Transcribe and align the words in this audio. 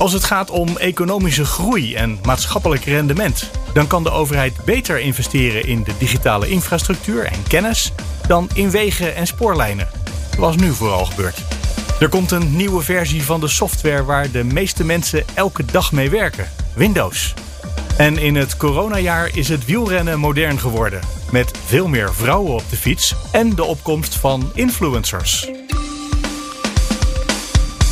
Als 0.00 0.12
het 0.12 0.24
gaat 0.24 0.50
om 0.50 0.76
economische 0.76 1.44
groei 1.44 1.94
en 1.94 2.18
maatschappelijk 2.24 2.84
rendement, 2.84 3.50
dan 3.74 3.86
kan 3.86 4.02
de 4.02 4.10
overheid 4.10 4.64
beter 4.64 5.00
investeren 5.00 5.66
in 5.66 5.82
de 5.82 5.92
digitale 5.98 6.48
infrastructuur 6.48 7.24
en 7.24 7.42
kennis 7.48 7.92
dan 8.26 8.48
in 8.54 8.70
wegen 8.70 9.14
en 9.14 9.26
spoorlijnen, 9.26 9.88
zoals 10.34 10.56
nu 10.56 10.72
vooral 10.72 11.04
gebeurt. 11.04 11.42
Er 11.98 12.08
komt 12.08 12.30
een 12.30 12.56
nieuwe 12.56 12.82
versie 12.82 13.22
van 13.22 13.40
de 13.40 13.48
software 13.48 14.04
waar 14.04 14.30
de 14.30 14.44
meeste 14.44 14.84
mensen 14.84 15.24
elke 15.34 15.64
dag 15.64 15.92
mee 15.92 16.10
werken: 16.10 16.50
Windows. 16.74 17.34
En 17.96 18.18
in 18.18 18.34
het 18.34 18.56
coronajaar 18.56 19.36
is 19.36 19.48
het 19.48 19.64
wielrennen 19.64 20.18
modern 20.18 20.58
geworden, 20.58 21.00
met 21.30 21.58
veel 21.66 21.88
meer 21.88 22.14
vrouwen 22.14 22.52
op 22.52 22.70
de 22.70 22.76
fiets 22.76 23.14
en 23.32 23.54
de 23.54 23.64
opkomst 23.64 24.14
van 24.14 24.50
influencers. 24.54 25.50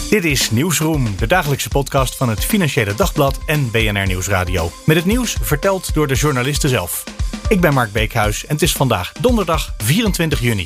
Dit 0.09 0.25
is 0.25 0.51
Nieuwsroom, 0.51 1.17
de 1.17 1.27
dagelijkse 1.27 1.69
podcast 1.69 2.17
van 2.17 2.29
het 2.29 2.45
Financiële 2.45 2.95
Dagblad 2.95 3.39
en 3.47 3.71
BNR 3.71 4.07
Nieuwsradio. 4.07 4.71
Met 4.87 4.97
het 4.97 5.05
nieuws 5.05 5.37
verteld 5.41 5.95
door 5.95 6.07
de 6.07 6.15
journalisten 6.15 6.69
zelf. 6.69 7.05
Ik 7.49 7.61
ben 7.61 7.75
Mark 7.75 7.93
Beekhuis 7.93 8.47
en 8.47 8.55
het 8.55 8.63
is 8.63 8.73
vandaag 8.73 9.13
donderdag 9.13 9.75
24 9.79 10.41
juni. 10.41 10.65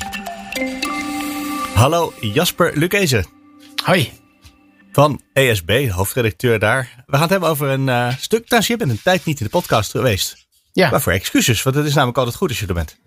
Hallo 1.73 2.13
Jasper 2.19 2.77
Lukezen. 2.77 3.25
Hoi. 3.83 4.11
Van 4.91 5.21
ESB, 5.33 5.89
hoofdredacteur 5.89 6.59
daar. 6.59 7.03
We 7.05 7.11
gaan 7.11 7.21
het 7.21 7.29
hebben 7.29 7.49
over 7.49 7.69
een 7.69 7.87
uh, 7.87 8.17
stuk. 8.17 8.45
Trouwens, 8.45 8.67
je 8.67 8.77
bent 8.77 8.91
een 8.91 9.01
tijd 9.03 9.25
niet 9.25 9.39
in 9.39 9.45
de 9.45 9.51
podcast 9.51 9.91
geweest. 9.91 10.47
Ja. 10.71 10.89
Waarvoor 10.89 11.13
excuses, 11.13 11.63
want 11.63 11.75
het 11.75 11.85
is 11.85 11.93
namelijk 11.93 12.17
altijd 12.17 12.35
goed 12.35 12.49
als 12.49 12.59
je 12.59 12.67
er 12.67 12.73
bent. 12.73 12.97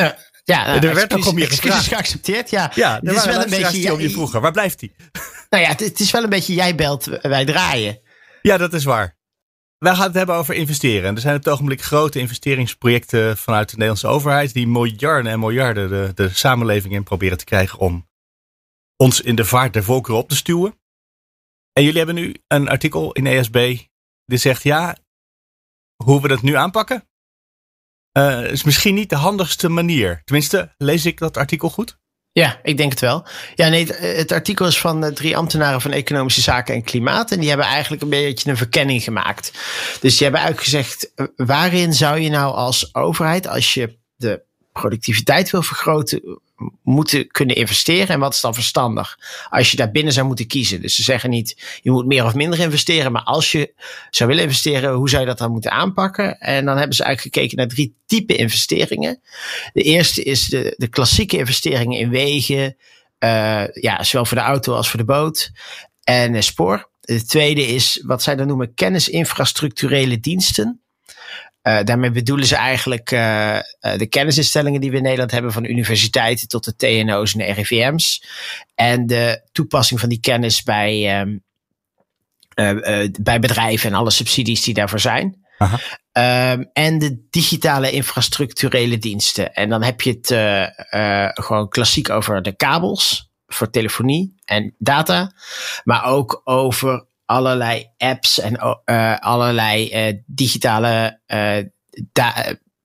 Uh, 0.00 0.08
ja, 0.46 0.82
er 0.82 0.94
werd 0.94 1.14
ook 1.14 1.26
om 1.26 1.38
je 1.38 1.44
excuses 1.44 1.88
geaccepteerd. 1.88 2.50
Ja, 2.50 2.72
Ja, 2.74 3.00
het 3.02 3.16
is 3.16 3.24
wel 3.24 3.42
een 3.42 3.50
beetje. 3.50 3.92
om 3.92 4.00
je 4.00 4.10
vroeger. 4.10 4.40
Waar 4.40 4.52
blijft 4.52 4.80
hij? 4.80 4.92
Nou 5.50 5.62
ja, 5.62 5.68
het, 5.68 5.80
het 5.80 6.00
is 6.00 6.10
wel 6.10 6.22
een 6.22 6.28
beetje 6.28 6.54
jij 6.54 6.74
belt, 6.74 7.04
wij 7.04 7.44
draaien. 7.44 8.00
Ja, 8.42 8.56
dat 8.56 8.72
is 8.72 8.84
waar. 8.84 9.16
Wij 9.78 9.94
gaan 9.94 10.06
het 10.06 10.14
hebben 10.14 10.34
over 10.34 10.54
investeren. 10.54 11.08
En 11.08 11.14
er 11.14 11.20
zijn 11.20 11.36
op 11.36 11.44
het 11.44 11.52
ogenblik 11.52 11.82
grote 11.82 12.18
investeringsprojecten 12.18 13.36
vanuit 13.36 13.68
de 13.68 13.72
Nederlandse 13.74 14.06
overheid. 14.06 14.52
die 14.52 14.66
miljarden 14.66 15.32
en 15.32 15.38
miljarden 15.38 15.88
de, 15.88 16.12
de 16.14 16.28
samenleving 16.28 16.94
in 16.94 17.02
proberen 17.02 17.38
te 17.38 17.44
krijgen. 17.44 17.78
om 17.78 18.08
ons 18.96 19.20
in 19.20 19.34
de 19.34 19.44
vaart 19.44 19.72
der 19.72 19.84
volkeren 19.84 20.18
op 20.18 20.28
te 20.28 20.36
stuwen. 20.36 20.78
En 21.72 21.82
jullie 21.82 21.98
hebben 21.98 22.14
nu 22.14 22.34
een 22.46 22.68
artikel 22.68 23.12
in 23.12 23.26
ESB. 23.26 23.78
die 24.24 24.38
zegt: 24.38 24.62
ja, 24.62 24.96
hoe 26.04 26.20
we 26.20 26.28
dat 26.28 26.42
nu 26.42 26.54
aanpakken. 26.54 27.08
Eh, 28.16 28.50
is 28.50 28.64
misschien 28.64 28.94
niet 28.94 29.10
de 29.10 29.16
handigste 29.16 29.68
manier. 29.68 30.20
Tenminste, 30.24 30.74
lees 30.78 31.06
ik 31.06 31.18
dat 31.18 31.36
artikel 31.36 31.68
goed? 31.68 31.98
Ja, 32.32 32.60
ik 32.62 32.76
denk 32.76 32.90
het 32.90 33.00
wel. 33.00 33.26
Ja, 33.54 33.68
nee, 33.68 33.86
het, 33.92 34.32
artikel 34.32 34.66
is 34.66 34.78
van 34.78 35.04
uh, 35.04 35.10
drie 35.10 35.36
ambtenaren 35.36 35.80
van 35.80 35.92
Economische 35.92 36.40
Zaken 36.40 36.74
en 36.74 36.82
Klimaat. 36.82 37.30
En 37.30 37.40
die 37.40 37.48
hebben 37.48 37.66
eigenlijk 37.66 38.02
een 38.02 38.08
beetje 38.08 38.50
een 38.50 38.56
verkenning 38.56 39.02
gemaakt. 39.02 39.52
Dus 40.00 40.16
die 40.16 40.22
hebben 40.22 40.44
uitgezegd, 40.44 41.12
uh, 41.16 41.26
waarin 41.36 41.92
zou 41.92 42.18
je 42.18 42.30
nou 42.30 42.54
als 42.54 42.94
overheid, 42.94 43.46
als 43.46 43.74
je 43.74 43.98
de 44.16 44.42
productiviteit 44.72 45.50
wil 45.50 45.62
vergroten, 45.62 46.40
moeten 46.82 47.26
kunnen 47.26 47.56
investeren 47.56 48.08
en 48.08 48.20
wat 48.20 48.34
is 48.34 48.40
dan 48.40 48.54
verstandig 48.54 49.18
als 49.50 49.70
je 49.70 49.76
daar 49.76 49.90
binnen 49.90 50.12
zou 50.12 50.26
moeten 50.26 50.46
kiezen. 50.46 50.82
Dus 50.82 50.94
ze 50.94 51.02
zeggen 51.02 51.30
niet 51.30 51.80
je 51.82 51.90
moet 51.90 52.06
meer 52.06 52.24
of 52.24 52.34
minder 52.34 52.60
investeren, 52.60 53.12
maar 53.12 53.22
als 53.22 53.52
je 53.52 53.74
zou 54.10 54.28
willen 54.28 54.44
investeren, 54.44 54.94
hoe 54.94 55.08
zou 55.08 55.22
je 55.22 55.28
dat 55.28 55.38
dan 55.38 55.50
moeten 55.50 55.70
aanpakken? 55.70 56.38
En 56.38 56.64
dan 56.64 56.76
hebben 56.76 56.96
ze 56.96 57.04
eigenlijk 57.04 57.34
gekeken 57.34 57.56
naar 57.56 57.68
drie 57.68 57.96
typen 58.06 58.36
investeringen. 58.36 59.20
De 59.72 59.82
eerste 59.82 60.22
is 60.22 60.44
de, 60.44 60.74
de 60.76 60.88
klassieke 60.88 61.36
investeringen 61.36 61.98
in 61.98 62.10
wegen, 62.10 62.76
uh, 63.18 63.68
ja, 63.68 64.02
zowel 64.02 64.24
voor 64.24 64.36
de 64.36 64.42
auto 64.42 64.74
als 64.74 64.88
voor 64.88 64.98
de 64.98 65.04
boot 65.04 65.50
en 66.04 66.34
uh, 66.34 66.40
spoor. 66.40 66.90
De 67.00 67.24
tweede 67.24 67.66
is 67.66 68.02
wat 68.04 68.22
zij 68.22 68.36
dan 68.36 68.46
noemen 68.46 68.74
kennisinfrastructurele 68.74 70.20
diensten. 70.20 70.80
Uh, 71.66 71.82
daarmee 71.84 72.10
bedoelen 72.10 72.46
ze 72.46 72.56
eigenlijk 72.56 73.10
uh, 73.10 73.58
uh, 73.80 73.98
de 73.98 74.06
kennisinstellingen 74.06 74.80
die 74.80 74.90
we 74.90 74.96
in 74.96 75.02
Nederland 75.02 75.30
hebben, 75.30 75.52
van 75.52 75.64
universiteiten 75.64 76.48
tot 76.48 76.64
de 76.64 76.76
TNO's 76.76 77.34
en 77.34 77.38
de 77.38 77.52
RIVM's. 77.52 78.24
En 78.74 79.06
de 79.06 79.42
toepassing 79.52 80.00
van 80.00 80.08
die 80.08 80.20
kennis 80.20 80.62
bij, 80.62 81.20
um, 81.20 81.44
bij 83.20 83.38
bedrijven 83.40 83.90
en 83.90 83.96
alle 83.96 84.10
subsidies 84.10 84.62
die 84.62 84.74
daarvoor 84.74 85.00
zijn. 85.00 85.44
Um, 86.12 86.70
en 86.72 86.98
de 86.98 87.26
digitale 87.30 87.90
infrastructurele 87.90 88.98
diensten. 88.98 89.54
En 89.54 89.68
dan 89.68 89.82
heb 89.82 90.00
je 90.00 90.10
het 90.10 90.26
gewoon 91.44 91.68
klassiek 91.68 92.10
over 92.10 92.42
de 92.42 92.56
kabels 92.56 93.30
voor 93.46 93.70
telefonie 93.70 94.34
en 94.44 94.74
data, 94.78 95.32
maar 95.84 96.04
ook 96.04 96.40
over 96.44 97.05
allerlei 97.26 97.90
apps 97.98 98.40
en 98.40 98.80
uh, 98.84 99.16
allerlei 99.18 100.08
uh, 100.08 100.18
digitale 100.26 101.20
uh, 101.26 101.58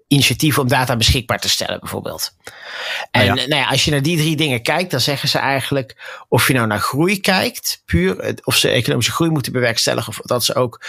initiatieven 0.07 0.61
om 0.61 0.67
data 0.67 0.95
beschikbaar 0.95 1.39
te 1.39 1.49
stellen, 1.49 1.79
bijvoorbeeld. 1.79 2.35
En 3.11 3.25
ja. 3.25 3.33
nou 3.33 3.55
ja, 3.55 3.67
als 3.67 3.85
je 3.85 3.91
naar 3.91 4.01
die 4.01 4.17
drie 4.17 4.35
dingen 4.35 4.61
kijkt, 4.61 4.91
dan 4.91 4.99
zeggen 4.99 5.29
ze 5.29 5.37
eigenlijk 5.37 6.23
of 6.27 6.47
je 6.47 6.53
nou 6.53 6.67
naar 6.67 6.79
groei 6.79 7.19
kijkt, 7.19 7.81
puur 7.85 8.39
of 8.43 8.55
ze 8.55 8.69
economische 8.69 9.11
groei 9.11 9.29
moeten 9.29 9.51
bewerkstelligen, 9.51 10.09
of 10.09 10.17
dat 10.17 10.43
ze 10.43 10.55
ook 10.55 10.85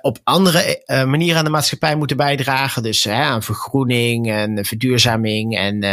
op 0.00 0.18
andere 0.24 0.82
manieren 1.06 1.38
aan 1.38 1.44
de 1.44 1.50
maatschappij 1.50 1.96
moeten 1.96 2.16
bijdragen. 2.16 2.82
Dus 2.82 3.04
hè, 3.04 3.22
aan 3.22 3.42
vergroening 3.42 4.30
en 4.30 4.64
verduurzaming 4.64 5.56
en 5.56 5.84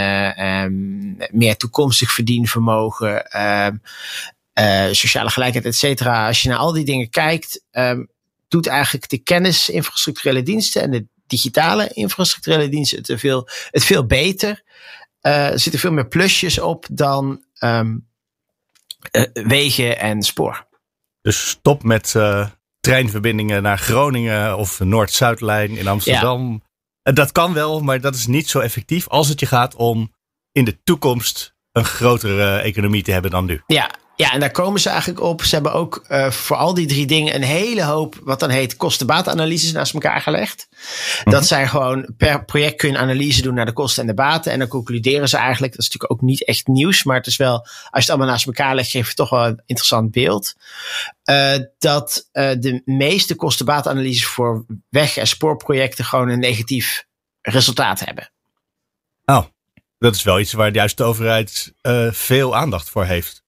um, 0.46 1.18
meer 1.32 1.58
toekomstig 1.58 2.12
verdienvermogen. 2.12 3.26
Uh, 4.60 4.88
sociale 4.92 5.30
gelijkheid, 5.30 5.66
et 5.66 5.76
cetera. 5.76 6.28
Als 6.28 6.42
je 6.42 6.50
naar 6.50 6.58
al 6.58 6.72
die 6.72 6.86
dingen 6.86 7.10
kijkt, 7.10 7.64
um, 7.72 8.10
doet 8.48 8.68
eigenlijk 8.68 9.10
de 9.10 9.18
kennisinfrastructurele 9.18 10.44
diensten 10.44 10.82
en 10.82 10.92
de 10.92 11.06
digitale 11.28 11.90
infrastructurele 11.94 12.70
diensten 12.70 12.98
het 12.98 13.20
veel, 13.20 13.48
het 13.72 13.84
veel 13.84 14.06
beter. 14.06 14.64
Uh, 15.22 15.48
er 15.48 15.60
zitten 15.60 15.82
veel 15.82 15.92
meer 15.92 16.08
plusjes 16.08 16.60
op 16.60 16.86
dan 16.92 17.44
um, 17.60 18.08
uh, 19.12 19.24
wegen 19.34 20.00
en 20.00 20.22
spoor. 20.22 20.68
Dus 21.22 21.50
stop 21.50 21.84
met 21.84 22.16
treinverbindingen 22.80 23.62
naar 23.62 23.78
Groningen 23.78 24.58
of 24.58 24.80
Noord-Zuidlijn 24.80 25.78
in 25.78 25.88
Amsterdam. 25.88 26.64
Ja. 27.04 27.12
Dat 27.12 27.32
kan 27.32 27.54
wel, 27.54 27.82
maar 27.82 28.02
dat 28.02 28.16
is 28.16 28.28
niet 28.28 28.50
zo 28.50 28.60
effectief 28.60 29.08
als 29.08 29.28
het 29.28 29.40
je 29.40 29.46
gaat 29.46 29.76
om 29.76 30.14
in 30.52 30.66
de 30.66 30.84
toekomst 30.84 31.54
een 31.72 31.86
grotere 31.86 32.58
economie 32.58 33.04
te 33.04 33.12
hebben 33.12 33.32
dan 33.32 33.46
nu. 33.46 33.62
Ja, 33.68 33.92
ja, 34.24 34.32
en 34.32 34.40
daar 34.40 34.52
komen 34.52 34.80
ze 34.80 34.90
eigenlijk 34.90 35.22
op. 35.22 35.44
Ze 35.44 35.56
hebben 35.56 35.74
ook 35.74 36.06
uh, 36.10 36.32
voor 36.32 36.56
al 36.56 36.74
die 36.74 36.88
drie 36.88 37.06
dingen 37.06 37.36
een 37.36 37.44
hele 37.44 37.84
hoop, 37.84 38.20
wat 38.24 38.40
dan 38.40 38.50
heet, 38.50 38.78
kostenbaatanalyses 38.78 39.72
naast 39.72 39.94
elkaar 39.94 40.22
gelegd. 40.22 40.68
Mm-hmm. 40.70 41.32
Dat 41.32 41.48
zij 41.48 41.68
gewoon 41.68 42.14
per 42.18 42.46
project 42.46 42.76
kun 42.76 42.90
je 42.90 42.96
een 42.96 43.02
analyse 43.02 43.42
doen 43.42 43.54
naar 43.54 43.66
de 43.66 43.74
kosten 43.74 44.02
en 44.02 44.08
de 44.08 44.14
baten. 44.14 44.52
En 44.52 44.60
dan 44.60 44.68
concluderen 44.68 45.30
ze 45.30 45.38
eigenlijk, 45.38 45.72
dat 45.72 45.82
is 45.82 45.88
natuurlijk 45.90 46.12
ook 46.12 46.22
niet 46.28 46.46
echt 46.46 46.68
nieuws, 46.68 47.04
maar 47.04 47.16
het 47.18 47.28
is 47.28 47.38
wel, 47.38 47.60
als 47.60 47.70
je 47.92 48.00
het 48.00 48.10
allemaal 48.10 48.28
naast 48.28 48.46
elkaar 48.46 48.76
legt, 48.76 48.90
geeft 48.90 49.08
het 49.08 49.16
toch 49.16 49.30
wel 49.30 49.46
een 49.46 49.62
interessant 49.66 50.12
beeld. 50.12 50.54
Uh, 51.26 51.56
dat 51.78 52.30
uh, 52.34 52.52
de 52.60 52.82
meeste 52.86 53.36
kostenbaatanalyses 53.36 54.26
voor 54.26 54.66
weg- 54.90 55.18
en 55.18 55.28
spoorprojecten 55.28 56.06
gewoon 56.06 56.30
een 56.30 56.40
negatief 56.40 57.06
resultaat 57.42 58.00
hebben. 58.00 58.32
Oh, 59.26 59.46
dat 59.98 60.16
is 60.16 60.24
wel 60.24 60.40
iets 60.40 60.54
waar 60.54 60.74
juist 60.74 60.98
de 60.98 61.04
overheid 61.04 61.74
veel 62.12 62.56
aandacht 62.56 62.90
voor 62.90 63.06
heeft. 63.06 63.43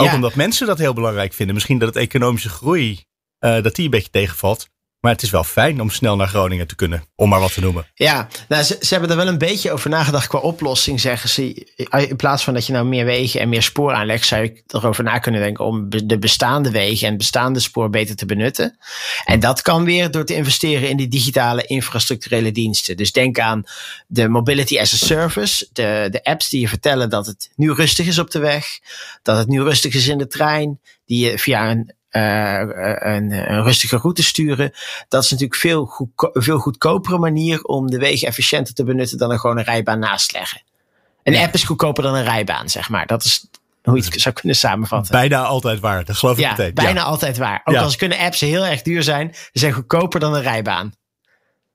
Ook 0.00 0.06
ja. 0.06 0.14
omdat 0.14 0.34
mensen 0.34 0.66
dat 0.66 0.78
heel 0.78 0.92
belangrijk 0.92 1.32
vinden. 1.32 1.54
Misschien 1.54 1.78
dat 1.78 1.88
het 1.94 2.02
economische 2.02 2.48
groei, 2.48 3.04
uh, 3.40 3.62
dat 3.62 3.74
die 3.74 3.84
een 3.84 3.90
beetje 3.90 4.10
tegenvalt. 4.10 4.68
Maar 5.00 5.12
het 5.12 5.22
is 5.22 5.30
wel 5.30 5.44
fijn 5.44 5.80
om 5.80 5.90
snel 5.90 6.16
naar 6.16 6.28
Groningen 6.28 6.66
te 6.66 6.74
kunnen, 6.74 7.04
om 7.14 7.28
maar 7.28 7.40
wat 7.40 7.52
te 7.52 7.60
noemen. 7.60 7.86
Ja, 7.94 8.28
nou, 8.48 8.62
ze, 8.62 8.76
hebben 8.88 9.10
er 9.10 9.16
wel 9.16 9.26
een 9.26 9.38
beetje 9.38 9.72
over 9.72 9.90
nagedacht 9.90 10.26
qua 10.26 10.38
oplossing, 10.38 11.00
zeggen 11.00 11.28
ze. 11.28 11.66
In 12.08 12.16
plaats 12.16 12.44
van 12.44 12.54
dat 12.54 12.66
je 12.66 12.72
nou 12.72 12.86
meer 12.86 13.04
wegen 13.04 13.40
en 13.40 13.48
meer 13.48 13.62
spoor 13.62 13.92
aanlegt, 13.92 14.26
zou 14.26 14.42
je 14.42 14.62
erover 14.66 15.04
na 15.04 15.18
kunnen 15.18 15.40
denken 15.40 15.64
om 15.64 15.88
de 15.88 16.18
bestaande 16.18 16.70
wegen 16.70 17.08
en 17.08 17.16
bestaande 17.16 17.60
spoor 17.60 17.90
beter 17.90 18.16
te 18.16 18.26
benutten. 18.26 18.78
En 19.24 19.40
dat 19.40 19.62
kan 19.62 19.84
weer 19.84 20.10
door 20.10 20.24
te 20.24 20.34
investeren 20.34 20.88
in 20.88 20.96
die 20.96 21.08
digitale 21.08 21.64
infrastructurele 21.64 22.52
diensten. 22.52 22.96
Dus 22.96 23.12
denk 23.12 23.38
aan 23.38 23.64
de 24.06 24.28
mobility 24.28 24.78
as 24.78 24.92
a 24.92 25.06
service, 25.06 25.68
de, 25.72 26.08
de 26.10 26.24
apps 26.24 26.48
die 26.48 26.60
je 26.60 26.68
vertellen 26.68 27.10
dat 27.10 27.26
het 27.26 27.50
nu 27.56 27.72
rustig 27.72 28.06
is 28.06 28.18
op 28.18 28.30
de 28.30 28.38
weg, 28.38 28.78
dat 29.22 29.36
het 29.36 29.48
nu 29.48 29.62
rustig 29.62 29.94
is 29.94 30.08
in 30.08 30.18
de 30.18 30.26
trein, 30.26 30.80
die 31.06 31.26
je 31.26 31.38
via 31.38 31.70
een 31.70 31.92
een, 32.10 33.52
een, 33.52 33.62
rustige 33.62 33.96
route 33.96 34.22
sturen. 34.22 34.72
Dat 35.08 35.24
is 35.24 35.30
natuurlijk 35.30 35.60
veel, 35.60 35.84
goedko 35.84 36.30
veel 36.32 36.58
goedkopere 36.58 37.18
manier 37.18 37.62
om 37.62 37.90
de 37.90 37.98
wegen 37.98 38.28
efficiënter 38.28 38.74
te 38.74 38.84
benutten 38.84 39.18
dan 39.18 39.30
er 39.30 39.38
gewoon 39.38 39.58
een 39.58 39.64
rijbaan 39.64 39.98
naast 39.98 40.32
leggen. 40.32 40.62
Een 41.22 41.36
app 41.36 41.54
is 41.54 41.64
goedkoper 41.64 42.02
dan 42.02 42.14
een 42.14 42.24
rijbaan, 42.24 42.68
zeg 42.68 42.88
maar. 42.88 43.06
Dat 43.06 43.24
is 43.24 43.48
hoe 43.82 43.96
je 43.96 44.04
het 44.04 44.20
zou 44.20 44.34
kunnen 44.34 44.56
samenvatten. 44.56 45.12
Bijna 45.12 45.42
altijd 45.42 45.80
waar, 45.80 46.04
dat 46.04 46.16
geloof 46.16 46.36
ik 46.36 46.42
ja, 46.42 46.50
meteen. 46.50 46.74
Bijna 46.74 47.02
altijd 47.02 47.38
waar. 47.38 47.60
Ook 47.64 47.76
als 47.76 47.96
kunnen 47.96 48.18
apps 48.18 48.40
heel 48.40 48.66
erg 48.66 48.82
duur 48.82 49.02
zijn, 49.02 49.30
ze 49.34 49.48
zijn 49.52 49.72
goedkoper 49.72 50.20
dan 50.20 50.34
een 50.34 50.42
rijbaan. 50.42 50.92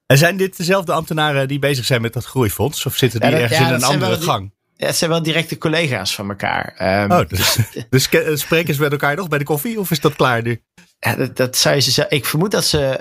En 0.06 0.18
zijn 0.18 0.38
dit 0.38 0.58
dezelfde 0.58 0.94
ambtenaren 0.94 1.48
die 1.48 1.60
bezig 1.60 1.86
zijn 1.86 2.02
met 2.02 2.14
dat 2.14 2.26
groeifonds? 2.26 2.86
Of 2.86 2.96
zitten 2.96 3.20
die 3.20 3.30
dat, 3.30 3.40
ergens 3.40 3.60
in 3.60 3.74
een 3.74 3.84
andere 3.84 4.22
gang? 4.22 4.54
Ja, 4.78 4.88
het 4.88 4.96
zijn 4.96 5.10
wel 5.10 5.24
directe 5.24 5.58
collega's 5.58 6.16
van 6.16 6.30
elkaar. 6.30 6.76
Um, 7.04 7.12
oh, 7.12 7.28
dus, 7.28 7.58
dus 8.10 8.10
spreken 8.42 8.74
ze 8.74 8.82
met 8.82 8.92
elkaar 8.92 9.16
nog 9.16 9.28
bij 9.28 9.40
de 9.40 9.46
koffie? 9.46 9.80
Of 9.80 9.92
is 9.92 10.00
dat 10.00 10.16
klaar 10.16 10.42
nu? 10.42 10.62
Ja, 11.00 11.16
dat, 11.16 11.38
dat 11.38 11.58
zou 11.58 11.76
je 11.76 11.82
ze 11.82 12.06
Ik 12.10 12.26
vermoed 12.26 12.52
dat 12.52 12.66
ze 12.66 13.00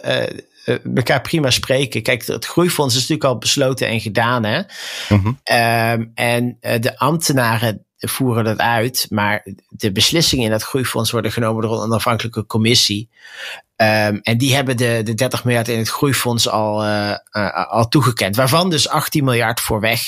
uh, 0.67 0.76
elkaar 0.97 1.21
prima 1.21 1.50
spreken. 1.50 2.03
Kijk, 2.03 2.26
het 2.26 2.47
groeifonds 2.47 2.94
is 2.94 3.00
natuurlijk 3.00 3.29
al 3.29 3.38
besloten 3.38 3.88
en 3.88 4.00
gedaan. 4.00 4.44
Hè? 4.44 4.62
-huh. 5.09 5.93
um, 5.93 6.11
en 6.15 6.59
uh, 6.61 6.73
de 6.81 6.99
ambtenaren 6.99 7.87
voeren 8.08 8.44
dat 8.44 8.58
uit. 8.58 9.06
Maar 9.10 9.46
de 9.68 9.92
beslissingen 9.92 10.44
in 10.44 10.50
dat 10.50 10.62
groeifonds 10.62 11.10
worden 11.10 11.32
genomen 11.32 11.62
door 11.62 11.72
een 11.72 11.84
onafhankelijke 11.84 12.46
commissie. 12.46 13.08
Um, 13.76 14.20
en 14.22 14.38
die 14.38 14.54
hebben 14.54 14.76
de, 14.76 15.00
de 15.04 15.14
30 15.14 15.44
miljard 15.44 15.68
in 15.68 15.78
het 15.78 15.88
groeifonds 15.88 16.48
al, 16.48 16.84
uh, 16.84 17.14
uh, 17.32 17.70
al 17.70 17.88
toegekend. 17.88 18.36
Waarvan 18.36 18.70
dus 18.70 18.88
18 18.88 19.24
miljard 19.24 19.60
voor 19.60 19.80
weg, 19.80 20.00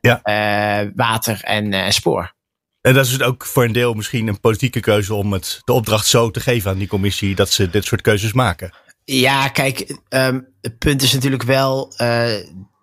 ja. 0.00 0.20
uh, 0.24 0.90
water 0.94 1.40
en 1.42 1.92
spoor. 1.92 2.36
En 2.80 2.94
dat 2.94 3.04
is 3.04 3.16
dus 3.16 3.26
ook 3.26 3.44
voor 3.44 3.64
een 3.64 3.72
deel 3.72 3.94
misschien 3.94 4.26
een 4.26 4.40
politieke 4.40 4.80
keuze 4.80 5.14
om 5.14 5.32
het, 5.32 5.60
de 5.64 5.72
opdracht 5.72 6.06
zo 6.06 6.30
te 6.30 6.40
geven 6.40 6.70
aan 6.70 6.78
die 6.78 6.88
commissie 6.88 7.34
dat 7.34 7.50
ze 7.50 7.70
dit 7.70 7.84
soort 7.84 8.00
keuzes 8.00 8.32
maken. 8.32 8.72
Ja, 9.04 9.48
kijk, 9.48 9.98
um, 10.08 10.48
het 10.60 10.78
punt 10.78 11.02
is 11.02 11.12
natuurlijk 11.12 11.42
wel 11.42 11.94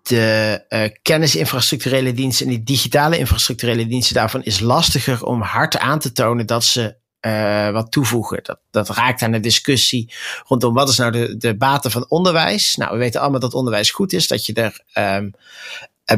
de 0.08 0.64
uh, 0.68 0.84
kennisinfrastructurele 1.02 2.12
diensten 2.12 2.46
en 2.46 2.52
die 2.52 2.62
digitale 2.62 3.18
infrastructurele 3.18 3.86
diensten 3.86 4.14
daarvan 4.14 4.42
is 4.42 4.60
lastiger 4.60 5.24
om 5.24 5.42
hard 5.42 5.78
aan 5.78 5.98
te 5.98 6.12
tonen 6.12 6.46
dat 6.46 6.64
ze 6.64 6.96
uh, 7.20 7.70
wat 7.70 7.92
toevoegen. 7.92 8.38
Dat, 8.42 8.58
dat 8.70 8.88
raakt 8.88 9.22
aan 9.22 9.32
de 9.32 9.40
discussie 9.40 10.12
rondom 10.44 10.74
wat 10.74 10.88
is 10.88 10.96
nou 10.96 11.12
de, 11.12 11.36
de 11.36 11.56
baten 11.56 11.90
van 11.90 12.06
onderwijs. 12.08 12.76
Nou, 12.76 12.92
we 12.92 12.98
weten 12.98 13.20
allemaal 13.20 13.40
dat 13.40 13.54
onderwijs 13.54 13.90
goed 13.90 14.12
is, 14.12 14.28
dat 14.28 14.46
je 14.46 14.52
er 14.52 14.80
um, 15.18 15.30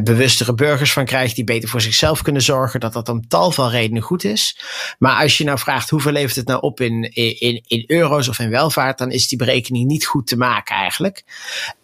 bewustere 0.03 0.55
burgers 0.55 0.93
van 0.93 1.05
krijgt 1.05 1.35
die 1.35 1.45
beter 1.45 1.69
voor 1.69 1.81
zichzelf 1.81 2.23
kunnen 2.23 2.43
zorgen, 2.43 2.81
dat 2.81 2.93
dat 2.93 3.09
om 3.09 3.29
tal 3.29 3.51
van 3.51 3.71
redenen 3.71 4.03
goed 4.03 4.25
is. 4.25 4.59
Maar 4.99 5.23
als 5.23 5.39
je 5.39 5.45
nou 5.45 5.59
vraagt 5.59 5.91
hoeveel 5.91 6.13
levert 6.13 6.37
het 6.37 6.47
nou 6.47 6.61
op 6.61 6.81
in, 6.81 7.03
in, 7.15 7.65
in 7.67 7.85
euro's 7.87 8.29
of 8.29 8.39
in 8.39 8.51
welvaart, 8.51 8.99
dan 8.99 9.11
is 9.11 9.29
die 9.29 9.39
berekening 9.39 9.87
niet 9.87 10.07
goed 10.07 10.27
te 10.27 10.37
maken 10.37 10.77
eigenlijk. 10.77 11.25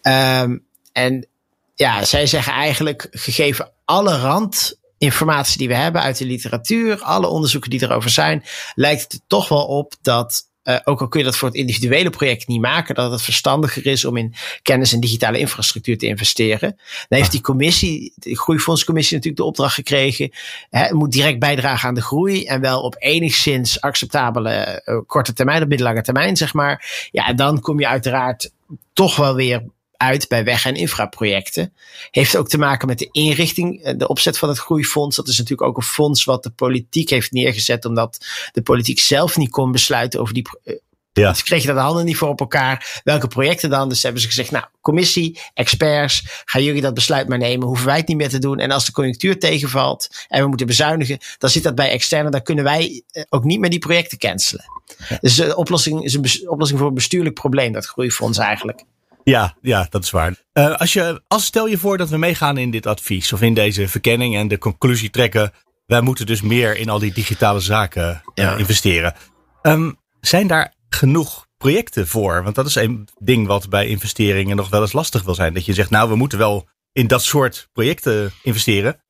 Um, 0.03 0.67
en 0.93 1.29
ja, 1.75 2.05
zij 2.05 2.27
zeggen 2.27 2.53
eigenlijk, 2.53 3.09
gegeven 3.11 3.73
alle 3.85 4.19
randinformatie 4.19 5.59
die 5.59 5.69
we 5.69 5.75
hebben 5.75 6.03
uit 6.03 6.19
de 6.19 6.27
literatuur, 6.27 7.01
alle 7.03 7.27
onderzoeken 7.27 7.71
die 7.71 7.83
erover 7.83 8.11
zijn, 8.11 8.45
lijkt 8.75 9.13
het 9.13 9.21
toch 9.27 9.49
wel 9.49 9.67
op 9.67 9.95
dat 10.03 10.53
uh, 10.65 10.79
ook 10.85 11.01
al 11.01 11.09
kun 11.09 11.21
je 11.21 11.27
dat 11.27 11.37
voor 11.37 11.49
het 11.49 11.57
individuele 11.57 12.11
project 12.11 12.47
niet 12.47 12.61
maken, 12.61 12.95
dat 12.95 13.11
het 13.11 13.23
verstandiger 13.23 13.87
is 13.87 14.05
om 14.05 14.17
in 14.17 14.35
kennis 14.63 14.93
en 14.93 15.01
digitale 15.01 15.39
infrastructuur 15.39 15.99
te 15.99 16.07
investeren. 16.07 16.77
Dan 17.09 17.19
heeft 17.19 17.31
die 17.31 17.41
commissie, 17.41 18.13
de 18.17 18.37
Groeifondscommissie 18.37 19.17
natuurlijk 19.17 19.43
de 19.43 19.49
opdracht 19.49 19.75
gekregen, 19.75 20.31
hè, 20.71 20.95
moet 20.95 21.13
direct 21.13 21.39
bijdragen 21.39 21.89
aan 21.89 21.95
de 21.95 22.03
groei 22.03 22.45
en 22.45 22.61
wel 22.61 22.81
op 22.83 22.97
enigszins 22.99 23.81
acceptabele 23.81 24.83
uh, 24.85 24.99
korte 25.07 25.33
termijn 25.33 25.63
of 25.63 25.69
middellange 25.69 26.03
termijn, 26.03 26.37
zeg 26.37 26.55
maar. 26.55 27.09
Ja, 27.11 27.27
en 27.27 27.37
dan 27.37 27.61
kom 27.61 27.81
je 27.81 27.89
uiteraard 27.89 28.51
toch 28.93 29.17
wel 29.17 29.35
weer 29.35 29.63
uit 30.05 30.29
bij 30.29 30.45
weg- 30.45 30.67
en 30.67 30.75
infraprojecten. 30.75 31.73
Heeft 32.11 32.37
ook 32.37 32.49
te 32.49 32.59
maken 32.59 32.89
met 32.89 32.99
de 32.99 33.09
inrichting, 33.13 33.83
eh, 33.83 33.95
de 33.97 34.09
opzet 34.09 34.39
van 34.39 34.49
het 34.49 34.59
groeifonds. 34.59 35.17
Dat 35.17 35.29
is 35.29 35.39
natuurlijk 35.39 35.69
ook 35.69 35.77
een 35.77 35.83
fonds 35.83 36.25
wat 36.25 36.43
de 36.43 36.51
politiek 36.51 37.11
heeft 37.11 37.33
neergezet, 37.33 37.85
omdat 37.85 38.27
de 38.53 38.63
politiek 38.63 39.01
zelf 39.01 39.37
niet 39.37 39.51
kon 39.51 39.73
besluiten 39.73 40.21
over 40.21 40.35
die. 40.35 40.49
Eh, 40.65 40.75
ja. 41.13 41.31
Dus 41.31 41.43
kreeg 41.43 41.61
je 41.61 41.67
dat 41.67 41.77
de 41.77 41.83
handen 41.83 42.05
niet 42.05 42.17
voor 42.17 42.29
op 42.29 42.41
elkaar. 42.41 43.01
Welke 43.05 43.29
projecten 43.29 43.71
dan? 43.71 43.89
Dus 43.89 44.03
hebben 44.03 44.21
ze 44.21 44.27
gezegd, 44.27 44.51
nou, 44.51 44.65
commissie, 44.81 45.41
experts, 45.55 46.23
gaan 46.45 46.63
jullie 46.63 46.81
dat 46.81 46.95
besluit 46.95 47.29
maar 47.29 47.39
nemen. 47.39 47.67
Hoeven 47.67 47.87
wij 47.87 47.97
het 47.97 48.09
niet 48.09 48.17
meer 48.17 48.29
te 48.29 48.39
doen. 48.39 48.59
En 48.59 48.71
als 48.71 48.87
de 48.87 48.93
conjunctuur 48.93 49.39
tegenvalt 49.39 50.09
en 50.29 50.43
we 50.43 50.49
moeten 50.49 50.67
bezuinigen, 50.67 51.19
dan 51.39 51.51
zit 51.51 51.63
dat 51.63 51.75
bij 51.75 51.91
externe. 51.91 52.31
Dan 52.31 52.43
kunnen 52.43 52.65
wij 52.65 53.03
eh, 53.11 53.23
ook 53.29 53.45
niet 53.45 53.61
meer 53.61 53.71
die 53.71 53.79
projecten 53.79 54.19
cancelen. 54.19 54.65
Ja. 55.09 55.19
Dus 55.21 55.35
de 55.35 55.57
oplossing 55.57 56.05
is 56.05 56.15
een 56.15 56.51
oplossing 56.51 56.79
voor 56.79 56.89
een 56.89 56.95
bestuurlijk 56.95 57.35
probleem, 57.35 57.73
dat 57.73 57.87
groeifonds 57.87 58.39
eigenlijk. 58.39 58.85
Ja, 59.25 59.57
ja, 59.61 59.87
dat 59.91 60.03
is 60.03 60.11
waar. 60.11 60.35
Uh, 60.53 60.75
als 60.75 60.93
je, 60.93 61.23
als 61.29 61.45
stel 61.45 61.67
je 61.67 61.79
voor 61.79 61.99
dat 61.99 62.09
we 62.09 62.17
meegaan 62.17 62.57
in 62.57 62.71
dit 62.71 62.87
advies 62.87 63.33
of 63.33 63.43
in 63.43 63.55
deze 63.55 63.89
verkenning 63.89 64.37
en 64.37 64.49
de 64.49 64.59
conclusie 64.59 65.11
trekken. 65.11 65.53
Wij 65.87 66.01
moeten 66.01 66.27
dus 66.27 66.43
meer 66.43 66.77
in 66.77 66.89
al 66.89 66.99
die 66.99 67.13
digitale 67.13 67.61
zaken 67.61 68.09
uh, 68.11 68.19
ja. 68.35 68.57
investeren. 68.57 69.15
Um, 69.63 69.99
zijn 70.21 70.47
daar 70.47 70.75
genoeg 70.89 71.47
projecten 71.57 72.09
voor? 72.09 72.43
Want 72.43 72.55
dat 72.55 72.67
is 72.67 72.75
een 72.75 73.09
ding 73.19 73.47
wat 73.47 73.69
bij 73.69 73.87
investeringen 73.87 74.57
nog 74.57 74.69
wel 74.69 74.81
eens 74.81 74.93
lastig 74.93 75.23
wil 75.23 75.35
zijn. 75.35 75.55
Dat 75.55 75.65
je 75.65 75.75
zegt, 75.75 75.91
nou, 75.91 76.09
we 76.09 76.17
moeten 76.17 76.39
wel 76.39 76.69
in 76.93 77.07
dat 77.07 77.23
soort 77.23 77.69
projecten 77.73 78.33
investeren. 78.43 79.01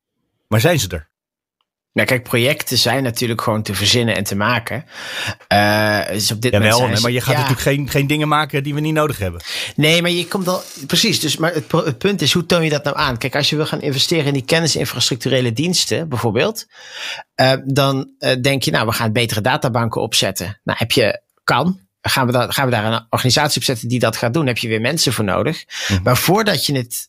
Maar 0.48 0.60
zijn 0.60 0.80
ze 0.80 0.88
er? 0.88 1.10
Nou, 1.94 2.06
kijk, 2.06 2.22
projecten 2.22 2.78
zijn 2.78 3.02
natuurlijk 3.02 3.40
gewoon 3.40 3.62
te 3.62 3.74
verzinnen 3.74 4.16
en 4.16 4.24
te 4.24 4.36
maken. 4.36 4.84
Uh, 5.52 6.08
dus 6.08 6.30
op 6.30 6.40
dit 6.40 6.52
ja, 6.52 6.58
wel, 6.58 6.88
maar 6.88 7.10
je 7.10 7.20
gaat 7.20 7.34
ja. 7.34 7.40
natuurlijk 7.40 7.60
geen, 7.60 7.88
geen 7.88 8.06
dingen 8.06 8.28
maken 8.28 8.62
die 8.62 8.74
we 8.74 8.80
niet 8.80 8.94
nodig 8.94 9.18
hebben. 9.18 9.40
Nee, 9.76 10.02
maar 10.02 10.10
je 10.10 10.28
komt 10.28 10.48
al. 10.48 10.62
Precies. 10.86 11.20
Dus, 11.20 11.36
maar 11.36 11.54
het, 11.54 11.72
het, 11.72 11.98
punt 11.98 12.22
is, 12.22 12.32
hoe 12.32 12.46
toon 12.46 12.64
je 12.64 12.70
dat 12.70 12.84
nou 12.84 12.96
aan? 12.96 13.18
Kijk, 13.18 13.34
als 13.34 13.50
je 13.50 13.56
wil 13.56 13.66
gaan 13.66 13.80
investeren 13.80 14.26
in 14.26 14.32
die 14.32 14.44
kennisinfrastructurele 14.44 15.52
diensten, 15.52 16.08
bijvoorbeeld, 16.08 16.66
uh, 17.36 17.52
dan 17.64 18.10
uh, 18.18 18.32
denk 18.40 18.62
je, 18.62 18.70
nou, 18.70 18.86
we 18.86 18.92
gaan 18.92 19.12
betere 19.12 19.40
databanken 19.40 20.00
opzetten. 20.00 20.60
Nou, 20.64 20.78
heb 20.78 20.92
je, 20.92 21.20
kan. 21.44 21.80
Gaan 22.00 22.26
we, 22.26 22.32
daar, 22.32 22.52
gaan 22.52 22.64
we 22.64 22.70
daar 22.70 22.92
een 22.92 23.06
organisatie 23.10 23.56
op 23.60 23.64
zetten 23.64 23.88
die 23.88 23.98
dat 23.98 24.16
gaat 24.16 24.34
doen? 24.34 24.46
Heb 24.46 24.58
je 24.58 24.68
weer 24.68 24.80
mensen 24.80 25.12
voor 25.12 25.24
nodig. 25.24 25.64
Mm 25.64 25.96
-hmm. 25.96 26.04
Maar 26.04 26.16
voordat 26.16 26.66
je 26.66 26.76
het 26.76 27.08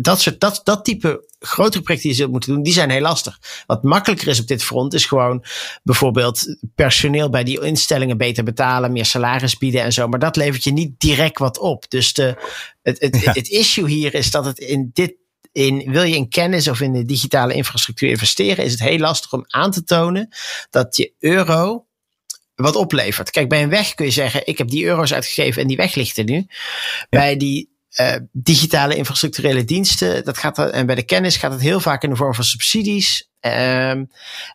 dat, 0.00 0.20
soort, 0.20 0.40
dat, 0.40 0.60
dat 0.64 0.84
type 0.84 1.28
grotere 1.38 1.82
projecten 1.82 2.08
die 2.08 2.18
je 2.18 2.22
zult 2.22 2.30
moeten 2.30 2.54
doen, 2.54 2.62
die 2.62 2.72
zijn 2.72 2.90
heel 2.90 3.00
lastig. 3.00 3.40
Wat 3.66 3.82
makkelijker 3.82 4.28
is 4.28 4.40
op 4.40 4.46
dit 4.46 4.64
front 4.64 4.94
is 4.94 5.04
gewoon 5.04 5.44
bijvoorbeeld 5.82 6.56
personeel 6.74 7.30
bij 7.30 7.44
die 7.44 7.60
instellingen 7.60 8.16
beter 8.16 8.44
betalen, 8.44 8.92
meer 8.92 9.04
salaris 9.04 9.58
bieden 9.58 9.82
en 9.82 9.92
zo. 9.92 10.08
Maar 10.08 10.18
dat 10.18 10.36
levert 10.36 10.64
je 10.64 10.72
niet 10.72 11.00
direct 11.00 11.38
wat 11.38 11.58
op. 11.58 11.84
Dus 11.88 12.12
de, 12.12 12.36
het, 12.82 13.00
het, 13.00 13.20
ja. 13.20 13.32
het 13.32 13.48
issue 13.48 13.88
hier 13.88 14.14
is 14.14 14.30
dat 14.30 14.44
het 14.44 14.58
in 14.58 14.90
dit 14.92 15.14
in, 15.52 15.90
wil 15.90 16.02
je 16.02 16.16
in 16.16 16.28
kennis 16.28 16.68
of 16.68 16.80
in 16.80 16.92
de 16.92 17.04
digitale 17.04 17.54
infrastructuur 17.54 18.10
investeren, 18.10 18.64
is 18.64 18.72
het 18.72 18.80
heel 18.80 18.98
lastig 18.98 19.32
om 19.32 19.44
aan 19.46 19.70
te 19.70 19.84
tonen 19.84 20.28
dat 20.70 20.96
je 20.96 21.12
euro 21.18 21.86
wat 22.54 22.76
oplevert. 22.76 23.30
Kijk, 23.30 23.48
bij 23.48 23.62
een 23.62 23.68
weg 23.68 23.94
kun 23.94 24.06
je 24.06 24.12
zeggen, 24.12 24.46
ik 24.46 24.58
heb 24.58 24.68
die 24.68 24.84
euro's 24.84 25.12
uitgegeven 25.12 25.62
en 25.62 25.68
die 25.68 25.76
weg 25.76 25.94
ligt 25.94 26.16
er 26.16 26.24
nu. 26.24 26.34
Ja. 26.34 27.06
Bij 27.10 27.36
die 27.36 27.75
uh, 28.00 28.16
digitale 28.32 28.94
infrastructurele 28.94 29.64
diensten, 29.64 30.24
dat 30.24 30.38
gaat 30.38 30.58
en 30.58 30.86
bij 30.86 30.94
de 30.94 31.02
kennis 31.02 31.36
gaat 31.36 31.52
het 31.52 31.60
heel 31.60 31.80
vaak 31.80 32.02
in 32.02 32.10
de 32.10 32.16
vorm 32.16 32.34
van 32.34 32.44
subsidies. 32.44 33.28
Um, 33.40 34.10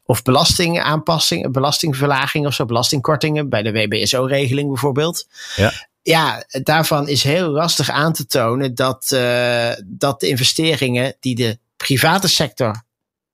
of 0.05 0.21
belastingaanpassing, 0.21 1.51
belastingverlaging 1.51 2.45
of 2.47 2.53
zo, 2.53 2.65
belastingkortingen 2.65 3.49
bij 3.49 3.61
de 3.61 3.71
WBSO-regeling 3.71 4.67
bijvoorbeeld. 4.67 5.27
Ja. 5.55 5.71
Ja, 6.03 6.43
daarvan 6.49 7.07
is 7.07 7.23
heel 7.23 7.47
lastig 7.47 7.89
aan 7.89 8.13
te 8.13 8.25
tonen 8.25 8.75
dat, 8.75 9.11
uh, 9.13 9.71
dat 9.85 10.19
de 10.19 10.27
investeringen 10.27 11.15
die 11.19 11.35
de 11.35 11.59
private 11.77 12.27
sector 12.27 12.83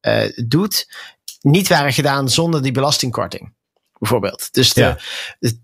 uh, 0.02 0.24
doet, 0.46 0.88
niet 1.42 1.68
waren 1.68 1.94
gedaan 1.94 2.30
zonder 2.30 2.62
die 2.62 2.72
belastingkorting. 2.72 3.54
Bijvoorbeeld. 4.00 4.54
Dus 4.54 4.74
de, 4.74 4.82
ja. 4.82 4.98
de 5.40 5.60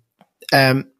um, 0.55 0.92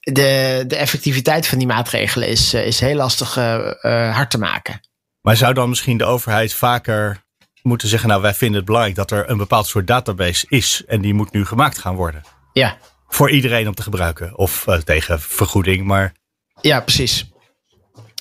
de, 0.00 0.64
de 0.66 0.76
effectiviteit 0.76 1.46
van 1.46 1.58
die 1.58 1.66
maatregelen 1.66 2.28
is, 2.28 2.54
eh, 2.54 2.66
is 2.66 2.80
heel 2.80 2.94
lastig 2.94 3.36
uh, 3.36 3.72
uh, 3.82 4.14
hard 4.14 4.30
te 4.30 4.38
maken. 4.38 4.80
Maar 5.20 5.36
zou 5.36 5.54
dan 5.54 5.68
misschien 5.68 5.98
de 5.98 6.04
overheid 6.04 6.54
vaker 6.54 7.24
moeten 7.62 7.88
zeggen: 7.88 8.08
Nou, 8.08 8.22
wij 8.22 8.34
vinden 8.34 8.56
het 8.56 8.66
belangrijk 8.66 8.96
dat 8.96 9.10
er 9.10 9.30
een 9.30 9.36
bepaald 9.36 9.66
soort 9.66 9.86
database 9.86 10.46
is 10.48 10.82
en 10.86 11.00
die 11.00 11.14
moet 11.14 11.32
nu 11.32 11.46
gemaakt 11.46 11.78
gaan 11.78 11.94
worden? 11.94 12.22
Ja. 12.52 12.78
Voor 13.08 13.30
iedereen 13.30 13.68
om 13.68 13.74
te 13.74 13.82
gebruiken 13.82 14.38
of 14.38 14.66
uh, 14.66 14.76
tegen 14.76 15.20
vergoeding, 15.20 15.84
maar. 15.84 16.12
Ja, 16.60 16.80
precies. 16.80 17.30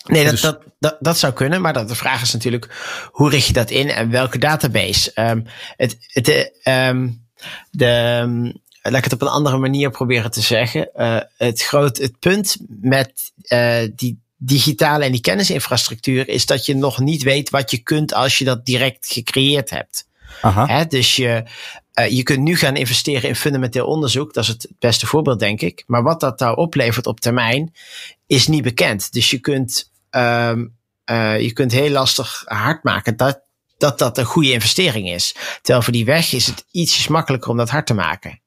Nee, 0.06 0.24
dat, 0.24 0.32
dus... 0.32 0.42
dat, 0.42 0.62
dat, 0.80 0.98
dat 1.00 1.18
zou 1.18 1.34
kunnen, 1.34 1.62
maar 1.62 1.74
dat, 1.74 1.88
de 1.88 1.96
vraag 1.96 2.22
is 2.22 2.34
natuurlijk: 2.34 2.68
hoe 3.12 3.30
richt 3.30 3.48
je 3.48 3.54
dat 3.54 3.70
in 3.70 3.90
en 3.90 4.10
welke 4.10 4.38
database? 4.38 5.12
Um, 5.16 5.46
het, 5.76 5.98
het, 6.00 6.52
um, 6.68 7.28
de, 7.72 8.62
laat 8.82 8.98
ik 8.98 9.04
het 9.04 9.14
op 9.14 9.22
een 9.22 9.28
andere 9.28 9.58
manier 9.58 9.90
proberen 9.90 10.32
te 10.32 10.42
zeggen. 10.42 10.90
Uh, 10.96 11.20
het, 11.38 11.62
groot, 11.62 11.98
het 11.98 12.20
punt 12.20 12.58
met 12.68 13.32
uh, 13.48 13.78
die 13.96 14.20
digitale 14.38 15.04
en 15.04 15.12
die 15.12 15.22
kennisinfrastructuur 15.22 16.28
is 16.28 16.46
dat 16.46 16.66
je 16.66 16.76
nog 16.76 17.00
niet 17.00 17.24
weet 17.24 17.50
wat 17.50 17.72
je 17.72 17.78
kunt 17.78 18.14
als 18.14 18.38
je 18.38 18.46
dat 18.46 18.66
direct 18.66 19.08
gecreëerd 19.08 19.70
hebt. 19.70 20.08
Aha. 20.42 20.66
Hè, 20.66 20.86
dus 20.86 21.16
je, 21.16 21.44
je 22.10 22.24
kunt 22.24 22.40
nu 22.40 22.56
gaan 22.56 22.76
investeren 22.76 23.30
in 23.30 23.36
fundamenteel 23.36 23.86
onderzoek. 23.86 24.34
Dat 24.34 24.44
is 24.44 24.50
het 24.50 24.68
beste 24.80 25.06
voorbeeld, 25.06 25.40
denk 25.40 25.62
ik. 25.62 25.84
Maar 25.88 26.04
wat 26.04 26.20
dat 26.20 26.40
nou 26.40 26.58
oplevert 26.58 27.08
op 27.08 27.20
termijn, 27.20 27.74
is 28.28 28.48
niet 28.48 28.64
bekend. 28.64 29.14
Dus 29.14 29.30
je 29.30 29.40
kunt, 29.40 29.92
um, 30.12 30.76
je 31.40 31.52
kunt 31.54 31.72
heel 31.72 31.90
lastig 31.90 32.44
hard 32.46 32.84
maken 32.84 33.18
dat, 33.18 33.42
dat 33.78 34.00
dat 34.00 34.18
een 34.18 34.26
goede 34.26 34.52
investering 34.52 35.10
is. 35.10 35.36
Terwijl 35.62 35.84
voor 35.84 35.94
die 35.94 36.06
weg 36.06 36.34
is 36.34 36.48
het 36.48 36.66
ietsjes 36.72 37.08
makkelijker 37.08 37.50
om 37.50 37.58
dat 37.58 37.70
hard 37.70 37.88
te 37.88 37.94
maken. 37.94 38.42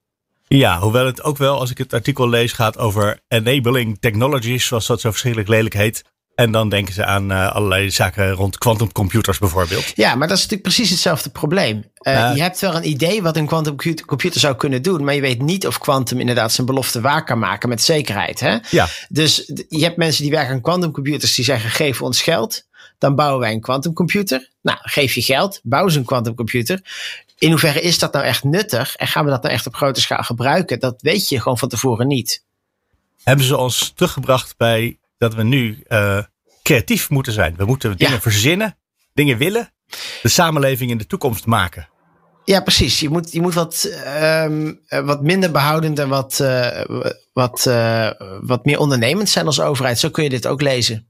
Ja, 0.58 0.78
hoewel 0.78 1.06
het 1.06 1.22
ook 1.22 1.38
wel, 1.38 1.58
als 1.58 1.70
ik 1.70 1.78
het 1.78 1.92
artikel 1.92 2.28
lees, 2.28 2.52
gaat 2.52 2.78
over 2.78 3.20
enabling 3.28 3.96
technologies, 4.00 4.66
zoals 4.66 4.86
dat 4.86 5.00
zo 5.00 5.10
verschrikkelijk 5.10 5.50
lelijk 5.50 5.74
heet. 5.74 6.04
En 6.34 6.52
dan 6.52 6.68
denken 6.68 6.94
ze 6.94 7.04
aan 7.04 7.32
uh, 7.32 7.52
allerlei 7.52 7.90
zaken 7.90 8.30
rond 8.30 8.58
quantumcomputers 8.58 9.38
bijvoorbeeld. 9.38 9.92
Ja, 9.94 10.14
maar 10.14 10.28
dat 10.28 10.36
is 10.36 10.42
natuurlijk 10.42 10.62
precies 10.62 10.90
hetzelfde 10.90 11.30
probleem. 11.30 11.84
Uh, 12.02 12.32
je 12.34 12.42
hebt 12.42 12.60
wel 12.60 12.74
een 12.74 12.88
idee 12.88 13.22
wat 13.22 13.36
een 13.36 13.46
quantumcomputer 13.46 14.40
zou 14.40 14.56
kunnen 14.56 14.82
doen, 14.82 15.04
maar 15.04 15.14
je 15.14 15.20
weet 15.20 15.42
niet 15.42 15.66
of 15.66 15.78
quantum 15.78 16.20
inderdaad 16.20 16.52
zijn 16.52 16.66
belofte 16.66 17.00
waar 17.00 17.24
kan 17.24 17.38
maken 17.38 17.68
met 17.68 17.82
zekerheid. 17.82 18.40
Hè? 18.40 18.56
Ja. 18.70 18.88
Dus 19.08 19.52
je 19.68 19.84
hebt 19.84 19.96
mensen 19.96 20.22
die 20.22 20.32
werken 20.32 20.54
aan 20.54 20.60
quantumcomputers 20.60 21.34
die 21.34 21.44
zeggen: 21.44 21.70
geef 21.70 22.02
ons 22.02 22.22
geld, 22.22 22.66
dan 22.98 23.14
bouwen 23.14 23.40
wij 23.40 23.52
een 23.52 23.60
quantumcomputer. 23.60 24.50
Nou, 24.62 24.78
geef 24.82 25.14
je 25.14 25.22
geld, 25.22 25.60
bouw 25.62 25.88
ze 25.88 25.98
een 25.98 26.04
quantumcomputer. 26.04 26.80
In 27.42 27.50
hoeverre 27.50 27.80
is 27.80 27.98
dat 27.98 28.12
nou 28.12 28.24
echt 28.24 28.44
nuttig 28.44 28.96
en 28.96 29.06
gaan 29.06 29.24
we 29.24 29.30
dat 29.30 29.42
nou 29.42 29.54
echt 29.54 29.66
op 29.66 29.74
grote 29.74 30.00
schaal 30.00 30.22
gebruiken? 30.22 30.80
Dat 30.80 31.02
weet 31.02 31.28
je 31.28 31.40
gewoon 31.40 31.58
van 31.58 31.68
tevoren 31.68 32.06
niet. 32.06 32.44
Hebben 33.22 33.46
ze 33.46 33.56
ons 33.56 33.92
teruggebracht 33.94 34.56
bij 34.56 34.98
dat 35.18 35.34
we 35.34 35.42
nu 35.42 35.82
uh, 35.88 36.22
creatief 36.62 37.10
moeten 37.10 37.32
zijn. 37.32 37.54
We 37.56 37.64
moeten 37.64 37.96
dingen 37.96 38.20
verzinnen, 38.20 38.76
dingen 39.14 39.38
willen, 39.38 39.72
de 40.22 40.28
samenleving 40.28 40.90
in 40.90 40.98
de 40.98 41.06
toekomst 41.06 41.46
maken. 41.46 41.88
Ja, 42.44 42.60
precies. 42.60 43.00
Je 43.00 43.08
moet, 43.08 43.32
je 43.32 43.40
moet 43.40 43.54
wat, 43.54 43.90
um, 44.22 44.80
wat 44.88 45.22
minder 45.22 45.50
behoudend 45.50 45.98
en 45.98 46.08
wat, 46.08 46.38
uh, 46.42 46.84
wat, 47.32 47.64
uh, 47.68 48.10
wat 48.40 48.64
meer 48.64 48.78
ondernemend 48.78 49.28
zijn 49.28 49.46
als 49.46 49.60
overheid. 49.60 49.98
Zo 49.98 50.10
kun 50.10 50.24
je 50.24 50.30
dit 50.30 50.46
ook 50.46 50.60
lezen. 50.60 51.06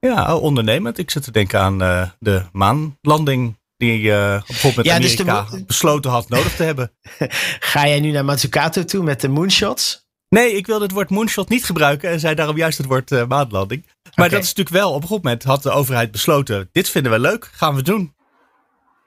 Ja, 0.00 0.36
ondernemend. 0.36 0.98
Ik 0.98 1.10
zit 1.10 1.22
te 1.22 1.30
denken 1.30 1.60
aan 1.60 1.78
de 2.18 2.42
maanlanding 2.52 3.56
die 3.84 4.02
uh, 4.02 4.42
bijvoorbeeld 4.46 4.76
met 4.76 4.86
ja, 4.86 4.98
dus 4.98 5.20
Amerika 5.20 5.50
dus 5.50 5.64
besloten 5.64 6.10
had 6.10 6.28
nodig 6.28 6.56
te 6.56 6.62
hebben. 6.62 6.92
Ga 7.72 7.86
jij 7.86 8.00
nu 8.00 8.10
naar 8.10 8.24
Matsukato 8.24 8.84
toe 8.84 9.02
met 9.02 9.20
de 9.20 9.28
moonshots? 9.28 10.06
Nee, 10.28 10.52
ik 10.52 10.66
wilde 10.66 10.84
het 10.84 10.92
woord 10.92 11.10
moonshot 11.10 11.48
niet 11.48 11.64
gebruiken 11.64 12.10
en 12.10 12.20
zei 12.20 12.34
daarom 12.34 12.56
juist 12.56 12.78
het 12.78 12.86
woord 12.86 13.10
uh, 13.10 13.26
maanlanding. 13.26 13.86
Maar 14.14 14.28
dat 14.28 14.42
is 14.42 14.48
natuurlijk 14.48 14.76
wel, 14.76 14.92
op 14.92 15.02
een 15.02 15.08
goed 15.08 15.22
moment 15.22 15.42
had 15.42 15.62
de 15.62 15.70
overheid 15.70 16.10
besloten, 16.10 16.68
dit 16.72 16.88
vinden 16.88 17.12
we 17.12 17.18
leuk, 17.18 17.50
gaan 17.52 17.74
we 17.74 17.82
doen. 17.82 18.14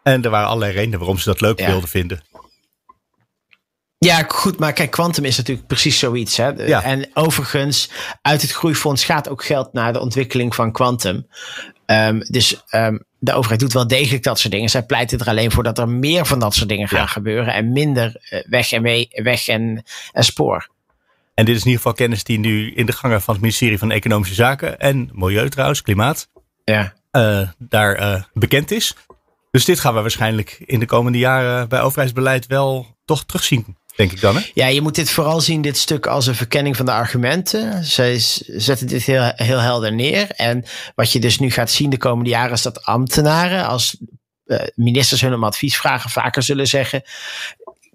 En 0.03 0.23
er 0.23 0.29
waren 0.29 0.47
allerlei 0.47 0.73
redenen 0.73 0.99
waarom 0.99 1.17
ze 1.17 1.29
dat 1.29 1.41
leuk 1.41 1.59
wilden 1.59 1.89
vinden. 1.89 2.21
Ja, 3.97 4.23
goed, 4.27 4.59
maar 4.59 4.73
kijk, 4.73 4.91
quantum 4.91 5.25
is 5.25 5.37
natuurlijk 5.37 5.67
precies 5.67 5.99
zoiets. 5.99 6.37
Hè? 6.37 6.49
Ja. 6.49 6.83
En 6.83 7.09
overigens, 7.13 7.89
uit 8.21 8.41
het 8.41 8.51
groeifonds 8.51 9.05
gaat 9.05 9.29
ook 9.29 9.45
geld 9.45 9.73
naar 9.73 9.93
de 9.93 9.99
ontwikkeling 9.99 10.55
van 10.55 10.71
quantum. 10.71 11.27
Um, 11.85 12.19
dus 12.19 12.63
um, 12.71 13.05
de 13.19 13.33
overheid 13.33 13.59
doet 13.59 13.73
wel 13.73 13.87
degelijk 13.87 14.23
dat 14.23 14.39
soort 14.39 14.53
dingen. 14.53 14.69
Zij 14.69 14.83
pleiten 14.83 15.19
er 15.19 15.27
alleen 15.27 15.51
voor 15.51 15.63
dat 15.63 15.77
er 15.77 15.89
meer 15.89 16.25
van 16.25 16.39
dat 16.39 16.55
soort 16.55 16.69
dingen 16.69 16.87
gaan 16.87 17.07
gebeuren 17.07 17.53
en 17.53 17.71
minder 17.71 18.27
uh, 18.29 18.39
weg 18.49 18.71
en, 18.71 18.81
mee, 18.81 19.07
weg 19.11 19.47
en, 19.47 19.83
en 20.11 20.23
spoor. 20.23 20.69
En 21.33 21.45
dit 21.45 21.55
is 21.55 21.61
in 21.61 21.67
ieder 21.67 21.81
geval 21.81 21.93
kennis 21.93 22.23
die 22.23 22.39
nu 22.39 22.73
in 22.73 22.85
de 22.85 22.91
gangen 22.91 23.21
van 23.21 23.33
het 23.33 23.43
ministerie 23.43 23.77
van 23.77 23.91
Economische 23.91 24.33
Zaken 24.33 24.79
en 24.79 25.09
Milieu 25.13 25.49
trouwens, 25.49 25.81
Klimaat, 25.81 26.29
ja. 26.63 26.93
Uh, 27.11 27.49
daar 27.57 27.99
uh, 27.99 28.23
bekend 28.33 28.71
is. 28.71 28.95
Dus 29.51 29.65
dit 29.65 29.79
gaan 29.79 29.93
we 29.93 30.01
waarschijnlijk 30.01 30.63
in 30.65 30.79
de 30.79 30.85
komende 30.85 31.17
jaren 31.17 31.69
bij 31.69 31.81
overheidsbeleid 31.81 32.47
wel 32.47 32.97
toch 33.05 33.25
terugzien, 33.25 33.77
denk 33.97 34.11
ik 34.11 34.21
dan. 34.21 34.35
Hè? 34.35 34.41
Ja, 34.53 34.67
je 34.67 34.81
moet 34.81 34.95
dit 34.95 35.09
vooral 35.09 35.41
zien, 35.41 35.61
dit 35.61 35.77
stuk, 35.77 36.05
als 36.05 36.27
een 36.27 36.35
verkenning 36.35 36.75
van 36.75 36.85
de 36.85 36.91
argumenten. 36.91 37.83
Zij 37.83 38.17
zetten 38.45 38.87
dit 38.87 39.03
heel, 39.03 39.31
heel 39.35 39.59
helder 39.59 39.93
neer. 39.93 40.29
En 40.29 40.65
wat 40.95 41.11
je 41.11 41.19
dus 41.19 41.39
nu 41.39 41.51
gaat 41.51 41.71
zien 41.71 41.89
de 41.89 41.97
komende 41.97 42.29
jaren 42.29 42.51
is 42.51 42.61
dat 42.61 42.85
ambtenaren, 42.85 43.67
als 43.67 43.97
uh, 44.45 44.59
ministers 44.75 45.21
hun 45.21 45.33
om 45.33 45.43
advies 45.43 45.77
vragen, 45.77 46.09
vaker 46.09 46.43
zullen 46.43 46.67
zeggen: 46.67 47.03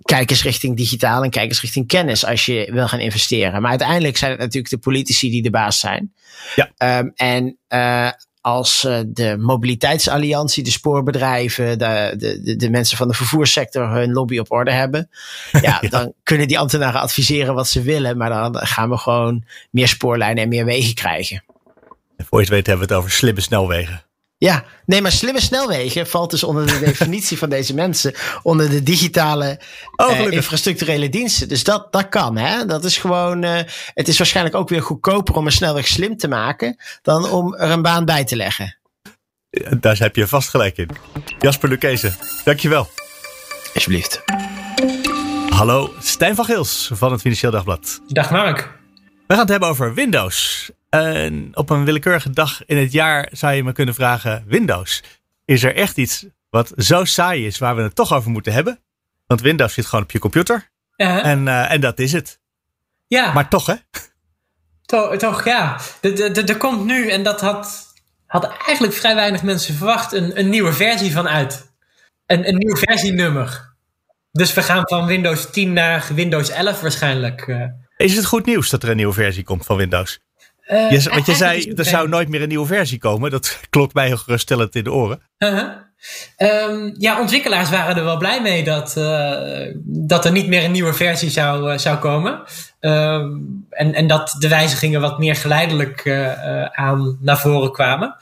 kijk 0.03 0.31
eens 0.31 0.43
richting 0.43 0.77
digitaal 0.77 1.23
en 1.23 1.31
kijk 1.31 1.49
eens 1.49 1.61
richting 1.61 1.87
kennis 1.87 2.25
als 2.25 2.47
je 2.47 2.69
wil 2.73 2.89
gaan 2.89 3.01
investeren. 3.01 3.61
Maar 3.61 3.71
uiteindelijk 3.71 4.17
zijn 4.17 4.31
het 4.31 4.41
natuurlijk 4.41 4.71
de 4.71 4.79
politici 4.79 5.31
die 5.31 5.43
de 5.43 5.51
baas 5.51 5.79
zijn. 5.79 6.13
Ja. 6.57 6.99
Um, 6.99 7.13
en 7.15 7.59
uh, 7.69 8.11
als 8.43 8.85
uh, 8.85 8.99
de 9.07 9.37
mobiliteitsalliantie, 9.39 10.63
de 10.63 10.71
spoorbedrijven, 10.71 11.79
de, 11.79 12.15
de, 12.17 12.57
de, 12.57 12.71
mensen 12.71 12.97
van 12.97 13.09
de 13.09 13.15
vervoerssector 13.15 13.89
hun 13.89 14.13
lobby 14.13 14.39
op 14.39 14.53
orde 14.53 14.73
hebben, 14.73 15.11
ja, 15.53 15.79
ja, 15.81 15.89
dan 15.89 16.13
kunnen 16.23 16.49
die 16.49 16.59
ambtenaren 16.59 17.01
adviseren 17.01 17.55
wat 17.55 17.69
ze 17.69 17.83
willen, 17.83 18.17
maar 18.17 18.29
dan 18.29 18.57
gaan 18.67 18.91
we 18.91 18.97
gewoon 18.97 19.45
meer 19.71 19.89
spoorlijnen 19.89 20.43
en 20.43 20.49
meer 20.49 20.65
wegen 20.65 20.95
krijgen. 20.95 21.45
En 22.17 22.25
voor 22.25 22.39
je 22.39 22.45
het 22.45 22.55
weet 22.55 22.67
hebben 22.67 22.87
we 22.87 22.93
het 22.93 23.03
over 23.03 23.13
slimme 23.13 23.41
snelwegen. 23.41 24.05
Ja, 24.43 24.65
nee, 24.87 25.03
maar 25.03 25.13
slimme 25.13 25.41
snelwegen 25.41 26.07
valt 26.07 26.31
dus 26.31 26.45
onder 26.45 26.67
de 26.67 26.79
definitie 26.85 27.39
van 27.39 27.49
deze 27.49 27.75
mensen. 27.75 28.15
Onder 28.43 28.71
de 28.71 28.83
digitale 28.83 29.61
oh, 29.97 30.11
uh, 30.11 30.33
infrastructurele 30.33 31.09
diensten. 31.09 31.49
Dus 31.49 31.65
dat, 31.65 31.93
dat 31.93 32.09
kan, 32.09 32.37
hè. 32.37 32.67
Dat 32.67 32.85
is 32.85 32.97
gewoon, 32.97 33.45
uh, 33.45 33.59
het 33.95 34.09
is 34.09 34.19
waarschijnlijk 34.19 34.57
ook 34.57 34.69
weer 34.69 34.83
goedkoper 34.83 35.37
om 35.37 35.47
een 35.47 35.53
snelweg 35.53 35.87
slim 35.87 36.17
te 36.17 36.29
maken. 36.29 36.77
dan 37.03 37.31
om 37.31 37.55
er 37.55 37.71
een 37.71 37.83
baan 37.83 38.05
bij 38.05 38.25
te 38.25 38.37
leggen. 38.37 38.79
daar 39.81 39.99
heb 39.99 40.17
je 40.17 40.27
vast 40.27 40.49
gelijk 40.49 40.77
in. 40.77 40.89
Jasper 41.39 41.69
Lukezen, 41.69 42.17
dankjewel. 42.45 42.89
Alsjeblieft. 43.75 44.23
Hallo, 45.49 45.93
Stijn 46.01 46.35
van 46.35 46.45
Gils 46.45 46.91
van 46.93 47.13
het 47.13 47.21
Financieel 47.21 47.53
Dagblad. 47.53 48.01
Dag 48.07 48.31
Mark. 48.31 48.59
We 49.27 49.35
gaan 49.35 49.39
het 49.39 49.49
hebben 49.49 49.69
over 49.69 49.95
Windows. 49.95 50.71
En 50.95 51.51
op 51.55 51.71
een 51.71 51.85
willekeurige 51.85 52.31
dag 52.31 52.65
in 52.67 52.77
het 52.77 52.93
jaar 52.93 53.29
zou 53.33 53.53
je 53.53 53.65
me 53.65 53.73
kunnen 53.73 53.95
vragen: 53.95 54.45
Windows, 54.47 55.03
is 55.45 55.63
er 55.63 55.77
echt 55.77 55.97
iets 55.97 56.27
wat 56.51 56.73
zo 56.77 57.05
saai 57.05 57.47
is 57.47 57.59
waar 57.59 57.77
we 57.77 57.83
het 57.83 57.95
toch 57.95 58.13
over 58.13 58.31
moeten 58.31 58.53
hebben? 58.53 58.81
Want 59.27 59.41
Windows 59.41 59.75
zit 59.75 59.87
gewoon 59.87 60.05
op 60.05 60.11
je 60.11 60.19
computer. 60.19 60.71
Uh-huh. 60.97 61.27
En, 61.27 61.47
uh, 61.47 61.71
en 61.71 61.81
dat 61.81 61.99
is 61.99 62.13
het. 62.13 62.39
Ja. 63.07 63.33
Maar 63.33 63.49
toch, 63.49 63.67
hè? 63.67 63.75
Toch, 64.87 65.17
toch 65.17 65.45
ja. 65.45 65.81
Er 66.47 66.57
komt 66.57 66.85
nu, 66.85 67.09
en 67.09 67.23
dat 67.23 67.41
had, 67.41 67.93
had 68.27 68.45
eigenlijk 68.67 68.95
vrij 68.95 69.15
weinig 69.15 69.43
mensen 69.43 69.75
verwacht, 69.75 70.13
een, 70.13 70.39
een 70.39 70.49
nieuwe 70.49 70.73
versie 70.73 71.13
van 71.13 71.29
uit. 71.29 71.73
Een, 72.27 72.49
een 72.49 72.57
nieuw 72.57 72.77
versienummer. 72.77 73.75
Dus 74.33 74.55
we 74.55 74.63
gaan 74.63 74.89
van 74.89 75.07
Windows 75.07 75.51
10 75.51 75.73
naar 75.73 76.09
Windows 76.15 76.51
11 76.51 76.81
waarschijnlijk. 76.81 77.47
Uh. 77.47 77.65
Is 77.97 78.17
het 78.17 78.25
goed 78.25 78.47
nieuws 78.47 78.71
dat 78.71 78.83
er 78.83 78.89
een 78.89 78.97
nieuwe 78.97 79.13
versie 79.13 79.45
komt 79.45 79.67
van 79.67 79.77
Windows? 79.77 80.21
Uh, 80.73 80.91
je, 80.91 81.11
want 81.11 81.27
je 81.27 81.35
zei, 81.35 81.73
er 81.77 81.85
zou 81.85 82.09
nooit 82.09 82.29
meer 82.29 82.43
een 82.43 82.49
nieuwe 82.49 82.67
versie 82.67 82.99
komen. 82.99 83.31
Dat 83.31 83.61
klopt 83.71 83.95
mij 83.95 84.07
heel 84.07 84.17
geruststellend 84.17 84.75
in 84.75 84.85
de 84.85 84.93
oren. 84.93 85.23
Uh 85.39 85.49
-huh. 85.49 86.71
um, 86.71 86.95
ja, 86.99 87.21
ontwikkelaars 87.21 87.71
waren 87.71 87.97
er 87.97 88.05
wel 88.05 88.17
blij 88.17 88.43
mee 88.43 88.65
dat, 88.65 88.95
uh, 88.99 89.75
dat 89.85 90.25
er 90.25 90.33
niet 90.33 90.49
meer 90.49 90.65
een 90.65 90.71
nieuwe 90.71 90.95
versie 90.95 91.31
zou, 91.31 91.73
uh, 91.73 91.79
zou 91.79 91.99
komen. 91.99 92.43
Um, 92.81 93.67
en, 93.71 93.95
en 93.95 94.07
dat 94.07 94.37
de 94.39 94.49
wijzigingen 94.49 95.01
wat 95.01 95.19
meer 95.19 95.37
geleidelijk 95.37 96.09
aan 96.73 97.19
naar 97.21 97.39
voren 97.39 97.73
kwamen. 97.73 98.17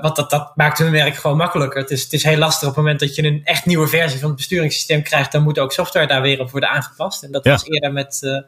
want 0.00 0.16
dat, 0.16 0.30
dat 0.30 0.52
maakt 0.54 0.78
hun 0.78 0.90
werk 0.90 1.16
gewoon 1.16 1.36
makkelijker. 1.36 1.80
Het 1.80 1.90
is, 1.90 2.02
het 2.02 2.12
is 2.12 2.22
heel 2.22 2.38
lastig 2.38 2.68
op 2.68 2.74
het 2.74 2.84
moment 2.84 3.00
dat 3.00 3.14
je 3.14 3.22
een 3.22 3.40
echt 3.44 3.66
nieuwe 3.66 3.88
versie 3.88 4.18
van 4.18 4.28
het 4.28 4.36
besturingssysteem 4.36 5.02
krijgt. 5.02 5.32
Dan 5.32 5.42
moet 5.42 5.58
ook 5.58 5.72
software 5.72 6.06
daar 6.06 6.22
weer 6.22 6.40
op 6.40 6.50
worden 6.50 6.70
aangepast. 6.70 7.22
En 7.22 7.32
dat 7.32 7.44
ja. 7.44 7.50
was 7.50 7.64
eerder 7.64 7.92
met, 7.92 8.44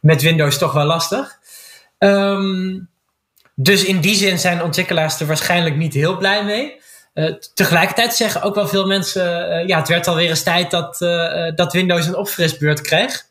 met 0.00 0.22
Windows 0.22 0.58
toch 0.58 0.72
wel 0.72 0.86
lastig. 0.86 1.38
Um, 1.98 2.88
dus 3.58 3.84
in 3.84 4.00
die 4.00 4.14
zin 4.14 4.38
zijn 4.38 4.62
ontwikkelaars 4.62 5.20
er 5.20 5.26
waarschijnlijk 5.26 5.76
niet 5.76 5.94
heel 5.94 6.16
blij 6.16 6.44
mee. 6.44 6.80
Uh, 7.14 7.34
tegelijkertijd 7.54 8.14
zeggen 8.14 8.42
ook 8.42 8.54
wel 8.54 8.68
veel 8.68 8.86
mensen: 8.86 9.50
uh, 9.50 9.66
ja, 9.66 9.78
het 9.78 9.88
werd 9.88 10.06
alweer 10.06 10.28
eens 10.28 10.42
tijd 10.42 10.70
dat, 10.70 11.00
uh, 11.00 11.50
dat 11.54 11.72
Windows 11.72 12.06
een 12.06 12.16
opfrisbeurt 12.16 12.80
kreeg. 12.80 13.24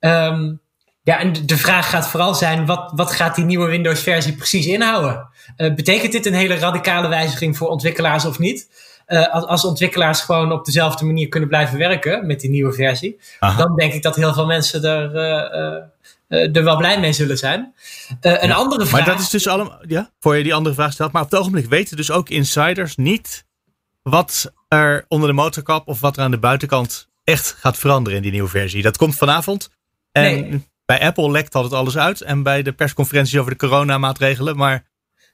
Um, 0.00 0.60
ja, 1.02 1.18
en 1.18 1.32
de 1.46 1.56
vraag 1.56 1.90
gaat 1.90 2.08
vooral 2.08 2.34
zijn: 2.34 2.66
wat, 2.66 2.92
wat 2.94 3.10
gaat 3.10 3.34
die 3.34 3.44
nieuwe 3.44 3.66
Windows-versie 3.66 4.34
precies 4.34 4.66
inhouden? 4.66 5.28
betekent 5.56 6.12
dit 6.12 6.26
een 6.26 6.34
hele 6.34 6.54
radicale 6.54 7.08
wijziging 7.08 7.56
voor 7.56 7.68
ontwikkelaars 7.68 8.24
of 8.24 8.38
niet? 8.38 8.68
als, 9.06 9.46
als 9.46 9.64
ontwikkelaars 9.64 10.20
gewoon 10.20 10.52
op 10.52 10.64
dezelfde 10.64 11.04
manier 11.04 11.28
kunnen 11.28 11.48
blijven 11.48 11.78
werken 11.78 12.26
met 12.26 12.40
die 12.40 12.50
nieuwe 12.50 12.72
versie, 12.72 13.20
Aha. 13.38 13.56
dan 13.56 13.76
denk 13.76 13.92
ik 13.92 14.02
dat 14.02 14.16
heel 14.16 14.32
veel 14.32 14.46
mensen 14.46 14.84
er 14.84 15.90
er 16.34 16.64
wel 16.64 16.76
blij 16.76 17.00
mee 17.00 17.12
zullen 17.12 17.38
zijn. 17.38 17.74
Uh, 18.20 18.42
een 18.42 18.52
andere 18.52 18.86
vraag. 18.86 19.00
Maar 19.00 19.14
dat 19.14 19.24
is 19.24 19.30
dus 19.30 19.46
allemaal, 19.46 19.78
ja, 19.86 20.10
voor 20.20 20.36
je 20.36 20.42
die 20.42 20.54
andere 20.54 20.74
vraag 20.74 20.92
stelt. 20.92 21.12
Maar 21.12 21.22
op 21.22 21.30
het 21.30 21.40
ogenblik 21.40 21.66
weten 21.66 21.96
dus 21.96 22.10
ook 22.10 22.28
insiders 22.28 22.96
niet 22.96 23.46
wat 24.02 24.52
er 24.68 25.04
onder 25.08 25.28
de 25.28 25.34
motorkap 25.34 25.88
of 25.88 26.00
wat 26.00 26.16
er 26.16 26.22
aan 26.22 26.30
de 26.30 26.38
buitenkant 26.38 27.08
echt 27.24 27.56
gaat 27.58 27.78
veranderen 27.78 28.16
in 28.16 28.22
die 28.22 28.32
nieuwe 28.32 28.48
versie. 28.48 28.82
Dat 28.82 28.96
komt 28.96 29.16
vanavond. 29.16 29.70
En 30.12 30.22
nee. 30.22 30.68
bij 30.84 31.00
Apple 31.00 31.30
lekt 31.30 31.54
altijd 31.54 31.72
alles 31.72 31.96
uit. 31.96 32.20
En 32.20 32.42
bij 32.42 32.62
de 32.62 32.72
persconferenties 32.72 33.38
over 33.38 33.50
de 33.50 33.56
coronamaatregelen. 33.56 34.56
Maar 34.56 34.86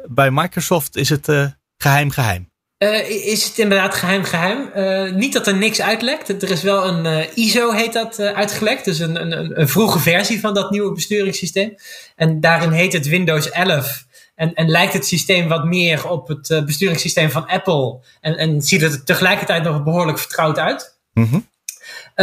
bij 0.06 0.30
Microsoft 0.30 0.96
is 0.96 1.08
het 1.08 1.28
uh, 1.28 1.46
geheim 1.76 2.10
geheim. 2.10 2.49
Uh, 2.84 3.10
is 3.10 3.44
het 3.44 3.58
inderdaad 3.58 3.94
geheim 3.94 4.24
geheim. 4.24 4.70
Uh, 4.76 5.12
niet 5.12 5.32
dat 5.32 5.46
er 5.46 5.56
niks 5.56 5.80
uitlekt. 5.80 6.42
Er 6.42 6.50
is 6.50 6.62
wel 6.62 6.86
een 6.86 7.04
uh, 7.04 7.36
ISO 7.36 7.72
heet 7.72 7.92
dat 7.92 8.18
uitgelekt. 8.18 8.84
Dus 8.84 8.98
een, 8.98 9.20
een, 9.20 9.60
een, 9.60 9.68
vroege 9.68 9.98
versie 9.98 10.40
van 10.40 10.54
dat 10.54 10.70
nieuwe 10.70 10.92
besturingssysteem. 10.92 11.74
En 12.16 12.40
daarin 12.40 12.70
heet 12.70 12.92
het 12.92 13.08
Windows 13.08 13.50
11. 13.50 14.06
En, 14.34 14.54
en 14.54 14.68
lijkt 14.68 14.92
het 14.92 15.06
systeem 15.06 15.48
wat 15.48 15.64
meer 15.64 16.08
op 16.08 16.28
het 16.28 16.62
besturingssysteem 16.66 17.30
van 17.30 17.46
Apple. 17.46 18.00
En, 18.20 18.36
en 18.36 18.62
ziet 18.62 18.80
het 18.80 18.92
er 18.92 19.04
tegelijkertijd 19.04 19.62
nog 19.62 19.82
behoorlijk 19.82 20.18
vertrouwd 20.18 20.58
uit. 20.58 20.98
Mm 21.12 21.24
-hmm. 21.24 21.46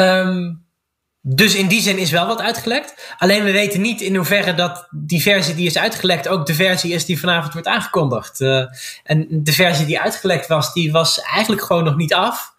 um, 0.03 0.66
dus 1.21 1.55
in 1.55 1.67
die 1.67 1.81
zin 1.81 1.97
is 1.97 2.11
wel 2.11 2.27
wat 2.27 2.41
uitgelekt. 2.41 3.15
Alleen 3.17 3.43
we 3.43 3.51
weten 3.51 3.81
niet 3.81 4.01
in 4.01 4.15
hoeverre 4.15 4.53
dat 4.53 4.87
die 4.91 5.21
versie 5.21 5.55
die 5.55 5.65
is 5.65 5.77
uitgelekt 5.77 6.27
ook 6.27 6.45
de 6.45 6.53
versie 6.53 6.93
is 6.93 7.05
die 7.05 7.19
vanavond 7.19 7.53
wordt 7.53 7.67
aangekondigd. 7.67 8.41
Uh, 8.41 8.65
en 9.03 9.27
de 9.29 9.53
versie 9.53 9.85
die 9.85 9.99
uitgelekt 9.99 10.47
was, 10.47 10.73
die 10.73 10.91
was 10.91 11.21
eigenlijk 11.21 11.63
gewoon 11.63 11.83
nog 11.83 11.95
niet 11.95 12.13
af. 12.13 12.55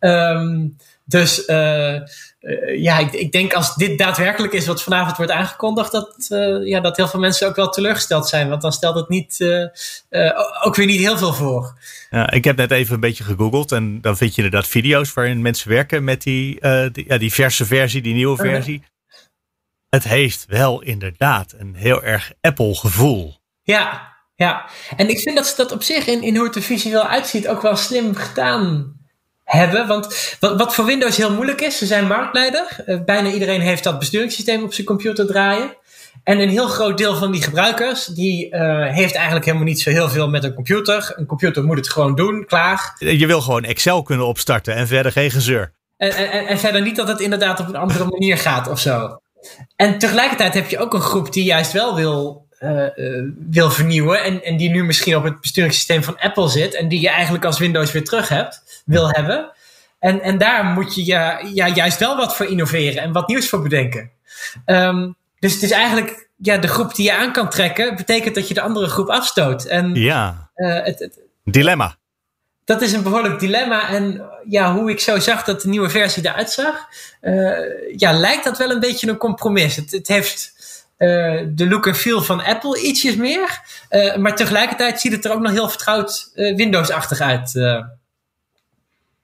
Um, 0.00 0.76
dus 1.04 1.48
uh, 1.48 1.94
uh, 2.40 2.82
ja, 2.82 2.98
ik, 2.98 3.12
ik, 3.12 3.32
denk 3.32 3.54
als 3.54 3.74
dit 3.74 3.98
daadwerkelijk 3.98 4.52
is 4.52 4.66
wat 4.66 4.82
vanavond 4.82 5.16
wordt 5.16 5.32
aangekondigd, 5.32 5.92
dat, 5.92 6.26
uh, 6.28 6.66
ja, 6.68 6.80
dat 6.80 6.96
heel 6.96 7.08
veel 7.08 7.20
mensen 7.20 7.48
ook 7.48 7.56
wel 7.56 7.68
teleurgesteld 7.68 8.28
zijn. 8.28 8.48
Want 8.48 8.62
dan 8.62 8.72
stelt 8.72 8.94
het 8.94 9.08
niet, 9.08 9.38
ook 10.62 10.76
weer 10.76 10.86
niet 10.86 11.00
heel 11.00 11.18
veel 11.18 11.32
voor. 11.32 11.78
Ja, 12.10 12.30
ik 12.30 12.44
heb 12.44 12.56
net 12.56 12.70
even 12.70 12.94
een 12.94 13.00
beetje 13.00 13.24
gegoogeld 13.24 13.72
en 13.72 14.00
dan 14.00 14.16
vind 14.16 14.34
je 14.34 14.42
inderdaad 14.42 14.68
video's 14.68 15.12
waarin 15.12 15.42
mensen 15.42 15.68
werken 15.68 16.04
met 16.04 16.22
die, 16.22 16.60
die, 16.92 17.04
ja, 17.08 17.18
die 17.18 17.32
verse 17.32 17.66
versie, 17.66 18.02
die 18.02 18.14
nieuwe 18.14 18.36
versie. 18.36 18.82
Het 19.88 20.04
heeft 20.04 20.44
wel 20.48 20.82
inderdaad 20.82 21.54
een 21.58 21.74
heel 21.74 22.02
erg 22.02 22.32
Apple 22.40 22.74
gevoel. 22.74 23.36
Ja, 23.62 24.12
ja. 24.34 24.70
En 24.96 25.08
ik 25.08 25.20
vind 25.20 25.36
dat 25.36 25.46
ze 25.46 25.56
dat 25.56 25.72
op 25.72 25.82
zich 25.82 26.06
in, 26.06 26.22
in 26.22 26.36
hoe 26.36 26.46
het 26.46 26.56
er 26.56 26.62
visueel 26.62 27.06
uitziet 27.06 27.48
ook 27.48 27.62
wel 27.62 27.76
slim 27.76 28.14
gedaan 28.14 28.96
hebben. 29.52 29.86
Want 29.86 30.36
wat, 30.40 30.58
wat 30.58 30.74
voor 30.74 30.84
Windows 30.84 31.16
heel 31.16 31.32
moeilijk 31.32 31.60
is, 31.60 31.78
ze 31.78 31.86
zijn 31.86 32.06
marktleider. 32.06 32.84
Uh, 32.86 33.04
bijna 33.04 33.30
iedereen 33.30 33.60
heeft 33.60 33.84
dat 33.84 33.98
besturingssysteem 33.98 34.62
op 34.62 34.74
zijn 34.74 34.86
computer 34.86 35.26
draaien. 35.26 35.76
En 36.24 36.40
een 36.40 36.48
heel 36.48 36.68
groot 36.68 36.98
deel 36.98 37.16
van 37.16 37.32
die 37.32 37.42
gebruikers, 37.42 38.06
die 38.06 38.54
uh, 38.54 38.86
heeft 38.94 39.14
eigenlijk 39.14 39.44
helemaal 39.44 39.66
niet 39.66 39.80
zo 39.80 39.90
heel 39.90 40.08
veel 40.08 40.28
met 40.28 40.44
een 40.44 40.54
computer. 40.54 41.12
Een 41.16 41.26
computer 41.26 41.64
moet 41.64 41.76
het 41.76 41.90
gewoon 41.90 42.14
doen, 42.14 42.44
klaar. 42.46 42.96
Je 42.98 43.26
wil 43.26 43.40
gewoon 43.40 43.64
Excel 43.64 44.02
kunnen 44.02 44.26
opstarten 44.26 44.74
en 44.74 44.86
verder 44.86 45.12
geen 45.12 45.30
gezeur. 45.30 45.72
En, 45.96 46.10
en, 46.10 46.46
en 46.46 46.58
verder 46.58 46.82
niet 46.82 46.96
dat 46.96 47.08
het 47.08 47.20
inderdaad 47.20 47.60
op 47.60 47.68
een 47.68 47.76
andere 47.76 48.04
manier 48.04 48.38
gaat 48.38 48.68
of 48.68 48.80
zo. 48.80 49.20
En 49.76 49.98
tegelijkertijd 49.98 50.54
heb 50.54 50.68
je 50.68 50.78
ook 50.78 50.94
een 50.94 51.00
groep 51.00 51.32
die 51.32 51.44
juist 51.44 51.72
wel 51.72 51.94
wil, 51.94 52.46
uh, 52.60 52.86
uh, 52.96 53.28
wil 53.50 53.70
vernieuwen. 53.70 54.22
En, 54.22 54.44
en 54.44 54.56
die 54.56 54.70
nu 54.70 54.84
misschien 54.84 55.16
op 55.16 55.24
het 55.24 55.40
besturingssysteem 55.40 56.02
van 56.02 56.18
Apple 56.18 56.48
zit. 56.48 56.74
En 56.74 56.88
die 56.88 57.00
je 57.00 57.08
eigenlijk 57.08 57.44
als 57.44 57.58
Windows 57.58 57.92
weer 57.92 58.04
terug 58.04 58.28
hebt, 58.28 58.61
wil 58.84 59.10
hebben. 59.10 59.52
En, 59.98 60.20
en 60.20 60.38
daar 60.38 60.64
moet 60.64 60.94
je 60.94 61.06
ja, 61.06 61.40
ja, 61.54 61.68
juist 61.68 61.98
wel 61.98 62.16
wat 62.16 62.36
voor 62.36 62.46
innoveren 62.46 63.02
en 63.02 63.12
wat 63.12 63.28
nieuws 63.28 63.48
voor 63.48 63.62
bedenken. 63.62 64.10
Um, 64.66 65.16
dus 65.38 65.52
het 65.52 65.62
is 65.62 65.70
eigenlijk 65.70 66.28
ja, 66.36 66.56
de 66.56 66.68
groep 66.68 66.94
die 66.94 67.04
je 67.04 67.16
aan 67.16 67.32
kan 67.32 67.48
trekken, 67.48 67.96
betekent 67.96 68.34
dat 68.34 68.48
je 68.48 68.54
de 68.54 68.60
andere 68.60 68.86
groep 68.86 69.08
afstoot. 69.08 69.64
En, 69.64 69.94
ja. 69.94 70.50
Uh, 70.56 70.84
het, 70.84 70.98
het, 70.98 71.18
dilemma. 71.44 71.96
Dat 72.64 72.82
is 72.82 72.92
een 72.92 73.02
behoorlijk 73.02 73.40
dilemma. 73.40 73.88
En 73.88 74.22
ja, 74.48 74.74
hoe 74.74 74.90
ik 74.90 75.00
zo 75.00 75.18
zag 75.18 75.44
dat 75.44 75.60
de 75.60 75.68
nieuwe 75.68 75.90
versie 75.90 76.26
eruit 76.26 76.50
zag, 76.50 76.74
uh, 77.20 77.96
ja, 77.96 78.12
lijkt 78.12 78.44
dat 78.44 78.58
wel 78.58 78.70
een 78.70 78.80
beetje 78.80 79.08
een 79.08 79.16
compromis. 79.16 79.76
Het, 79.76 79.90
het 79.90 80.08
heeft 80.08 80.52
uh, 80.98 81.40
de 81.48 81.68
look 81.68 81.86
en 81.86 81.94
feel 81.94 82.22
van 82.22 82.44
Apple 82.44 82.80
ietsjes 82.80 83.16
meer. 83.16 83.60
maar 84.18 84.36
tegelijkertijd 84.36 85.00
ziet 85.00 85.12
het 85.12 85.24
er 85.24 85.32
ook 85.32 85.40
nog 85.40 85.52
heel 85.52 85.68
vertrouwd 85.68 86.30
Windows-achtig 86.34 87.20
uit. 87.20 87.52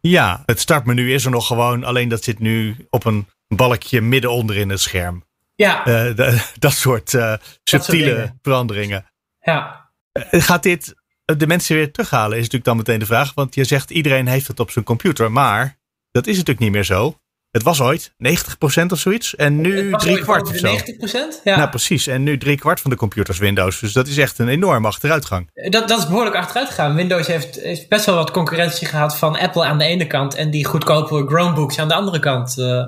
Ja, 0.01 0.43
het 0.47 0.61
startmenu 0.61 1.13
is 1.13 1.25
er 1.25 1.31
nog 1.31 1.47
gewoon, 1.47 1.85
alleen 1.85 2.09
dat 2.09 2.25
zit 2.25 2.39
nu 2.39 2.87
op 2.91 3.05
een 3.05 3.27
balkje 3.49 4.01
midden 4.01 4.31
onder 4.31 4.57
in 4.57 4.69
het 4.69 4.81
scherm. 4.81 5.25
Ja. 5.55 5.79
Uh, 5.79 6.17
de, 6.17 6.45
dat 6.59 6.73
soort 6.73 7.13
uh, 7.13 7.35
subtiele 7.65 8.17
soort 8.17 8.33
veranderingen. 8.43 9.07
Ja. 9.41 9.91
Uh, 10.13 10.43
gaat 10.43 10.63
dit 10.63 10.95
de 11.25 11.47
mensen 11.47 11.77
weer 11.77 11.93
terughalen, 11.93 12.33
is 12.33 12.37
natuurlijk 12.37 12.65
dan 12.65 12.77
meteen 12.77 12.99
de 12.99 13.07
vraag. 13.07 13.35
Want 13.35 13.55
je 13.55 13.65
zegt 13.65 13.91
iedereen 13.91 14.27
heeft 14.27 14.47
het 14.47 14.61
op 14.61 14.71
zijn 14.71 14.85
computer, 14.85 15.33
maar 15.33 15.79
dat 16.11 16.27
is 16.27 16.33
natuurlijk 16.33 16.61
niet 16.61 16.73
meer 16.73 16.85
zo. 16.85 17.19
Het 17.51 17.63
was 17.63 17.81
ooit 17.81 18.11
90% 18.11 18.13
of 18.87 18.99
zoiets. 18.99 19.37
En 19.37 19.61
nu 19.61 19.93
drie 19.97 20.21
kwart 20.21 20.49
of 20.49 20.57
zo. 20.57 20.79
90%? 20.79 20.83
Ja. 21.45 21.57
Nou, 21.57 21.69
precies. 21.69 22.07
En 22.07 22.23
nu 22.23 22.39
drie 22.39 22.59
kwart 22.59 22.81
van 22.81 22.91
de 22.91 22.97
computers 22.97 23.39
Windows. 23.39 23.81
Dus 23.81 23.93
dat 23.93 24.07
is 24.07 24.19
echt 24.19 24.39
een 24.39 24.49
enorme 24.49 24.87
achteruitgang. 24.87 25.51
Dat, 25.71 25.89
dat 25.89 25.99
is 25.99 26.07
behoorlijk 26.07 26.37
achteruit 26.37 26.69
gegaan. 26.69 26.95
Windows 26.95 27.27
heeft, 27.27 27.61
heeft 27.61 27.89
best 27.89 28.07
wel 28.07 28.15
wat 28.15 28.31
concurrentie 28.31 28.87
gehad 28.87 29.17
van 29.17 29.39
Apple 29.39 29.65
aan 29.65 29.79
de 29.79 29.85
ene 29.85 30.07
kant. 30.07 30.35
En 30.35 30.51
die 30.51 30.65
goedkope 30.65 31.27
Chromebooks 31.27 31.79
aan 31.79 31.89
de 31.89 31.95
andere 31.95 32.19
kant. 32.19 32.57
Uh. 32.59 32.87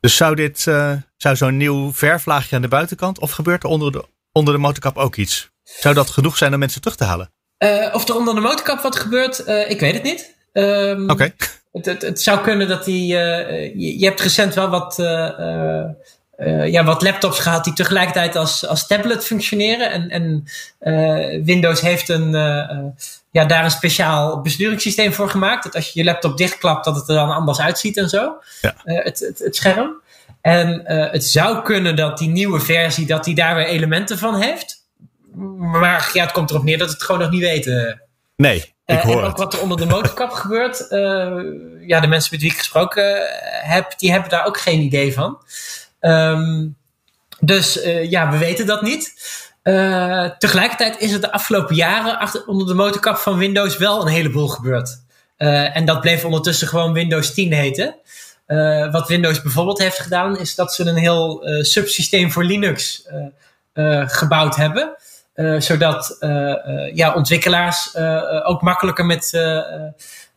Dus 0.00 0.16
zou 0.16 0.34
dit 0.34 0.66
uh, 0.68 0.92
zou 1.16 1.36
zo'n 1.36 1.56
nieuw 1.56 1.92
verflaagje 1.92 2.56
aan 2.56 2.62
de 2.62 2.68
buitenkant? 2.68 3.18
Of 3.18 3.30
gebeurt 3.30 3.62
er 3.62 3.68
onder 3.68 3.92
de, 3.92 4.04
onder 4.32 4.54
de 4.54 4.60
motorkap 4.60 4.96
ook 4.96 5.16
iets? 5.16 5.50
Zou 5.62 5.94
dat 5.94 6.10
genoeg 6.10 6.36
zijn 6.36 6.52
om 6.52 6.58
mensen 6.58 6.80
terug 6.80 6.96
te 6.96 7.04
halen? 7.04 7.30
Uh, 7.58 7.94
of 7.94 8.08
er 8.08 8.16
onder 8.16 8.34
de 8.34 8.40
motorkap 8.40 8.80
wat 8.80 8.96
gebeurt, 8.96 9.38
ik 9.68 9.80
weet 9.80 9.94
het 9.94 10.02
niet. 10.02 10.34
Um, 10.52 11.02
Oké. 11.02 11.12
Okay. 11.12 11.34
Het, 11.76 11.86
het, 11.86 12.02
het, 12.02 12.22
zou 12.22 12.40
kunnen 12.40 12.68
dat 12.68 12.84
die. 12.84 13.12
Uh, 13.12 13.18
je, 13.74 13.98
je, 13.98 14.06
hebt 14.06 14.20
recent 14.20 14.54
wel 14.54 14.68
wat, 14.68 14.98
uh, 14.98 15.86
uh, 16.38 16.68
ja, 16.68 16.84
wat 16.84 17.02
laptops 17.02 17.38
gehad 17.38 17.64
die 17.64 17.72
tegelijkertijd 17.72 18.36
als, 18.36 18.66
als 18.66 18.86
tablet 18.86 19.24
functioneren. 19.24 19.90
En, 19.90 20.08
en 20.08 21.44
Windows 21.44 21.80
heeft 21.80 22.08
een, 22.08 22.30
ja, 23.30 23.44
daar 23.44 23.64
een 23.64 23.70
speciaal 23.70 24.40
besturingssysteem 24.40 25.12
voor 25.12 25.30
gemaakt. 25.30 25.64
Dat 25.64 25.74
als 25.74 25.86
je 25.86 25.98
je 26.00 26.04
laptop 26.04 26.36
dichtklapt, 26.36 26.84
dat 26.84 26.96
het 26.96 27.08
er 27.08 27.14
dan 27.14 27.30
anders 27.30 27.60
uitziet 27.60 27.96
en 27.96 28.08
zo. 28.08 28.32
Ja. 28.60 28.74
het, 28.84 29.18
het, 29.18 29.38
het 29.38 29.56
scherm. 29.56 30.00
En 30.40 30.82
het 30.86 31.24
zou 31.24 31.62
kunnen 31.62 31.96
dat 31.96 32.18
die 32.18 32.28
nieuwe 32.28 32.60
versie, 32.60 33.06
dat 33.06 33.24
die 33.24 33.34
daar 33.34 33.54
weer 33.54 33.66
elementen 33.66 34.18
van 34.18 34.40
heeft. 34.40 34.84
Maar 35.56 36.10
ja, 36.12 36.22
het 36.22 36.32
komt 36.32 36.50
erop 36.50 36.64
neer 36.64 36.78
dat 36.78 36.88
we 36.88 36.94
het 36.94 37.02
gewoon 37.02 37.20
nog 37.20 37.30
niet 37.30 37.40
weten. 37.40 38.02
Nee, 38.36 38.74
hoor 38.86 39.22
en 39.22 39.28
ook 39.28 39.36
wat 39.36 39.54
er 39.54 39.60
onder 39.60 39.76
de 39.76 39.86
motorkap 39.86 40.30
gebeurt. 40.42 40.86
Uh, 40.90 41.42
ja, 41.86 42.00
de 42.00 42.06
mensen 42.06 42.28
met 42.32 42.40
wie 42.40 42.50
ik 42.50 42.58
gesproken 42.58 43.28
heb, 43.62 43.98
die 43.98 44.12
hebben 44.12 44.30
daar 44.30 44.46
ook 44.46 44.60
geen 44.60 44.80
idee 44.80 45.12
van. 45.12 45.38
Um, 46.00 46.76
dus 47.40 47.84
uh, 47.84 48.10
ja, 48.10 48.30
we 48.30 48.38
weten 48.38 48.66
dat 48.66 48.82
niet. 48.82 49.14
Tegelijkertijd 50.38 50.98
is 50.98 51.12
er 51.12 51.20
de 51.20 51.32
afgelopen 51.32 51.74
jaren 51.74 52.18
achter, 52.18 52.46
onder 52.46 52.66
de 52.66 52.74
motorkap 52.74 53.16
van 53.16 53.38
Windows 53.38 53.76
wel 53.76 54.00
een 54.00 54.12
heleboel 54.12 54.48
gebeurd. 54.48 55.02
en 55.36 55.84
dat 55.84 56.00
bleef 56.00 56.24
ondertussen 56.24 56.68
gewoon 56.68 56.92
Windows 56.92 57.34
10 57.34 57.52
heten. 57.52 57.94
wat 58.92 59.08
Windows 59.08 59.42
bijvoorbeeld 59.42 59.78
heeft 59.78 59.98
gedaan, 59.98 60.38
is 60.38 60.54
dat 60.54 60.74
ze 60.74 60.84
een 60.84 60.96
heel 60.96 61.40
subsysteem 61.60 62.30
voor 62.30 62.44
Linux 62.44 63.08
gebouwd 64.06 64.56
hebben. 64.56 64.96
Uh, 65.36 65.60
zodat 65.60 66.16
uh, 66.20 66.30
uh, 66.30 66.94
ja, 66.94 67.14
ontwikkelaars 67.14 67.96
ook 68.44 68.62
makkelijker 68.62 69.06
met, 69.06 69.32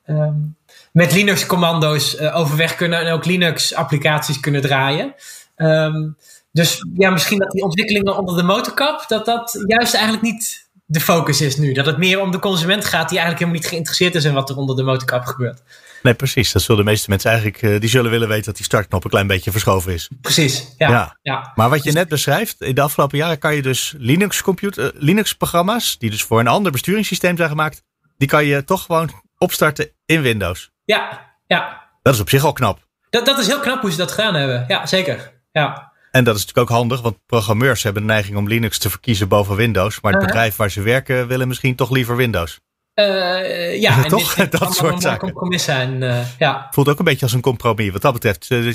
um, 0.05 0.55
met 0.91 1.13
Linux-commando's 1.13 2.19
overweg 2.19 2.75
kunnen 2.75 2.99
en 2.99 3.13
ook 3.13 3.25
Linux-applicaties 3.25 4.39
kunnen 4.39 4.61
draaien. 4.61 5.13
Um, 5.55 6.17
dus 6.51 6.85
ja, 6.93 7.09
misschien 7.09 7.39
dat 7.39 7.51
die 7.51 7.63
ontwikkelingen 7.63 8.17
onder 8.17 8.35
de 8.35 8.43
motorkap, 8.43 9.05
dat 9.07 9.25
dat 9.25 9.63
juist 9.67 9.93
eigenlijk 9.93 10.23
niet 10.23 10.67
de 10.85 10.99
focus 10.99 11.41
is 11.41 11.57
nu. 11.57 11.73
Dat 11.73 11.85
het 11.85 11.97
meer 11.97 12.21
om 12.21 12.31
de 12.31 12.39
consument 12.39 12.85
gaat 12.85 13.09
die 13.09 13.19
eigenlijk 13.19 13.39
helemaal 13.39 13.61
niet 13.61 13.69
geïnteresseerd 13.69 14.15
is 14.15 14.25
in 14.25 14.33
wat 14.33 14.49
er 14.49 14.57
onder 14.57 14.75
de 14.75 14.83
motorkap 14.83 15.25
gebeurt. 15.25 15.61
Nee, 16.01 16.13
precies. 16.13 16.51
Dat 16.51 16.61
zullen 16.61 16.85
de 16.85 16.89
meeste 16.89 17.09
mensen 17.09 17.31
eigenlijk, 17.31 17.61
uh, 17.61 17.79
die 17.79 17.89
zullen 17.89 18.11
willen 18.11 18.27
weten 18.27 18.45
dat 18.45 18.55
die 18.55 18.65
startknop 18.65 19.03
een 19.03 19.09
klein 19.09 19.27
beetje 19.27 19.51
verschoven 19.51 19.93
is. 19.93 20.09
Precies, 20.21 20.73
ja. 20.77 20.89
ja. 20.89 21.17
ja. 21.21 21.51
Maar 21.55 21.69
wat 21.69 21.83
je 21.83 21.91
net 21.91 22.07
beschrijft, 22.07 22.61
in 22.61 22.75
de 22.75 22.81
afgelopen 22.81 23.17
jaren 23.17 23.39
kan 23.39 23.55
je 23.55 23.61
dus 23.61 23.93
Linux, 23.97 24.41
computer, 24.41 24.83
uh, 24.83 25.01
Linux 25.01 25.35
programma's, 25.35 25.97
die 25.97 26.09
dus 26.09 26.23
voor 26.23 26.39
een 26.39 26.47
ander 26.47 26.71
besturingssysteem 26.71 27.37
zijn 27.37 27.49
gemaakt, 27.49 27.83
die 28.17 28.27
kan 28.27 28.45
je 28.45 28.63
toch 28.63 28.83
gewoon 28.83 29.11
opstarten 29.37 29.91
in 30.05 30.21
Windows. 30.21 30.71
Ja, 30.85 31.33
ja. 31.47 31.87
Dat 32.01 32.13
is 32.13 32.19
op 32.19 32.29
zich 32.29 32.43
al 32.43 32.53
knap. 32.53 32.87
Dat, 33.09 33.25
dat 33.25 33.39
is 33.39 33.47
heel 33.47 33.59
knap 33.59 33.81
hoe 33.81 33.91
ze 33.91 33.97
dat 33.97 34.11
gedaan 34.11 34.35
hebben. 34.35 34.65
Ja, 34.67 34.85
zeker. 34.85 35.31
Ja. 35.51 35.91
En 36.11 36.23
dat 36.23 36.35
is 36.35 36.41
natuurlijk 36.45 36.69
ook 36.69 36.77
handig, 36.77 37.01
want 37.01 37.25
programmeurs 37.25 37.83
hebben 37.83 38.01
de 38.01 38.07
neiging 38.07 38.37
om 38.37 38.47
Linux 38.47 38.77
te 38.77 38.89
verkiezen 38.89 39.27
boven 39.27 39.55
Windows. 39.55 40.01
Maar 40.01 40.11
het 40.11 40.21
uh 40.21 40.27
-huh. 40.27 40.35
bedrijf 40.35 40.55
waar 40.55 40.71
ze 40.71 40.81
werken 40.81 41.27
willen 41.27 41.47
misschien 41.47 41.75
toch 41.75 41.89
liever 41.89 42.15
Windows. 42.15 42.59
Uh, 42.99 43.81
ja, 43.81 43.97
en 44.03 44.09
toch? 44.09 44.35
Dit, 44.35 44.51
dit 44.51 44.59
dat 44.59 44.75
soort 44.75 45.01
zaken. 45.01 45.19
compromis 45.19 45.63
zijn. 45.63 46.01
Uh, 46.01 46.17
ja. 46.37 46.67
Voelt 46.71 46.89
ook 46.89 46.99
een 46.99 47.05
beetje 47.05 47.25
als 47.25 47.33
een 47.33 47.41
compromis. 47.41 47.91
Wat 47.91 48.01
dat 48.01 48.13
betreft 48.13 48.49
uh, 48.49 48.73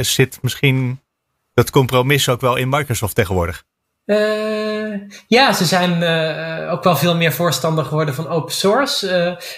zit 0.00 0.38
misschien 0.42 1.00
dat 1.54 1.70
compromis 1.70 2.28
ook 2.28 2.40
wel 2.40 2.56
in 2.56 2.68
Microsoft 2.68 3.14
tegenwoordig. 3.14 3.64
ja, 5.26 5.52
ze 5.52 5.64
zijn 5.64 5.92
ook 6.68 6.84
wel 6.84 6.96
veel 6.96 7.16
meer 7.16 7.32
voorstander 7.32 7.84
geworden 7.84 8.14
van 8.14 8.28
open 8.28 8.52
source. 8.52 9.06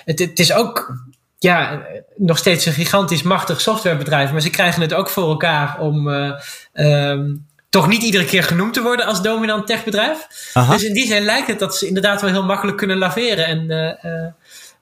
Het, 0.04 0.18
het, 0.18 0.38
is 0.38 0.52
ook 0.52 1.00
ja, 1.38 1.86
nog 2.16 2.38
steeds 2.38 2.66
een 2.66 2.72
gigantisch 2.72 3.22
machtig 3.22 3.60
softwarebedrijf, 3.60 4.32
maar 4.32 4.40
ze 4.40 4.50
krijgen 4.50 4.82
het 4.82 4.94
ook 4.94 5.08
voor 5.08 5.28
elkaar 5.28 5.78
om. 5.80 6.08
Um, 6.72 7.45
toch 7.68 7.88
niet 7.88 8.02
iedere 8.02 8.24
keer 8.24 8.42
genoemd 8.42 8.74
te 8.74 8.82
worden 8.82 9.06
als 9.06 9.22
dominant 9.22 9.66
techbedrijf. 9.66 10.50
Aha. 10.52 10.72
Dus 10.72 10.82
in 10.84 10.94
die 10.94 11.06
zin 11.06 11.22
lijkt 11.22 11.46
het 11.46 11.58
dat 11.58 11.76
ze 11.76 11.86
inderdaad 11.86 12.20
wel 12.20 12.30
heel 12.30 12.44
makkelijk 12.44 12.76
kunnen 12.76 12.98
laveren. 12.98 13.46
En 13.46 13.70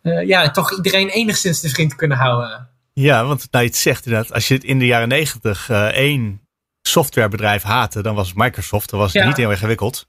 uh, 0.02 0.26
ja, 0.26 0.50
toch 0.50 0.76
iedereen 0.76 1.08
enigszins 1.08 1.60
de 1.60 1.68
vriend 1.68 1.94
kunnen 1.94 2.16
houden. 2.16 2.68
Ja, 2.92 3.24
want 3.24 3.46
nou, 3.50 3.64
je 3.64 3.70
het 3.70 3.78
zegt 3.78 4.06
inderdaad, 4.06 4.32
als 4.32 4.48
je 4.48 4.54
het 4.54 4.64
in 4.64 4.78
de 4.78 4.86
jaren 4.86 5.08
negentig 5.08 5.70
één 5.90 6.40
softwarebedrijf 6.82 7.62
haatte, 7.62 8.02
dan 8.02 8.14
was 8.14 8.28
het 8.28 8.36
Microsoft. 8.36 8.90
Dan 8.90 8.98
was 8.98 9.12
het 9.12 9.26
niet 9.26 9.36
heel 9.36 9.50
ingewikkeld. 9.50 10.08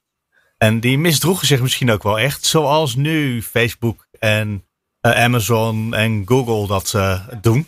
En 0.58 0.80
die 0.80 0.98
misdroegen 0.98 1.48
zich 1.48 1.62
misschien 1.62 1.92
ook 1.92 2.04
wel 2.04 2.20
echt, 2.20 2.46
zoals 2.46 2.96
nu 2.96 3.42
Facebook 3.42 4.08
en 4.20 4.66
Amazon 5.02 5.94
en 5.94 6.22
Google 6.26 6.68
dat 6.68 6.96
doen. 7.42 7.68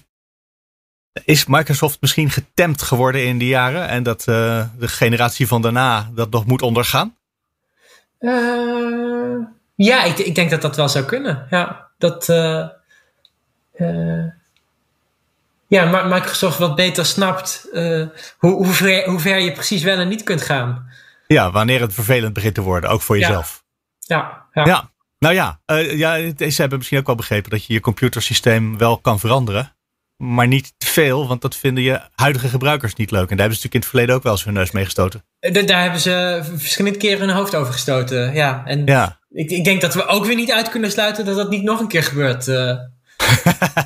Is 1.25 1.45
Microsoft 1.45 2.01
misschien 2.01 2.29
getemd 2.29 2.81
geworden 2.81 3.25
in 3.25 3.37
die 3.37 3.47
jaren 3.47 3.87
en 3.87 4.03
dat 4.03 4.19
uh, 4.19 4.65
de 4.79 4.87
generatie 4.87 5.47
van 5.47 5.61
daarna 5.61 6.09
dat 6.15 6.29
nog 6.29 6.45
moet 6.45 6.61
ondergaan? 6.61 7.15
Uh, 8.19 9.37
ja, 9.75 10.03
ik, 10.03 10.17
ik, 10.17 10.35
denk 10.35 10.49
dat 10.49 10.61
dat 10.61 10.75
wel 10.75 10.89
zou 10.89 11.05
kunnen. 11.05 11.47
Ja, 11.49 11.87
dat. 11.97 12.29
Uh, 12.29 12.65
ja, 15.67 16.05
Microsoft 16.05 16.57
wat 16.57 16.75
beter 16.75 17.05
snapt 17.05 17.67
hoe, 17.71 18.11
hoe, 18.37 18.65
ver, 18.65 19.09
hoe 19.09 19.19
ver 19.19 19.39
je 19.39 19.51
precies 19.51 19.83
wel 19.83 19.97
en 19.97 20.07
niet 20.07 20.23
kunt 20.23 20.41
gaan. 20.41 20.89
Ja, 21.27 21.51
wanneer 21.51 21.81
het 21.81 21.93
vervelend 21.93 22.33
begint 22.33 22.55
te 22.55 22.61
worden, 22.61 22.89
ook 22.89 23.01
voor 23.01 23.17
jezelf. 23.17 23.63
Ja, 23.99 24.45
ja. 24.53 24.65
ja. 24.65 24.91
Nou 25.19 25.33
ja, 25.33 25.59
ja, 25.95 26.15
ze 26.37 26.55
hebben 26.61 26.77
misschien 26.77 26.99
ook 26.99 27.05
wel 27.05 27.15
begrepen 27.15 27.49
dat 27.49 27.65
je 27.65 27.73
je 27.73 27.79
computersysteem 27.79 28.77
wel 28.77 28.97
kan 28.97 29.19
veranderen 29.19 29.76
maar 30.17 30.47
niet 30.47 30.73
te 30.77 30.87
veel, 30.87 31.27
want 31.27 31.41
dat 31.41 31.55
vinden 31.55 31.83
je 31.83 32.01
huidige 32.15 32.47
gebruikers 32.47 32.95
niet 32.95 33.11
leuk. 33.11 33.29
En 33.29 33.37
daar 33.37 33.47
hebben 33.47 33.57
ze 33.57 33.63
natuurlijk 33.63 33.73
in 33.73 33.79
het 33.79 33.89
verleden 33.89 34.15
ook 34.15 34.23
wel 34.23 34.31
eens 34.31 34.43
hun 34.43 34.53
neus 34.53 34.71
mee 34.71 34.83
gestoten. 34.83 35.23
Daar 35.39 35.81
hebben 35.81 35.99
ze 35.99 36.41
verschillende 36.55 36.97
keren 36.97 37.27
hun 37.27 37.35
hoofd 37.35 37.55
over 37.55 37.73
gestoten. 37.73 38.33
Ja, 38.33 38.63
en 38.65 38.85
ja. 38.85 39.19
Ik, 39.29 39.49
ik 39.49 39.63
denk 39.63 39.81
dat 39.81 39.93
we 39.93 40.05
ook 40.05 40.25
weer 40.25 40.35
niet 40.35 40.51
uit 40.51 40.69
kunnen 40.69 40.91
sluiten 40.91 41.25
dat 41.25 41.35
dat 41.35 41.49
niet 41.49 41.63
nog 41.63 41.79
een 41.79 41.87
keer 41.87 42.03
gebeurt. 42.03 42.47
Uh. 42.47 42.75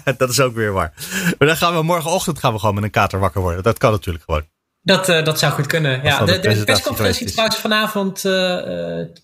dat 0.17 0.29
is 0.29 0.39
ook 0.39 0.55
weer 0.55 0.71
waar. 0.71 0.93
Maar 1.37 1.47
dan 1.47 1.57
gaan 1.57 1.75
we 1.75 1.83
morgenochtend 1.83 2.39
gaan 2.39 2.53
we 2.53 2.59
gewoon 2.59 2.75
met 2.75 2.83
een 2.83 2.89
kater 2.89 3.19
wakker 3.19 3.41
worden. 3.41 3.63
Dat 3.63 3.77
kan 3.77 3.91
natuurlijk 3.91 4.23
gewoon. 4.25 4.43
Dat, 4.81 5.09
uh, 5.09 5.23
dat 5.23 5.39
zou 5.39 5.53
goed 5.53 5.67
kunnen. 5.67 6.03
Ja, 6.03 6.25
de, 6.25 6.39
de 6.39 6.63
persconferentie 6.63 7.31
trouwens 7.31 7.57
vanavond 7.59 8.17
uh, 8.17 8.31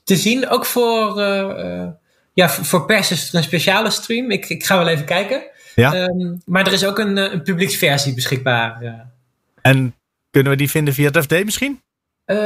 te 0.03 0.15
zien. 0.15 0.49
Ook 0.49 0.65
voor, 0.65 1.21
ja, 2.33 2.49
voor 2.49 2.85
pers 2.85 3.11
is 3.11 3.23
het 3.23 3.33
een 3.33 3.43
speciale 3.43 3.89
stream. 3.89 4.31
Ik, 4.31 4.49
ik 4.49 4.65
ga 4.65 4.77
wel 4.77 4.87
even 4.87 5.05
kijken. 5.05 5.43
Ja? 5.81 5.93
Ehm, 5.93 6.35
maar 6.45 6.67
er 6.67 6.73
is 6.73 6.85
ook 6.85 6.99
een, 6.99 7.17
eh, 7.17 7.31
een 7.33 7.41
publieksversie 7.41 8.13
beschikbaar. 8.13 8.81
En 9.61 9.95
kunnen 10.31 10.51
we 10.51 10.57
die 10.57 10.69
vinden 10.69 10.93
via 10.93 11.09
het 11.09 11.17
FD 11.17 11.43
misschien? 11.43 11.81
Uh, 12.25 12.37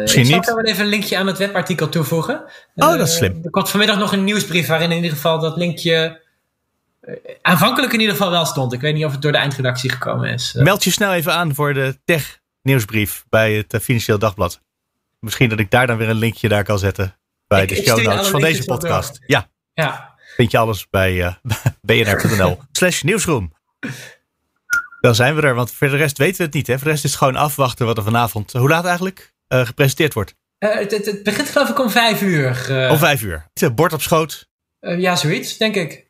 misschien 0.00 0.34
ik 0.34 0.44
zal 0.44 0.54
wel 0.54 0.64
even 0.64 0.84
een 0.84 0.90
linkje 0.90 1.16
aan 1.16 1.26
het 1.26 1.38
webartikel 1.38 1.88
toevoegen. 1.88 2.42
Oh, 2.74 2.96
dat 2.96 3.08
is 3.08 3.16
slim. 3.16 3.40
Er 3.42 3.50
komt 3.50 3.70
vanmiddag 3.70 3.98
nog 3.98 4.12
een 4.12 4.24
nieuwsbrief 4.24 4.66
waarin 4.66 4.90
in 4.90 4.96
ieder 4.96 5.10
geval 5.10 5.38
dat 5.38 5.56
linkje 5.56 6.20
aanvankelijk 7.42 7.92
in 7.92 8.00
ieder 8.00 8.14
geval 8.14 8.30
wel 8.30 8.44
stond. 8.44 8.72
Ik 8.72 8.80
weet 8.80 8.94
niet 8.94 9.04
of 9.04 9.12
het 9.12 9.22
door 9.22 9.32
de 9.32 9.38
eindredactie 9.38 9.90
gekomen 9.90 10.28
is. 10.28 10.52
Meld 10.52 10.84
je 10.84 10.90
snel 10.90 11.12
even 11.12 11.34
aan 11.34 11.54
voor 11.54 11.74
de 11.74 11.98
tech 12.04 12.38
nieuwsbrief 12.62 13.24
bij 13.28 13.52
het 13.52 13.82
Financieel 13.82 14.18
Dagblad. 14.18 14.60
Misschien 15.18 15.48
dat 15.48 15.58
ik 15.58 15.70
daar 15.70 15.86
dan 15.86 15.96
weer 15.96 16.08
een 16.08 16.18
linkje 16.18 16.48
daar 16.48 16.64
kan 16.64 16.78
zetten 16.78 17.16
bij 17.46 17.66
de 17.66 17.74
show 17.74 18.02
notes 18.02 18.28
van 18.28 18.40
deze 18.40 18.64
podcast. 18.64 19.20
Ja. 19.26 19.48
Ja. 19.74 20.09
Vind 20.40 20.52
je 20.52 20.58
alles 20.58 20.86
bij 20.90 21.12
uh, 21.12 21.34
bnr.nl 21.82 22.58
slash 22.72 23.02
nieuwsroom. 23.02 23.52
Dan 25.00 25.14
zijn 25.14 25.34
we 25.34 25.42
er, 25.42 25.54
want 25.54 25.72
voor 25.72 25.88
de 25.88 25.96
rest 25.96 26.18
weten 26.18 26.36
we 26.36 26.42
het 26.42 26.52
niet. 26.52 26.66
Hè? 26.66 26.74
Voor 26.74 26.84
de 26.84 26.90
rest 26.90 27.04
is 27.04 27.10
het 27.10 27.18
gewoon 27.18 27.36
afwachten 27.36 27.86
wat 27.86 27.96
er 27.96 28.02
vanavond, 28.02 28.52
hoe 28.52 28.68
laat 28.68 28.84
eigenlijk, 28.84 29.34
uh, 29.48 29.66
gepresenteerd 29.66 30.14
wordt. 30.14 30.34
Uh, 30.58 30.74
het, 30.74 30.90
het, 30.90 31.06
het, 31.06 31.22
begint 31.22 31.48
geloof 31.48 31.68
ik 31.68 31.78
om 31.78 31.90
vijf 31.90 32.22
uur. 32.22 32.48
Om 32.90 32.98
vijf 32.98 33.22
uur. 33.22 33.46
Bord 33.74 33.92
op 33.92 34.02
schoot. 34.02 34.48
ja, 34.80 35.16
zoiets, 35.16 35.56
denk 35.56 35.74
ik. 35.74 36.06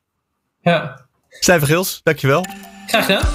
Ja. 0.61 1.07
Stijve 1.29 1.67
Gils, 1.67 2.01
dankjewel. 2.03 2.47
Graag 2.87 3.05
gedaan. 3.05 3.29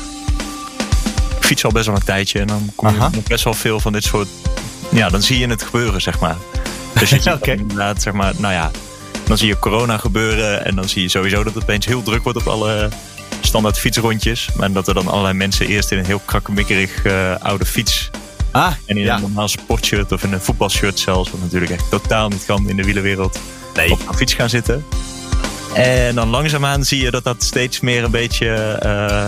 Ik 1.38 1.46
fiets 1.46 1.66
al 1.66 1.72
best 1.72 1.86
wel 1.86 1.96
een 1.96 2.04
tijdje 2.04 2.40
en 2.40 2.48
dan 2.48 2.72
kom 2.76 2.90
je 2.90 3.22
best 3.28 3.44
wel 3.44 3.54
veel 3.54 3.80
van 3.80 3.94
dit 3.94 4.04
soort... 4.04 4.28
Ja, 4.92 5.10
dan 5.10 5.22
zie 5.22 5.40
je 5.40 5.48
het 5.48 5.64
gebeuren, 5.64 6.02
zeg 6.02 6.20
maar. 6.20 6.36
Dus 7.00 7.10
je 7.10 7.22
ziet 7.22 7.34
okay. 7.34 7.56
inderdaad, 7.56 8.02
zeg 8.02 8.14
maar, 8.14 8.34
nou 8.38 8.54
ja, 8.54 8.72
dan 9.26 9.38
zie 9.38 9.48
je 9.48 9.60
corona 9.60 9.98
gebeuren 9.98 10.66
en 10.66 10.76
dan 10.76 10.90
zie 10.90 11.02
je 11.02 11.10
sowieso 11.10 11.44
dat 11.44 11.54
het 11.54 11.64
opeens 11.64 11.86
heel 11.86 12.04
druk 12.04 12.24
wordt 12.24 12.40
op 12.40 12.48
alle 12.48 12.90
standaard 13.42 13.80
fietsrondjes. 13.80 14.50
Maar 14.56 14.72
dat 14.72 14.88
er 14.88 14.94
dan 14.94 15.08
allerlei 15.08 15.34
mensen 15.34 15.68
eerst 15.68 15.92
in 15.92 15.98
een 15.98 16.06
heel 16.06 16.22
krakkemikkerig 16.26 17.06
uh, 17.06 17.36
oude 17.40 17.66
fiets 17.66 18.10
Ah, 18.56 18.74
en 18.86 18.98
in 18.98 19.10
een 19.10 19.22
normaal 19.22 19.48
sportshirt 19.48 20.12
of 20.12 20.24
in 20.24 20.34
een 20.34 20.42
voetbalshirt 20.42 21.00
zelfs, 21.00 21.32
wat 21.32 21.42
natuurlijk 21.42 21.72
echt 21.72 21.90
totaal 21.90 22.30
niet 22.30 22.46
kan 22.46 22.70
in 22.70 22.76
de 22.76 22.84
wielerwereld, 22.84 23.40
nee. 23.74 23.92
op 23.92 24.08
een 24.08 24.14
fiets 24.14 24.34
gaan 24.34 24.50
zitten. 24.50 24.86
En 25.74 26.16
dan 26.16 26.30
langzaamaan 26.30 26.84
zie 26.84 27.02
je 27.02 27.12
dat 27.12 27.24
dat 27.24 27.44
steeds 27.44 27.80
meer 27.80 28.04
een 28.04 28.12
beetje, 28.12 28.80
uh, 28.84 29.28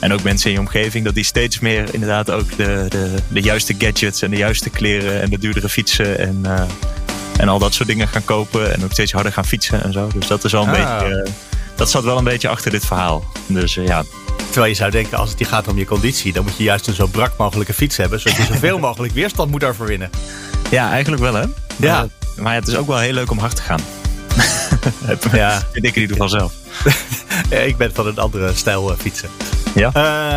en 0.00 0.12
ook 0.12 0.22
mensen 0.22 0.46
in 0.46 0.52
je 0.52 0.60
omgeving, 0.60 1.04
dat 1.04 1.14
die 1.14 1.24
steeds 1.24 1.58
meer 1.58 1.88
inderdaad 1.92 2.30
ook 2.30 2.56
de, 2.56 2.86
de, 2.88 3.14
de 3.28 3.40
juiste 3.40 3.74
gadgets 3.78 4.22
en 4.22 4.30
de 4.30 4.36
juiste 4.36 4.70
kleren 4.70 5.22
en 5.22 5.30
de 5.30 5.38
duurdere 5.38 5.68
fietsen 5.68 6.18
en 6.18 6.42
uh, 6.46 6.62
en 7.42 7.48
al 7.48 7.58
dat 7.58 7.74
soort 7.74 7.88
dingen 7.88 8.08
gaan 8.08 8.24
kopen. 8.24 8.74
En 8.74 8.84
ook 8.84 8.92
steeds 8.92 9.12
harder 9.12 9.32
gaan 9.32 9.44
fietsen 9.44 9.82
en 9.82 9.92
zo. 9.92 10.08
Dus 10.14 10.26
dat 10.26 10.44
is 10.44 10.52
wel 10.52 10.62
een 10.62 10.74
ah. 10.74 10.98
beetje. 10.98 11.14
Uh, 11.14 11.32
dat 11.76 11.90
zat 11.90 12.04
wel 12.04 12.18
een 12.18 12.24
beetje 12.24 12.48
achter 12.48 12.70
dit 12.70 12.86
verhaal. 12.86 13.24
Dus 13.46 13.76
uh, 13.76 13.86
ja. 13.86 14.04
Terwijl 14.36 14.66
je 14.66 14.74
zou 14.74 14.90
denken, 14.90 15.18
als 15.18 15.30
het 15.30 15.38
hier 15.38 15.48
gaat 15.48 15.68
om 15.68 15.78
je 15.78 15.84
conditie, 15.84 16.32
dan 16.32 16.44
moet 16.44 16.56
je 16.56 16.62
juist 16.62 16.86
een 16.86 16.94
zo 16.94 17.06
brak 17.06 17.32
mogelijke 17.36 17.74
fiets 17.74 17.96
hebben. 17.96 18.20
Zodat 18.20 18.36
je 18.36 18.44
zoveel 18.44 18.78
mogelijk 18.88 19.12
weerstand 19.12 19.50
moet 19.50 19.64
overwinnen. 19.64 20.10
Ja, 20.70 20.90
eigenlijk 20.90 21.22
wel 21.22 21.34
hè. 21.34 21.44
Ja. 21.76 21.98
Maar, 21.98 22.08
maar 22.36 22.54
het 22.54 22.68
is 22.68 22.76
ook 22.76 22.86
wel 22.86 22.98
heel 22.98 23.12
leuk 23.12 23.30
om 23.30 23.38
hard 23.38 23.56
te 23.56 23.62
gaan. 23.62 23.80
ja. 25.32 25.62
Vind 25.72 25.84
ik 25.84 25.94
in 25.94 26.00
ieder 26.00 26.16
geval 26.16 26.28
zelf. 26.28 26.52
ik 27.68 27.76
ben 27.76 27.94
van 27.94 28.06
een 28.06 28.18
andere 28.18 28.54
stijl 28.54 28.90
uh, 28.90 28.98
fietsen. 28.98 29.28
Ja. 29.74 29.90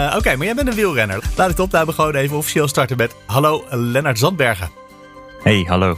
Uh, 0.09 0.17
Oké, 0.17 0.35
maar 0.35 0.45
jij 0.45 0.55
bent 0.55 0.67
een 0.67 0.75
wielrenner. 0.75 1.23
Laat 1.35 1.49
ik 1.49 1.55
de 1.55 1.61
opname 1.61 1.93
gewoon 1.93 2.15
even 2.15 2.37
officieel 2.37 2.67
starten 2.67 2.97
met... 2.97 3.15
Hallo, 3.25 3.65
Lennart 3.69 4.19
Zandbergen. 4.19 4.69
Hey, 5.43 5.65
hallo. 5.67 5.97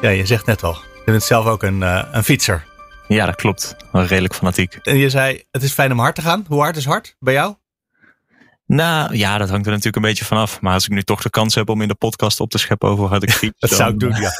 Ja, 0.00 0.08
je 0.08 0.26
zegt 0.26 0.46
net 0.46 0.62
al. 0.62 0.78
Je 1.04 1.10
bent 1.10 1.22
zelf 1.22 1.46
ook 1.46 1.62
een, 1.62 1.80
uh, 1.80 2.04
een 2.10 2.24
fietser. 2.24 2.66
Ja, 3.08 3.26
dat 3.26 3.34
klopt. 3.34 3.76
Wel 3.92 4.04
redelijk 4.04 4.34
fanatiek. 4.34 4.74
En 4.74 4.96
je 4.96 5.10
zei, 5.10 5.44
het 5.50 5.62
is 5.62 5.72
fijn 5.72 5.92
om 5.92 5.98
hard 5.98 6.14
te 6.14 6.22
gaan. 6.22 6.44
Hoe 6.48 6.60
hard 6.60 6.76
is 6.76 6.84
hard 6.84 7.16
bij 7.18 7.32
jou? 7.34 7.54
Nou 8.66 9.16
ja, 9.16 9.38
dat 9.38 9.48
hangt 9.48 9.64
er 9.64 9.70
natuurlijk 9.70 9.96
een 9.96 10.10
beetje 10.10 10.24
vanaf. 10.24 10.60
Maar 10.60 10.72
als 10.72 10.84
ik 10.84 10.90
nu 10.90 11.02
toch 11.02 11.22
de 11.22 11.30
kans 11.30 11.54
heb 11.54 11.68
om 11.68 11.82
in 11.82 11.88
de 11.88 11.94
podcast 11.94 12.40
op 12.40 12.50
te 12.50 12.58
scheppen 12.58 12.88
over 12.88 13.00
hoe 13.00 13.10
hard 13.10 13.22
ik 13.22 13.30
fiets. 13.30 13.60
dat 13.68 13.70
zou 13.70 13.92
ik 13.92 13.98
doen, 13.98 14.14
ja. 14.14 14.32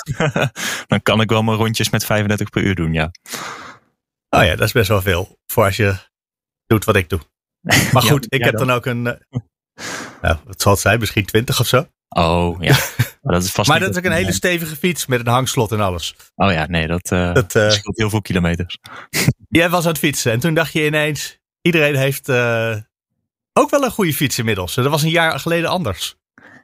dan 0.87 1.03
kan 1.03 1.21
ik 1.21 1.31
wel 1.31 1.43
mijn 1.43 1.57
rondjes 1.57 1.91
met 1.91 2.05
35 2.05 2.49
per 2.51 2.63
uur 2.63 2.75
doen, 2.75 2.93
ja. 2.93 3.11
Oh 4.29 4.45
ja, 4.45 4.51
dat 4.57 4.67
is 4.67 4.73
best 4.73 4.89
wel 4.89 5.03
veel. 5.03 5.39
Voor 5.47 5.65
als 5.65 5.77
je 5.77 5.95
doet 6.67 6.85
wat 6.85 6.97
ik 6.97 7.09
doe. 7.09 7.21
Maar 7.93 8.03
goed, 8.13 8.27
ik 8.29 8.45
heb 8.45 8.57
dan. 8.57 8.71
ook 8.71 8.87
een. 8.87 9.07
Uh, 9.07 9.41
nou, 10.23 10.37
wat 10.45 10.61
zal 10.61 10.73
het 10.73 10.81
zijn? 10.81 10.99
Misschien 10.99 11.25
20 11.25 11.61
of 11.61 11.67
zo? 11.67 11.87
Oh 12.09 12.63
ja. 12.63 12.77
Maar 13.21 13.35
dat 13.35 13.43
is, 13.43 13.51
vast 13.51 13.69
maar 13.69 13.81
dat 13.81 13.91
is 13.91 13.97
ook 13.97 14.05
een 14.05 14.13
hele 14.13 14.33
stevige 14.33 14.77
fiets 14.77 15.07
met 15.07 15.21
een 15.21 15.27
hangslot 15.27 15.73
en 15.73 15.81
alles. 15.81 16.15
Oh 16.35 16.53
ja, 16.53 16.67
nee, 16.67 16.87
dat, 16.87 17.11
uh, 17.13 17.35
dat 17.35 17.55
uh, 17.55 17.71
scheelt 17.71 17.97
heel 17.97 18.11
veel 18.11 18.23
kilometers. 18.23 18.79
Jij 19.49 19.71
was 19.71 19.85
aan 19.85 19.91
het 19.91 19.99
fietsen 19.99 20.33
en 20.33 20.41
toen 20.41 20.55
dacht 20.55 20.73
je 20.73 20.87
ineens, 20.87 21.39
iedereen 21.63 21.97
heeft 21.97 22.29
uh, 22.29 22.77
ook 23.53 23.71
wel 23.71 23.85
een 23.85 23.91
goede 23.91 24.15
fiets 24.15 24.39
inmiddels. 24.39 24.75
Dat 24.75 24.87
was 24.87 25.03
een 25.03 25.11
jaar 25.11 25.39
geleden 25.39 25.71
anders. 25.71 26.15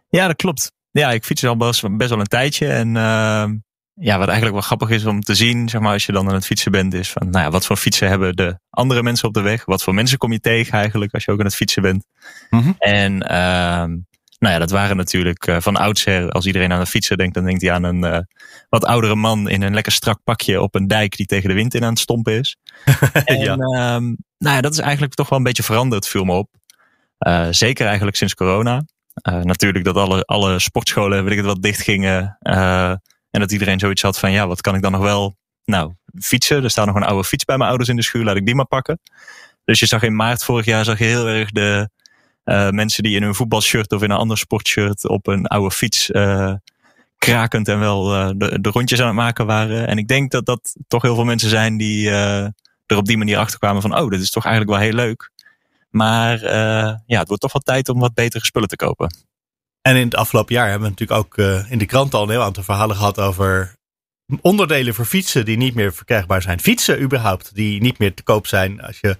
Ja, 0.09 0.27
dat 0.27 0.37
klopt. 0.37 0.73
Ja, 0.91 1.11
ik 1.11 1.25
fiets 1.25 1.45
al 1.45 1.57
best, 1.57 1.97
best 1.97 2.11
wel 2.11 2.21
een 2.21 2.27
tijdje. 2.27 2.67
En 2.67 2.97
ehm, 2.97 3.55
ja, 3.95 4.19
wat 4.19 4.27
eigenlijk 4.27 4.53
wel 4.53 4.67
grappig 4.67 4.91
is 4.91 5.05
om 5.05 5.21
te 5.21 5.35
zien, 5.35 5.69
zeg 5.69 5.81
maar, 5.81 5.93
als 5.93 6.07
je 6.07 6.13
dan 6.13 6.29
aan 6.29 6.35
het 6.35 6.47
fietsen 6.47 6.73
bent, 6.73 6.95
is 6.95 7.11
van, 7.11 7.31
nou 7.31 7.45
ja, 7.45 7.51
wat 7.51 7.67
voor 7.67 7.77
fietsen 7.77 8.09
hebben 8.09 8.37
de 8.37 8.59
andere 8.71 9.03
mensen 9.03 9.29
op 9.29 9.35
de 9.35 9.41
weg? 9.41 9.65
Wat 9.65 9.83
voor 9.83 9.95
mensen 9.95 10.19
kom 10.19 10.33
je 10.33 10.41
tegen 10.41 10.73
eigenlijk 10.73 11.15
als 11.15 11.25
je 11.25 11.33
ook 11.33 11.39
aan 11.39 11.45
het 11.45 11.55
fietsen 11.55 11.83
bent? 11.83 12.07
Mm 12.51 12.61
-hmm. 12.61 12.75
En 12.79 13.29
ehm, 13.29 13.97
nou 14.39 14.55
ja, 14.55 14.59
dat 14.59 14.71
waren 14.71 14.97
natuurlijk 14.97 15.47
uh, 15.47 15.57
van 15.61 15.77
oudsher. 15.77 16.31
Als 16.31 16.47
iedereen 16.47 16.73
aan 16.73 16.81
de 16.81 16.87
fietsen 16.87 17.17
denkt, 17.17 17.35
dan 17.35 17.45
denkt 17.45 17.63
hij 17.63 17.73
aan 17.73 17.83
een 17.83 18.05
uh, 18.05 18.19
wat 18.69 18.85
oudere 18.85 19.15
man 19.15 19.49
in 19.49 19.63
een 19.63 19.75
lekker 19.75 19.93
strak 19.93 20.21
pakje 20.25 20.63
op 20.63 20.75
een 20.75 20.87
dijk 20.87 21.17
die 21.17 21.27
tegen 21.27 21.49
de 21.49 21.55
wind 21.55 21.75
in 21.75 21.83
aan 21.85 21.91
het 21.91 21.99
stompen 21.99 22.39
is. 22.39 22.57
en 23.25 23.39
ja. 23.39 23.53
Um, 23.53 24.17
nou 24.39 24.55
ja, 24.55 24.61
dat 24.61 24.73
is 24.73 24.79
eigenlijk 24.79 25.15
toch 25.15 25.29
wel 25.29 25.39
een 25.39 25.45
beetje 25.45 25.63
veranderd, 25.63 26.09
viel 26.09 26.25
me 26.25 26.33
op. 26.33 26.51
Uh, 27.19 27.47
zeker 27.51 27.87
eigenlijk 27.87 28.17
sinds 28.17 28.35
corona. 28.35 28.85
natuurlijk 29.23 29.85
dat 29.85 29.97
alle, 29.97 30.23
alle 30.23 30.59
sportscholen, 30.59 31.23
weet 31.23 31.33
ik 31.33 31.39
het 31.39 31.47
wat, 31.47 31.63
dicht 31.63 31.81
gingen. 31.81 32.37
en 32.41 33.41
dat 33.41 33.53
iedereen 33.53 33.79
zoiets 33.79 34.03
had 34.03 34.19
van, 34.19 34.33
ja, 34.33 34.47
wat 34.47 34.61
kan 34.61 34.75
ik 34.75 34.83
dan 34.83 34.93
nog 34.93 35.03
wel? 35.03 35.37
Nou, 35.65 35.93
fietsen. 36.19 36.65
Er 36.65 36.71
staat 36.71 36.87
nog 36.87 36.95
een 36.95 37.03
oude 37.03 37.25
fiets 37.25 37.45
bij 37.45 37.57
mijn 37.57 37.69
ouders 37.69 37.91
in 37.91 37.97
de 37.97 38.03
schuur, 38.03 38.25
laat 38.25 38.37
ik 38.37 38.47
die 38.47 38.55
maar 38.55 38.67
pakken. 38.67 39.01
Dus 39.65 39.81
je 39.81 39.87
zag 39.87 40.03
in 40.03 40.17
maart 40.17 40.45
vorig 40.45 40.65
jaar 40.65 40.85
zag 40.85 40.99
je 40.99 41.05
heel 41.05 41.29
erg 41.29 41.51
de, 41.51 41.89
uh, 42.47 42.71
mensen 42.71 43.03
die 43.03 43.17
in 43.17 43.23
hun 43.23 43.35
voetbalshirt 43.35 43.93
of 43.93 44.03
in 44.03 44.11
een 44.11 44.17
ander 44.17 44.39
sportshirt 44.39 45.09
op 45.09 45.27
een 45.27 45.47
oude 45.47 45.75
fiets 45.75 46.11
uh, 46.11 46.55
krakend 47.19 47.69
en 47.69 47.79
wel 47.79 48.05
de, 48.39 48.59
de, 48.61 48.71
rondjes 48.71 49.01
aan 49.01 49.07
het 49.07 49.17
maken 49.17 49.47
waren. 49.47 49.87
En 49.87 49.99
ik 49.99 50.09
denk 50.09 50.31
dat 50.31 50.47
dat 50.47 50.77
toch 50.89 51.03
heel 51.03 51.15
veel 51.15 51.25
mensen 51.25 51.49
zijn 51.49 51.77
die 51.77 52.11
er 52.11 52.97
op 52.97 53.07
die 53.07 53.19
manier 53.19 53.39
achter 53.39 53.59
kwamen 53.59 53.83
van, 53.83 53.99
oh, 53.99 54.11
dit 54.11 54.21
is 54.21 54.31
toch 54.31 54.45
eigenlijk 54.45 54.79
wel 54.79 54.89
heel 54.89 54.97
leuk. 54.97 55.31
Maar 55.91 56.41
ja, 57.07 57.19
het 57.19 57.29
wordt 57.29 57.43
toch 57.43 57.53
wel 57.53 57.63
tijd 57.63 57.89
om 57.89 58.01
wat 58.01 58.15
betere 58.15 58.45
spullen 58.45 58.69
te 58.69 58.77
kopen. 58.77 59.17
En 59.83 59.97
in 59.97 60.05
het 60.05 60.15
afgelopen 60.15 60.55
jaar 60.55 60.69
hebben 60.69 60.89
we 60.89 60.95
natuurlijk 60.99 61.21
ook 61.21 61.39
in 61.71 61.79
de 61.79 61.87
krant 61.87 62.15
al 62.15 62.23
een 62.23 62.31
heel 62.31 62.43
aantal 62.43 62.63
verhalen 62.63 62.97
gehad 62.97 63.21
over 63.21 63.77
onderdelen 64.41 64.95
voor 64.95 65.05
fietsen 65.05 65.45
die 65.45 65.57
niet 65.57 65.75
meer 65.75 65.95
verkrijgbaar 65.95 66.43
zijn. 66.43 66.61
Fietsen 66.61 67.01
überhaupt, 67.03 67.55
die 67.55 67.81
niet 67.81 67.99
meer 67.99 68.15
te 68.15 68.23
koop 68.23 68.47
zijn. 68.47 68.81
Als 68.81 68.99
je 69.01 69.17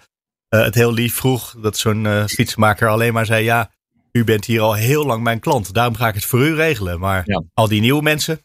het 0.49 0.75
heel 0.75 0.93
lief 0.93 1.15
vroeg, 1.15 1.55
dat 1.61 1.79
zo'n 1.79 2.25
fietsmaker 2.27 2.89
alleen 2.89 3.13
maar 3.13 3.27
zei: 3.27 3.45
Ja, 3.45 3.71
u 4.13 4.25
bent 4.25 4.45
hier 4.45 4.61
al 4.61 4.75
heel 4.75 5.07
lang 5.07 5.23
mijn 5.23 5.41
klant. 5.41 5.75
Daarom 5.75 5.95
ga 5.95 6.09
ik 6.09 6.15
het 6.15 6.25
voor 6.25 6.41
u 6.41 6.55
regelen. 6.55 7.01
Maar 7.01 7.25
al 7.55 7.69
die 7.69 7.81
nieuwe 7.81 8.03
mensen, 8.03 8.41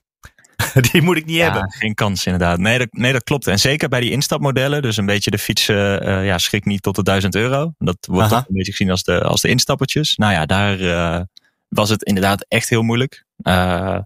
die 0.92 1.02
moet 1.02 1.18
ik 1.18 1.26
niet 1.26 1.36
ja, 1.36 1.52
hebben. 1.52 1.72
Geen 1.72 1.94
kans 1.94 2.26
inderdaad. 2.26 2.60
Nee 2.60 2.78
dat, 2.78 2.88
nee, 2.92 3.14
dat 3.14 3.24
klopt. 3.24 3.48
En 3.48 3.60
zeker 3.60 3.90
bij 3.90 4.00
die 4.00 4.12
instapmodellen. 4.12 4.82
Dus 4.82 4.98
een 4.98 5.06
beetje 5.06 5.32
de 5.32 5.38
fietsen, 5.38 6.08
uh, 6.08 6.26
ja, 6.26 6.38
schrik 6.38 6.66
niet 6.66 6.82
tot 6.82 6.96
de 6.96 7.04
1000 7.04 7.36
euro. 7.36 7.74
Dat 7.78 7.98
wordt 8.10 8.30
toch 8.30 8.40
een 8.48 8.56
beetje 8.56 8.72
gezien 8.72 8.92
als 8.92 9.04
de, 9.04 9.22
als 9.24 9.42
de 9.42 9.48
instappertjes. 9.48 10.16
Nou 10.16 10.34
ja, 10.34 10.46
daar 10.46 10.80
uh, 10.80 11.20
was 11.68 11.90
het 11.90 12.04
inderdaad 12.04 12.46
echt 12.48 12.70
heel 12.70 12.82
moeilijk. 12.82 13.26
Uh, 13.44 13.98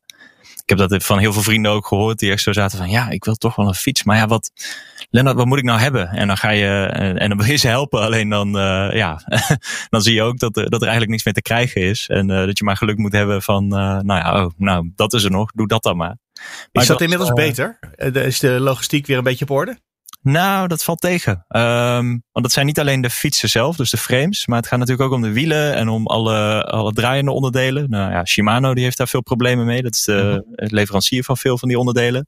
ik 0.66 0.78
heb 0.78 0.90
dat 0.90 1.04
van 1.04 1.20
heel 1.20 1.34
veel 1.34 1.42
vrienden 1.42 1.72
ook 1.72 1.88
gehoord. 1.88 2.20
Die 2.20 2.32
echt 2.32 2.42
zo 2.42 2.54
zaten 2.54 2.78
van, 2.78 2.90
ja, 2.90 3.10
ik 3.10 3.26
wil 3.26 3.36
toch 3.36 3.56
wel 3.56 3.68
een 3.68 3.74
fiets. 3.74 4.04
Maar 4.04 4.18
ja, 4.18 4.28
wat, 4.28 4.52
Lennart, 5.10 5.36
wat 5.36 5.46
moet 5.46 5.58
ik 5.58 5.64
nou 5.64 5.80
hebben? 5.80 6.10
En 6.10 6.28
dan 6.28 6.38
ga 6.38 6.50
je, 6.50 6.86
en 7.20 7.30
dan 7.30 7.38
wil 7.38 7.48
je 7.48 7.56
ze 7.56 7.68
helpen. 7.68 8.02
Alleen 8.02 8.30
dan, 8.30 8.48
uh, 8.48 8.90
ja, 8.94 9.22
dan 9.90 10.02
zie 10.02 10.14
je 10.14 10.22
ook 10.22 10.40
dat, 10.40 10.54
dat 10.54 10.74
er 10.74 10.82
eigenlijk 10.82 11.10
niks 11.10 11.24
meer 11.24 11.34
te 11.34 11.42
krijgen 11.42 11.82
is. 11.82 12.08
En 12.08 12.30
uh, 12.30 12.46
dat 12.46 12.58
je 12.58 12.64
maar 12.64 12.78
geluk 12.78 12.98
moet 12.98 13.12
hebben 13.12 13.42
van, 13.42 13.64
uh, 13.64 14.00
nou 14.00 14.20
ja, 14.20 14.44
oh, 14.44 14.52
nou, 14.58 14.92
dat 14.96 15.14
is 15.14 15.24
er 15.24 15.32
nog. 15.32 15.52
Doe 15.52 15.68
dat 15.68 15.84
dan 15.84 15.98
maar. 15.98 16.18
maar 16.72 16.84
is 16.84 16.88
dat 16.88 17.02
inmiddels 17.02 17.34
beter? 17.34 17.80
Is 18.14 18.40
de 18.40 18.60
logistiek 18.60 19.06
weer 19.06 19.18
een 19.18 19.24
beetje 19.24 19.46
op 19.46 19.52
orde? 19.52 19.78
Nou, 20.22 20.68
dat 20.68 20.84
valt 20.84 21.02
tegen. 21.02 21.46
Um, 21.50 22.24
want 22.32 22.46
dat 22.46 22.52
zijn 22.52 22.66
niet 22.66 22.80
alleen 22.80 23.02
de 23.02 23.10
fietsen 23.10 23.50
zelf, 23.50 23.76
dus 23.76 23.90
de 23.90 23.98
frames. 23.98 24.48
Maar 24.48 24.58
het 24.58 24.68
gaat 24.68 24.80
natuurlijk 24.80 25.10
ook 25.10 25.16
om 25.16 25.22
de 25.22 25.32
wielen 25.32 25.76
en 25.76 25.90
om 25.90 26.08
alle, 26.08 26.64
alle 26.64 26.94
draaiende 26.94 27.32
onderdelen. 27.32 27.90
Nou 27.90 28.12
ja, 28.12 28.26
Shimano 28.26 28.74
die 28.74 28.84
heeft 28.84 28.98
daar 28.98 29.08
veel 29.08 29.22
problemen 29.22 29.66
mee. 29.66 29.82
Dat 29.82 29.94
is 29.94 30.04
de 30.04 30.46
mhm. 30.56 30.76
leverancier 30.76 31.24
van 31.24 31.38
veel 31.38 31.58
van 31.58 31.68
die 31.68 31.80
onderdelen. 31.80 32.28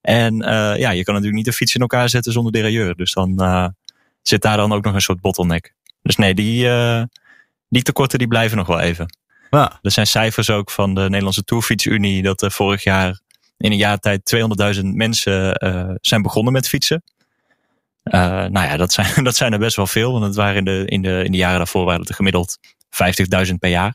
En 0.00 0.34
uh, 0.34 0.48
ja, 0.76 0.90
je 0.90 1.04
kan 1.04 1.14
natuurlijk 1.14 1.34
niet 1.34 1.44
de 1.44 1.52
fiets 1.52 1.74
in 1.74 1.80
elkaar 1.80 2.08
zetten 2.08 2.32
zonder 2.32 2.52
derailleur. 2.52 2.94
Dus 2.94 3.12
dan 3.12 3.42
uh, 3.42 3.66
zit 4.22 4.42
daar 4.42 4.56
dan 4.56 4.72
ook 4.72 4.84
nog 4.84 4.94
een 4.94 5.00
soort 5.00 5.20
bottleneck. 5.20 5.74
Dus 6.02 6.16
nee, 6.16 6.34
die, 6.34 6.64
uh, 6.64 7.02
die 7.68 7.82
tekorten 7.82 8.18
die 8.18 8.28
blijven 8.28 8.56
nog 8.56 8.66
wel 8.66 8.80
even. 8.80 9.16
Ja. 9.50 9.78
Er 9.82 9.90
zijn 9.90 10.06
cijfers 10.06 10.50
ook 10.50 10.70
van 10.70 10.94
de 10.94 11.00
Nederlandse 11.00 11.44
Tourfietsunie 11.44 12.22
dat 12.22 12.42
er 12.42 12.50
vorig 12.50 12.82
jaar 12.82 13.20
in 13.56 13.70
een 13.70 13.76
jaar 13.76 13.98
tijd 13.98 14.36
200.000 14.76 14.82
mensen 14.82 15.58
zijn 16.00 16.22
begonnen 16.22 16.52
met 16.52 16.68
fietsen. 16.68 17.02
Uh, 18.04 18.20
nou 18.22 18.66
ja, 18.66 18.76
dat 18.76 18.92
zijn, 18.92 19.24
dat 19.24 19.36
zijn 19.36 19.52
er 19.52 19.58
best 19.58 19.76
wel 19.76 19.86
veel. 19.86 20.12
Want 20.12 20.24
het 20.24 20.34
waren 20.34 20.56
in 20.56 20.64
de, 20.64 20.84
in 20.86 21.02
de, 21.02 21.24
in 21.24 21.32
de 21.32 21.38
jaren 21.38 21.56
daarvoor 21.56 21.84
waren 21.84 22.00
het 22.00 22.08
er 22.08 22.14
gemiddeld 22.14 22.58
50.000 23.48 23.54
per 23.58 23.70
jaar. 23.70 23.94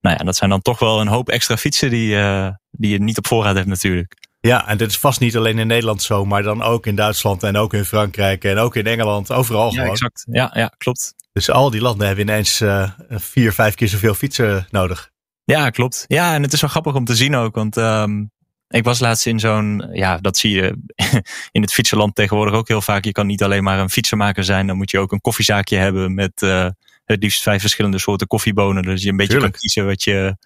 Nou 0.00 0.16
ja, 0.18 0.24
dat 0.24 0.36
zijn 0.36 0.50
dan 0.50 0.62
toch 0.62 0.78
wel 0.78 1.00
een 1.00 1.08
hoop 1.08 1.28
extra 1.28 1.56
fietsen 1.56 1.90
die, 1.90 2.14
uh, 2.14 2.48
die 2.70 2.90
je 2.90 3.02
niet 3.02 3.18
op 3.18 3.26
voorraad 3.26 3.54
hebt 3.54 3.68
natuurlijk. 3.68 4.28
Ja, 4.40 4.68
en 4.68 4.78
dit 4.78 4.90
is 4.90 4.98
vast 4.98 5.20
niet 5.20 5.36
alleen 5.36 5.58
in 5.58 5.66
Nederland 5.66 6.02
zo, 6.02 6.24
maar 6.24 6.42
dan 6.42 6.62
ook 6.62 6.86
in 6.86 6.94
Duitsland 6.94 7.42
en 7.42 7.56
ook 7.56 7.74
in 7.74 7.84
Frankrijk 7.84 8.44
en 8.44 8.58
ook 8.58 8.76
in 8.76 8.86
Engeland, 8.86 9.32
overal 9.32 9.66
ja, 9.66 9.70
gewoon. 9.70 9.90
Exact. 9.90 10.24
Ja, 10.30 10.50
ja, 10.54 10.72
klopt. 10.78 11.14
Dus 11.32 11.50
al 11.50 11.70
die 11.70 11.80
landen 11.80 12.06
hebben 12.06 12.28
ineens 12.28 12.60
uh, 12.60 12.90
vier, 13.08 13.52
vijf 13.52 13.74
keer 13.74 13.88
zoveel 13.88 14.14
fietsen 14.14 14.66
nodig. 14.70 15.10
Ja, 15.44 15.70
klopt. 15.70 16.04
Ja, 16.06 16.34
en 16.34 16.42
het 16.42 16.52
is 16.52 16.60
wel 16.60 16.70
grappig 16.70 16.94
om 16.94 17.04
te 17.04 17.14
zien 17.14 17.34
ook, 17.34 17.54
want 17.54 17.76
um, 17.76 18.30
ik 18.70 18.84
was 18.84 19.00
laatst 19.00 19.26
in 19.26 19.40
zo'n, 19.40 19.88
ja, 19.92 20.18
dat 20.18 20.36
zie 20.36 20.54
je 20.54 20.76
in 21.52 21.62
het 21.62 21.72
fietsenland 21.72 22.14
tegenwoordig 22.14 22.54
ook 22.54 22.68
heel 22.68 22.82
vaak. 22.82 23.04
Je 23.04 23.12
kan 23.12 23.26
niet 23.26 23.42
alleen 23.42 23.62
maar 23.62 23.78
een 23.78 23.90
fietsenmaker 23.90 24.44
zijn, 24.44 24.66
dan 24.66 24.76
moet 24.76 24.90
je 24.90 24.98
ook 24.98 25.12
een 25.12 25.20
koffiezaakje 25.20 25.76
hebben 25.76 26.14
met 26.14 26.42
uh, 26.42 26.68
het 27.04 27.22
liefst 27.22 27.42
vijf 27.42 27.60
verschillende 27.60 27.98
soorten 27.98 28.26
koffiebonen. 28.26 28.82
Dus 28.82 29.02
je 29.02 29.08
een 29.08 29.16
beetje 29.16 29.32
Tuurlijk. 29.32 29.52
kan 29.52 29.60
kiezen 29.60 29.86
wat 29.86 30.04
je, 30.04 30.36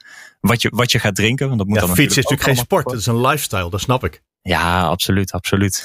wat, 0.40 0.62
je, 0.62 0.70
wat 0.74 0.92
je 0.92 0.98
gaat 0.98 1.14
drinken. 1.14 1.46
Want 1.46 1.58
dat 1.58 1.68
moet 1.68 1.80
ja, 1.80 1.86
dan 1.86 1.96
fietsen 1.96 2.22
is 2.22 2.28
natuurlijk 2.28 2.56
geen 2.58 2.64
sport, 2.64 2.90
het 2.90 3.00
is 3.00 3.06
een 3.06 3.20
lifestyle, 3.20 3.70
dat 3.70 3.80
snap 3.80 4.04
ik. 4.04 4.22
Ja, 4.42 4.82
absoluut, 4.82 5.32
absoluut. 5.32 5.84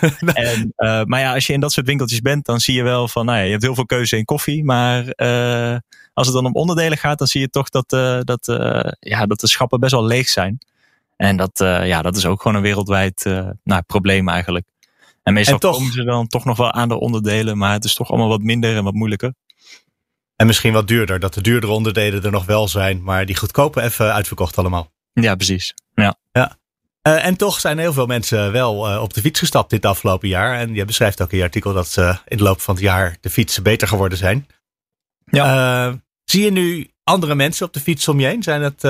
en, 0.32 0.72
uh, 0.76 1.04
maar 1.04 1.20
ja, 1.20 1.34
als 1.34 1.46
je 1.46 1.52
in 1.52 1.60
dat 1.60 1.72
soort 1.72 1.86
winkeltjes 1.86 2.20
bent, 2.20 2.44
dan 2.44 2.60
zie 2.60 2.74
je 2.74 2.82
wel 2.82 3.08
van, 3.08 3.26
nou 3.26 3.38
ja, 3.38 3.44
je 3.44 3.50
hebt 3.50 3.62
heel 3.62 3.74
veel 3.74 3.86
keuze 3.86 4.16
in 4.16 4.24
koffie, 4.24 4.64
maar 4.64 5.12
uh, 5.16 5.76
als 6.12 6.26
het 6.26 6.36
dan 6.36 6.46
om 6.46 6.54
onderdelen 6.54 6.98
gaat, 6.98 7.18
dan 7.18 7.26
zie 7.26 7.40
je 7.40 7.48
toch 7.48 7.68
dat, 7.68 7.88
dat, 8.24 8.46
ja, 9.00 9.26
dat 9.26 9.40
de 9.40 9.48
schappen 9.48 9.80
best 9.80 9.92
wel 9.92 10.04
leeg 10.04 10.28
zijn. 10.28 10.58
En 11.16 11.36
dat, 11.36 11.60
uh, 11.60 11.86
ja, 11.86 12.02
dat 12.02 12.16
is 12.16 12.26
ook 12.26 12.42
gewoon 12.42 12.56
een 12.56 12.62
wereldwijd 12.62 13.24
uh, 13.24 13.48
nou, 13.62 13.82
probleem 13.82 14.28
eigenlijk. 14.28 14.66
En 15.22 15.34
meestal 15.34 15.54
en 15.54 15.60
toch, 15.60 15.76
komen 15.76 15.92
ze 15.92 16.04
dan 16.04 16.26
toch 16.26 16.44
nog 16.44 16.56
wel 16.56 16.72
aan 16.72 16.88
de 16.88 17.00
onderdelen, 17.00 17.58
maar 17.58 17.72
het 17.72 17.84
is 17.84 17.94
toch 17.94 18.08
allemaal 18.08 18.28
wat 18.28 18.40
minder 18.40 18.76
en 18.76 18.84
wat 18.84 18.94
moeilijker. 18.94 19.34
En 20.36 20.46
misschien 20.46 20.72
wat 20.72 20.88
duurder, 20.88 21.20
dat 21.20 21.34
de 21.34 21.40
duurdere 21.40 21.72
onderdelen 21.72 22.24
er 22.24 22.30
nog 22.30 22.44
wel 22.44 22.68
zijn, 22.68 23.02
maar 23.02 23.26
die 23.26 23.36
goedkope 23.36 23.82
even 23.82 24.12
uitverkocht 24.12 24.58
allemaal. 24.58 24.92
Ja, 25.12 25.34
precies. 25.34 25.74
Ja. 25.94 26.14
ja. 26.32 26.58
Uh, 27.08 27.26
en 27.26 27.36
toch 27.36 27.60
zijn 27.60 27.78
heel 27.78 27.92
veel 27.92 28.06
mensen 28.06 28.52
wel 28.52 29.00
op 29.00 29.14
de 29.14 29.20
fiets 29.20 29.38
gestapt 29.38 29.70
dit 29.70 29.84
afgelopen 29.84 30.28
jaar. 30.28 30.58
En 30.58 30.74
je 30.74 30.84
beschrijft 30.84 31.22
ook 31.22 31.30
in 31.30 31.38
je 31.38 31.42
artikel 31.42 31.72
dat 31.72 31.88
ze 31.88 32.18
in 32.26 32.36
de 32.36 32.42
loop 32.42 32.60
van 32.60 32.74
het 32.74 32.82
jaar 32.82 33.16
de 33.20 33.30
fietsen 33.30 33.62
beter 33.62 33.88
geworden 33.88 34.18
zijn. 34.18 34.46
Ja. 35.24 35.98
zie 36.24 36.44
je 36.44 36.50
nu 36.50 36.90
andere 37.04 37.34
mensen 37.34 37.66
op 37.66 37.72
de 37.72 37.80
fiets 37.80 38.08
om 38.08 38.20
je 38.20 38.26
heen? 38.26 38.42
Zijn 38.42 38.62
het 38.62 38.84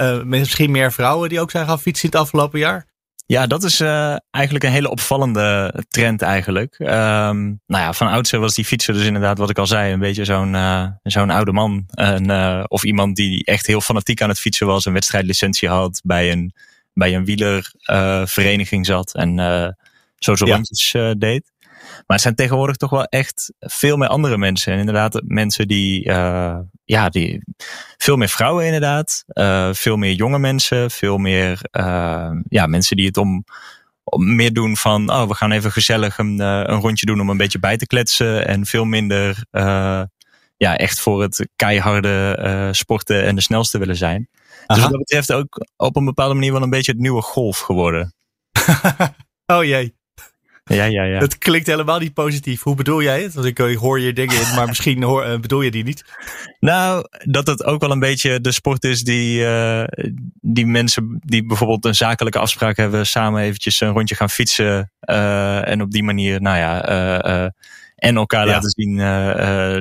uh, 0.00 0.22
misschien 0.22 0.70
meer 0.70 0.92
vrouwen 0.92 1.28
die 1.28 1.40
ook 1.40 1.50
zijn 1.50 1.66
gaan 1.66 1.80
fietsen 1.80 2.04
in 2.04 2.10
het 2.10 2.20
afgelopen 2.20 2.58
jaar? 2.58 2.88
Ja, 3.26 3.46
dat 3.46 3.64
is 3.64 3.80
uh, 3.80 4.16
eigenlijk 4.30 4.64
een 4.64 4.70
hele 4.70 4.90
opvallende 4.90 5.74
trend 5.88 6.22
eigenlijk. 6.22 6.78
Um, 6.78 7.60
nou 7.66 7.82
ja, 7.82 7.92
van 7.92 8.08
oudsher 8.08 8.40
was 8.40 8.54
die 8.54 8.64
fietser 8.64 8.94
dus 8.94 9.04
inderdaad, 9.04 9.38
wat 9.38 9.50
ik 9.50 9.58
al 9.58 9.66
zei, 9.66 9.92
een 9.92 9.98
beetje 9.98 10.24
zo'n 10.24 10.54
uh, 10.54 10.86
zo'n 11.02 11.30
oude 11.30 11.52
man. 11.52 11.84
Een, 11.90 12.30
of 12.68 12.84
iemand 12.84 13.16
die 13.16 13.44
echt 13.44 13.66
heel 13.66 13.80
fanatiek 13.80 14.22
aan 14.22 14.28
het 14.28 14.40
fietsen 14.40 14.66
was, 14.66 14.84
een 14.84 14.92
wedstrijdlicentie 14.92 15.68
had, 15.68 16.00
bij 16.04 16.32
een, 16.32 16.54
bij 16.92 17.14
een 17.14 17.24
wielervereniging 17.24 18.86
zat 18.86 19.14
en 19.14 19.38
zo 20.16 20.34
zo 20.34 20.44
rondjes 20.44 20.96
deed. 21.18 21.52
Maar 22.10 22.18
het 22.18 22.28
zijn 22.28 22.38
tegenwoordig 22.38 22.76
toch 22.76 22.90
wel 22.90 23.04
echt 23.04 23.52
veel 23.58 23.96
meer 23.96 24.08
andere 24.08 24.38
mensen. 24.38 24.72
En 24.72 24.78
inderdaad, 24.78 25.22
mensen 25.24 25.68
die, 25.68 26.08
uh, 26.08 26.58
ja, 26.84 27.08
die, 27.08 27.44
veel 27.96 28.16
meer 28.16 28.28
vrouwen 28.28 28.64
inderdaad. 28.64 29.24
Uh, 29.28 29.68
veel 29.72 29.96
meer 29.96 30.12
jonge 30.12 30.38
mensen. 30.38 30.90
Veel 30.90 31.18
meer, 31.18 31.60
uh, 31.72 32.30
ja, 32.48 32.66
mensen 32.66 32.96
die 32.96 33.06
het 33.06 33.16
om, 33.16 33.44
om 34.04 34.34
meer 34.34 34.52
doen 34.52 34.76
van, 34.76 35.10
oh, 35.10 35.28
we 35.28 35.34
gaan 35.34 35.52
even 35.52 35.72
gezellig 35.72 36.18
een, 36.18 36.38
een 36.40 36.80
rondje 36.80 37.06
doen 37.06 37.20
om 37.20 37.30
een 37.30 37.36
beetje 37.36 37.58
bij 37.58 37.76
te 37.76 37.86
kletsen. 37.86 38.46
En 38.46 38.66
veel 38.66 38.84
minder, 38.84 39.44
ja, 40.56 40.76
echt 40.76 41.00
voor 41.00 41.22
het 41.22 41.48
keiharde 41.56 42.68
sporten 42.72 43.24
en 43.24 43.34
de 43.34 43.40
snelste 43.40 43.78
willen 43.78 43.96
zijn. 43.96 44.28
Dus 44.66 44.80
wat 44.80 44.90
dat 44.90 44.98
betreft 44.98 45.32
ook 45.32 45.66
op 45.76 45.96
een 45.96 46.04
bepaalde 46.04 46.34
manier 46.34 46.52
wel 46.52 46.62
een 46.62 46.70
beetje 46.70 46.92
het 46.92 47.00
nieuwe 47.00 47.22
golf 47.22 47.58
geworden. 47.58 48.14
oh 49.54 49.64
jee. 49.64 49.98
Ja, 50.74 50.84
ja, 50.84 51.02
ja. 51.02 51.18
Dat 51.18 51.38
klinkt 51.38 51.66
helemaal 51.66 51.98
niet 51.98 52.14
positief. 52.14 52.62
Hoe 52.62 52.74
bedoel 52.74 53.02
jij 53.02 53.22
het? 53.22 53.34
Want 53.34 53.46
ik, 53.46 53.58
ik 53.58 53.76
hoor 53.76 54.00
je 54.00 54.12
dingen 54.12 54.40
in, 54.40 54.54
maar 54.54 54.66
misschien 54.74 55.02
hoor, 55.02 55.26
uh, 55.26 55.38
bedoel 55.38 55.60
je 55.60 55.70
die 55.70 55.84
niet. 55.84 56.04
Nou, 56.60 57.06
dat 57.24 57.46
het 57.46 57.64
ook 57.64 57.80
wel 57.80 57.90
een 57.90 57.98
beetje 57.98 58.40
de 58.40 58.52
sport 58.52 58.84
is 58.84 59.02
die, 59.02 59.40
uh, 59.40 59.84
die 60.40 60.66
mensen 60.66 61.20
die 61.24 61.46
bijvoorbeeld 61.46 61.84
een 61.84 61.94
zakelijke 61.94 62.38
afspraak 62.38 62.76
hebben, 62.76 63.06
samen 63.06 63.42
eventjes 63.42 63.80
een 63.80 63.92
rondje 63.92 64.14
gaan 64.14 64.30
fietsen. 64.30 64.92
Uh, 65.00 65.68
en 65.68 65.82
op 65.82 65.90
die 65.90 66.02
manier, 66.02 66.40
nou 66.40 66.58
ja, 66.58 66.82
en 67.96 68.16
elkaar 68.16 68.46
ja. 68.46 68.52
laten 68.52 68.70
zien 68.70 68.96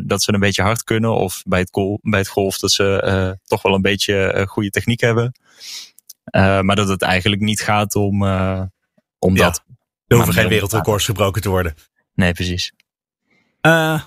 dat 0.08 0.22
ze 0.22 0.34
een 0.34 0.40
beetje 0.40 0.62
hard 0.62 0.84
kunnen. 0.84 1.16
Of 1.16 1.44
bij 1.46 1.60
het, 1.60 1.70
golf, 1.72 2.00
bij 2.02 2.20
het 2.20 2.28
golf 2.28 2.58
dat 2.58 2.72
ze 2.72 3.38
toch 3.46 3.62
wel 3.62 3.74
een 3.74 3.82
beetje 3.82 4.46
goede 4.50 4.70
techniek 4.70 5.00
hebben. 5.00 5.32
maar 6.32 6.76
dat 6.76 6.88
het 6.88 7.02
eigenlijk 7.02 7.42
niet 7.42 7.62
gaat 7.62 7.96
om, 7.96 8.24
om 9.20 9.36
ja. 9.36 9.46
dat. 9.46 9.64
Er 10.10 10.16
hoeven 10.16 10.34
geen 10.34 10.48
wereldrecords 10.48 11.06
gebroken 11.06 11.42
te 11.42 11.50
worden. 11.50 11.76
Nee, 12.14 12.34
precies. 12.34 12.74
Uh, 13.62 14.02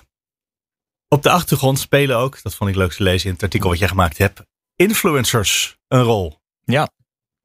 op 1.07 1.23
de 1.23 1.29
achtergrond 1.29 1.79
spelen 1.79 2.17
ook, 2.17 2.41
dat 2.41 2.55
vond 2.55 2.69
ik 2.69 2.75
leuk 2.75 2.91
te 2.91 3.03
lezen 3.03 3.27
in 3.27 3.33
het 3.33 3.43
artikel 3.43 3.69
wat 3.69 3.79
jij 3.79 3.87
gemaakt 3.87 4.17
hebt, 4.17 4.41
influencers 4.75 5.77
een 5.87 6.01
rol. 6.01 6.39
Ja. 6.63 6.89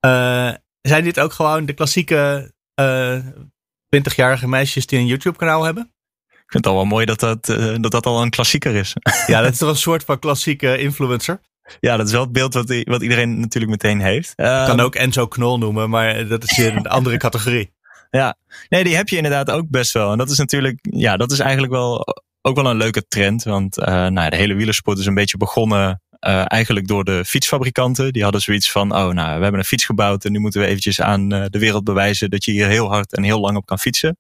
Uh, 0.06 0.54
zijn 0.80 1.04
dit 1.04 1.20
ook 1.20 1.32
gewoon 1.32 1.66
de 1.66 1.72
klassieke 1.72 2.52
uh, 2.80 3.16
eh, 3.16 3.24
20-jarige 3.96 4.48
meisjes 4.48 4.86
die 4.86 4.98
een 4.98 5.06
YouTube-kanaal 5.06 5.62
hebben? 5.62 5.92
Ik 6.28 6.54
vind 6.54 6.64
het 6.64 6.66
al 6.66 6.74
wel 6.74 6.84
mooi 6.84 7.06
dat 7.06 7.20
dat, 7.20 7.46
dat 7.80 7.90
dat 7.90 8.06
al 8.06 8.22
een 8.22 8.30
klassieker 8.30 8.74
is. 8.74 8.96
Ja, 9.26 9.40
dat 9.40 9.52
is 9.52 9.58
toch 9.62 9.68
een 9.68 9.76
soort 9.76 10.04
van 10.04 10.18
klassieke 10.18 10.78
influencer? 10.78 11.40
Ja, 11.80 11.96
dat 11.96 12.06
is 12.06 12.12
wel 12.12 12.20
het 12.20 12.32
beeld 12.32 12.54
wat, 12.54 12.82
wat 12.84 13.02
iedereen 13.02 13.40
natuurlijk 13.40 13.70
meteen 13.70 14.00
heeft. 14.00 14.30
Ik 14.30 14.44
kan 14.44 14.80
ook 14.80 14.94
Enzo 14.94 15.26
Knol 15.26 15.58
noemen, 15.58 15.90
maar 15.90 16.28
dat 16.28 16.44
is 16.44 16.58
een 16.58 16.86
andere 16.86 17.16
categorie 17.26 17.76
ja. 18.10 18.36
Nee, 18.68 18.84
die 18.84 18.96
heb 18.96 19.08
je 19.08 19.16
inderdaad 19.16 19.50
ook 19.50 19.70
best 19.70 19.92
wel. 19.92 20.12
En 20.12 20.18
dat 20.18 20.30
is 20.30 20.38
natuurlijk, 20.38 20.78
ja, 20.80 21.16
dat 21.16 21.32
is 21.32 21.38
eigenlijk 21.38 21.72
wel 21.72 22.06
ook 22.42 22.56
wel 22.56 22.70
een 22.70 22.76
leuke 22.76 23.06
trend. 23.08 23.42
Want 23.42 23.78
uh, 23.78 23.86
nou 23.86 24.20
ja, 24.20 24.30
de 24.30 24.36
hele 24.36 24.54
wielersport 24.54 24.98
is 24.98 25.06
een 25.06 25.14
beetje 25.14 25.36
begonnen 25.36 26.02
uh, 26.20 26.44
eigenlijk 26.46 26.86
door 26.88 27.04
de 27.04 27.24
fietsfabrikanten. 27.24 28.12
Die 28.12 28.22
hadden 28.22 28.40
zoiets 28.40 28.70
van, 28.70 28.92
oh 28.96 29.12
nou, 29.12 29.36
we 29.36 29.42
hebben 29.42 29.54
een 29.54 29.64
fiets 29.64 29.84
gebouwd 29.84 30.24
en 30.24 30.32
nu 30.32 30.38
moeten 30.38 30.60
we 30.60 30.66
eventjes 30.66 31.00
aan 31.00 31.34
uh, 31.34 31.44
de 31.48 31.58
wereld 31.58 31.84
bewijzen 31.84 32.30
dat 32.30 32.44
je 32.44 32.50
hier 32.50 32.66
heel 32.66 32.88
hard 32.88 33.14
en 33.14 33.22
heel 33.22 33.40
lang 33.40 33.56
op 33.56 33.66
kan 33.66 33.78
fietsen. 33.78 34.16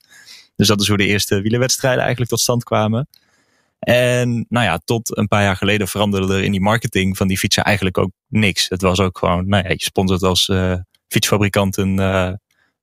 Dus 0.56 0.68
dat 0.68 0.80
is 0.80 0.88
hoe 0.88 0.96
de 0.96 1.06
eerste 1.06 1.40
wielerwedstrijden 1.40 2.00
eigenlijk 2.00 2.30
tot 2.30 2.40
stand 2.40 2.64
kwamen. 2.64 3.08
En 3.78 4.46
nou 4.48 4.66
ja, 4.66 4.80
tot 4.84 5.16
een 5.16 5.28
paar 5.28 5.42
jaar 5.42 5.56
geleden 5.56 5.88
veranderde 5.88 6.34
er 6.34 6.42
in 6.42 6.50
die 6.50 6.60
marketing 6.60 7.16
van 7.16 7.28
die 7.28 7.38
fietsen 7.38 7.64
eigenlijk 7.64 7.98
ook 7.98 8.10
niks. 8.28 8.68
Het 8.68 8.82
was 8.82 9.00
ook 9.00 9.18
gewoon, 9.18 9.48
nou 9.48 9.62
ja, 9.62 9.70
je 9.70 9.82
sponsort 9.82 10.22
als 10.22 10.50
fietsfabrikant 11.08 11.76
een 11.76 11.96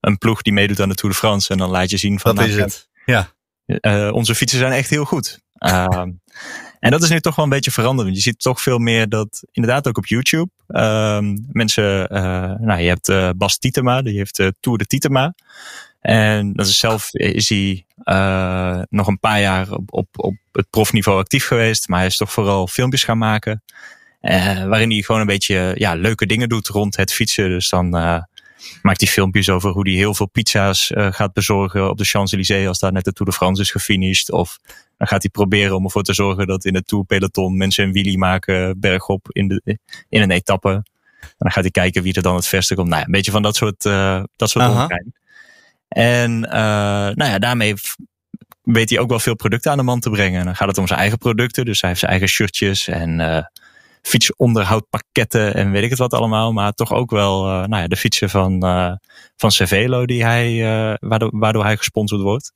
een 0.06 0.18
ploeg 0.18 0.42
die 0.42 0.54
meedoet 0.54 0.82
aan 0.82 0.90
de 0.90 0.96
Tour 0.96 1.14
de 1.14 1.20
France. 1.20 1.52
En 1.52 1.58
dan 1.58 1.70
laat 1.70 1.90
je 1.90 1.98
zien 1.98 2.20
van... 2.20 2.36
Dat 2.36 2.48
is 2.48 2.56
het. 2.56 2.90
Ja. 3.06 3.34
Uh, 3.66 4.10
onze 4.14 4.36
fietsen 4.36 4.60
zijn 4.60 4.72
echt 4.72 4.90
heel 4.90 5.06
goed. 5.06 5.40
Uh, 5.60 5.86
en 6.80 6.92
dat 6.92 7.04
is 7.04 7.10
nu 7.10 7.20
toch 7.20 7.36
wel 7.36 7.46
een 7.46 7.52
beetje 7.52 7.72
veranderd. 7.72 8.16
Je 8.16 8.22
ziet 8.22 8.40
toch 8.40 8.62
veel 8.62 8.78
meer 8.78 9.10
dat, 9.10 9.44
inderdaad 9.52 9.88
ook 9.88 9.98
op 9.98 10.06
YouTube. 10.06 10.50
Uh, 10.68 11.20
mensen, 11.52 12.14
uh, 12.14 12.20
nou 12.60 12.82
je 12.82 12.88
hebt 12.88 13.38
Bas 13.38 13.58
Tietema, 13.58 14.02
die 14.02 14.18
heeft 14.18 14.52
Tour 14.60 14.78
de 14.78 14.86
Tietema. 14.86 15.34
En 16.00 16.54
dat 16.54 16.68
is 16.68 16.80
zelf 16.80 17.14
is 17.14 17.50
hij 17.50 17.86
nog 18.90 19.08
een 19.08 19.20
paar 19.20 19.42
jaar 19.42 19.72
op, 19.72 19.94
op, 19.94 20.08
op 20.16 20.36
het 20.52 20.70
profniveau 20.70 21.20
actief 21.20 21.46
geweest. 21.46 21.88
Maar 21.88 21.98
hij 21.98 22.08
is 22.08 22.18
toch 22.18 22.32
vooral 22.32 22.68
filmpjes 22.68 23.04
gaan 23.04 23.18
maken. 23.18 23.64
waarin 24.68 24.92
hij 24.92 25.02
gewoon 25.02 25.22
een 25.22 25.28
beetje 25.28 25.72
ja, 25.78 25.94
leuke 25.94 26.26
dingen 26.26 26.50
doet 26.50 26.68
rond 26.68 26.96
het 26.96 27.14
fietsen. 27.14 27.50
Dus 27.50 27.70
dan 27.70 27.90
maakt 28.82 29.02
hij 29.02 29.10
filmpjes 29.10 29.50
over 29.50 29.72
hoe 29.72 29.90
hij 29.90 29.98
heel 29.98 30.14
veel 30.14 30.30
pizza's 30.30 30.92
uh, 30.92 31.08
gaat 31.12 31.34
bezorgen 31.34 31.90
op 31.90 31.98
de 31.98 32.06
Champs-Élysées 32.06 32.68
als 32.68 32.80
daar 32.80 32.92
net 32.92 33.04
de 33.04 33.14
Tour 33.14 33.32
de 33.32 33.38
France 33.38 33.62
is 33.62 33.72
gefinished. 33.72 34.32
Of 34.32 34.60
dan 34.98 35.08
gaat 35.08 35.22
hij 35.22 35.32
proberen 35.32 35.76
om 35.76 35.84
ervoor 35.84 36.04
te 36.04 36.14
zorgen 36.14 36.48
dat 36.48 36.66
in 36.66 36.76
het 36.76 36.88
Tour 36.88 37.06
peloton 37.06 37.58
mensen 37.58 37.84
een 37.84 37.92
wheelie 37.92 38.18
maken 38.18 38.80
bergop 38.80 39.28
in, 39.32 39.48
de, 39.48 39.78
in 40.10 40.22
een 40.22 40.32
etappe. 40.32 40.70
En 41.22 41.36
dan 41.38 41.52
gaat 41.52 41.64
hij 41.64 41.72
kijken 41.72 42.04
wie 42.04 42.14
er 42.14 42.22
dan 42.22 42.36
het 42.36 42.48
verste 42.48 42.76
komt. 42.76 42.88
Nou 42.88 43.00
ja, 43.00 43.06
een 43.06 43.12
beetje 43.12 43.32
van 43.32 43.42
dat 43.42 43.56
soort, 43.56 43.86
uh, 43.86 44.24
dat 44.36 44.50
soort 44.50 44.70
omgein. 44.70 45.14
En 45.88 46.32
uh, 46.44 46.52
nou 46.52 47.26
ja, 47.26 47.40
daarmee 47.40 47.74
weet 48.62 48.90
hij 48.90 49.00
ook 49.00 49.10
wel 49.10 49.20
veel 49.20 49.36
producten 49.36 49.72
aan 49.72 49.78
de 49.78 49.84
man 49.84 50.00
te 50.00 50.10
brengen. 50.10 50.40
En 50.40 50.46
dan 50.46 50.56
gaat 50.56 50.68
het 50.68 50.78
om 50.78 50.88
zijn 50.88 51.00
eigen 51.00 51.18
producten. 51.18 51.66
Dus 51.66 51.80
hij 51.80 51.90
heeft 51.90 52.00
zijn 52.00 52.12
eigen 52.12 52.30
shirtjes 52.30 52.88
en 52.88 53.20
uh, 53.20 53.44
fietsonderhoudpakketten 54.06 55.54
en 55.54 55.72
weet 55.72 55.84
ik 55.84 55.90
het 55.90 56.00
wat 56.00 56.14
allemaal. 56.14 56.54
Maar 56.54 56.72
toch 56.72 56.94
ook 56.94 57.12
wel 57.12 57.46
uh, 57.46 57.66
nou 57.66 57.82
ja, 57.82 57.88
de 57.88 57.96
fietsen 57.96 58.30
van, 58.30 58.66
uh, 58.66 58.92
van 59.36 59.52
Cervelo 59.52 60.06
die 60.06 60.24
hij, 60.24 60.52
uh, 60.52 60.94
waardoor, 61.00 61.30
waardoor 61.34 61.64
hij 61.64 61.78
gesponsord 61.78 62.22
wordt. 62.22 62.54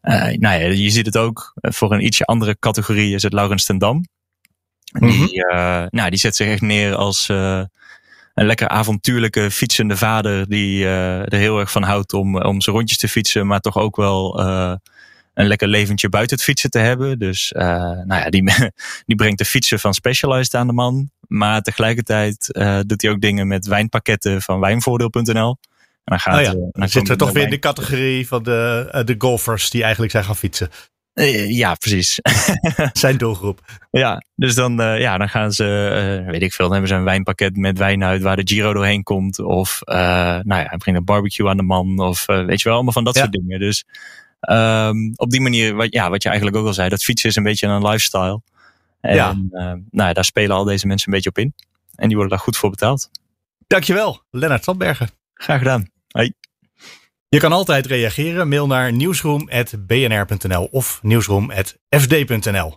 nou 0.00 0.38
ja, 0.40 0.54
je 0.54 0.90
ziet 0.90 1.06
het 1.06 1.16
ook 1.16 1.52
voor 1.60 1.92
een 1.92 2.04
ietsje 2.04 2.24
andere 2.24 2.58
categorie 2.58 3.14
is 3.14 3.22
het 3.22 3.32
Laurens 3.32 3.64
ten 3.64 3.78
Dam. 3.78 4.04
Die, 4.92 5.44
-hmm. 5.50 5.88
nou, 5.90 6.10
die 6.10 6.18
zet 6.18 6.36
zich 6.36 6.46
echt 6.46 6.60
neer 6.60 6.94
als 6.94 7.28
een 7.28 8.46
lekker 8.46 8.68
avontuurlijke 8.68 9.50
fietsende 9.50 9.96
vader 9.96 10.48
die 10.48 10.86
er 10.86 11.38
heel 11.38 11.58
erg 11.58 11.70
van 11.70 11.82
houdt 11.82 12.12
om, 12.12 12.42
om 12.42 12.60
zijn 12.60 12.76
rondjes 12.76 12.98
te 12.98 13.08
fietsen, 13.08 13.46
maar 13.46 13.60
toch 13.60 13.76
ook 13.76 13.96
wel 13.96 14.40
een 15.34 15.46
lekker 15.46 15.68
leventje 15.68 16.08
buiten 16.08 16.36
het 16.36 16.44
fietsen 16.44 16.70
te 16.70 16.78
hebben. 16.78 17.18
Dus 17.18 17.52
uh, 17.56 17.62
nou 17.90 18.14
ja, 18.14 18.30
die, 18.30 18.42
die 19.06 19.16
brengt 19.16 19.38
de 19.38 19.44
fietsen 19.44 19.80
van 19.80 19.94
Specialized 19.94 20.54
aan 20.54 20.66
de 20.66 20.72
man. 20.72 21.10
Maar 21.28 21.62
tegelijkertijd 21.62 22.48
uh, 22.52 22.78
doet 22.86 23.02
hij 23.02 23.10
ook 23.10 23.20
dingen 23.20 23.46
met 23.46 23.66
wijnpakketten 23.66 24.42
van 24.42 24.60
wijnvoordeel.nl. 24.60 25.58
En 26.04 26.18
dan 26.18 26.20
gaat, 26.20 26.38
oh 26.38 26.42
ja, 26.42 26.52
dan, 26.52 26.68
dan 26.72 26.88
zitten 26.88 27.12
we 27.12 27.18
toch 27.18 27.32
weer 27.32 27.44
in 27.44 27.50
de 27.50 27.58
categorie 27.58 28.28
van 28.28 28.42
de, 28.42 28.90
uh, 28.94 29.04
de 29.04 29.14
golfers 29.18 29.70
die 29.70 29.82
eigenlijk 29.82 30.12
zijn 30.12 30.24
gaan 30.24 30.36
fietsen. 30.36 30.68
ja, 31.48 31.74
precies. 31.74 32.18
zijn 32.92 33.16
doelgroep. 33.16 33.60
Ja, 33.90 34.22
dus 34.34 34.54
dan, 34.54 34.76
ja, 34.76 35.18
dan 35.18 35.28
gaan 35.28 35.52
ze, 35.52 35.64
weet 36.26 36.42
ik 36.42 36.52
veel, 36.52 36.64
dan 36.64 36.72
hebben 36.72 36.90
ze 36.90 36.96
een 36.96 37.04
wijnpakket 37.04 37.56
met 37.56 37.78
wijn 37.78 38.04
uit 38.04 38.22
waar 38.22 38.36
de 38.36 38.42
Giro 38.44 38.72
doorheen 38.72 39.02
komt. 39.02 39.38
Of, 39.38 39.80
nou 39.84 40.42
ja, 40.44 40.66
hij 40.66 40.76
brengt 40.76 41.00
een 41.00 41.04
barbecue 41.04 41.48
aan 41.48 41.56
de 41.56 41.62
man. 41.62 41.98
Of 41.98 42.26
weet 42.26 42.60
je 42.60 42.64
wel, 42.64 42.74
allemaal 42.74 42.92
van 42.92 43.04
dat 43.04 43.14
ja. 43.14 43.20
soort 43.20 43.32
dingen. 43.32 43.60
Dus 43.60 43.84
Um, 44.50 45.12
op 45.16 45.30
die 45.30 45.40
manier, 45.40 45.74
wat, 45.74 45.92
ja, 45.92 46.10
wat 46.10 46.22
je 46.22 46.28
eigenlijk 46.28 46.58
ook 46.58 46.66
al 46.66 46.74
zei, 46.74 46.88
dat 46.88 47.02
fietsen 47.04 47.28
is 47.28 47.36
een 47.36 47.42
beetje 47.42 47.66
een 47.66 47.86
lifestyle. 47.86 48.42
En 49.00 49.14
ja. 49.14 49.30
uh, 49.30 49.60
nou 49.62 49.82
ja, 50.08 50.12
daar 50.12 50.24
spelen 50.24 50.56
al 50.56 50.64
deze 50.64 50.86
mensen 50.86 51.08
een 51.08 51.14
beetje 51.14 51.30
op 51.30 51.38
in. 51.38 51.54
En 51.94 52.06
die 52.06 52.16
worden 52.16 52.36
daar 52.36 52.44
goed 52.44 52.56
voor 52.56 52.70
betaald. 52.70 53.10
Dankjewel, 53.66 54.22
Lennart 54.30 54.64
Sandbergen. 54.64 55.10
Graag 55.34 55.58
gedaan. 55.58 55.86
Hoi. 56.08 56.32
Je 57.28 57.38
kan 57.38 57.52
altijd 57.52 57.86
reageren. 57.86 58.48
Mail 58.48 58.66
naar 58.66 58.92
nieuwsroom.bnr.nl 58.92 60.68
of 60.70 61.00
nieuwsroom.fd.nl. 61.02 62.76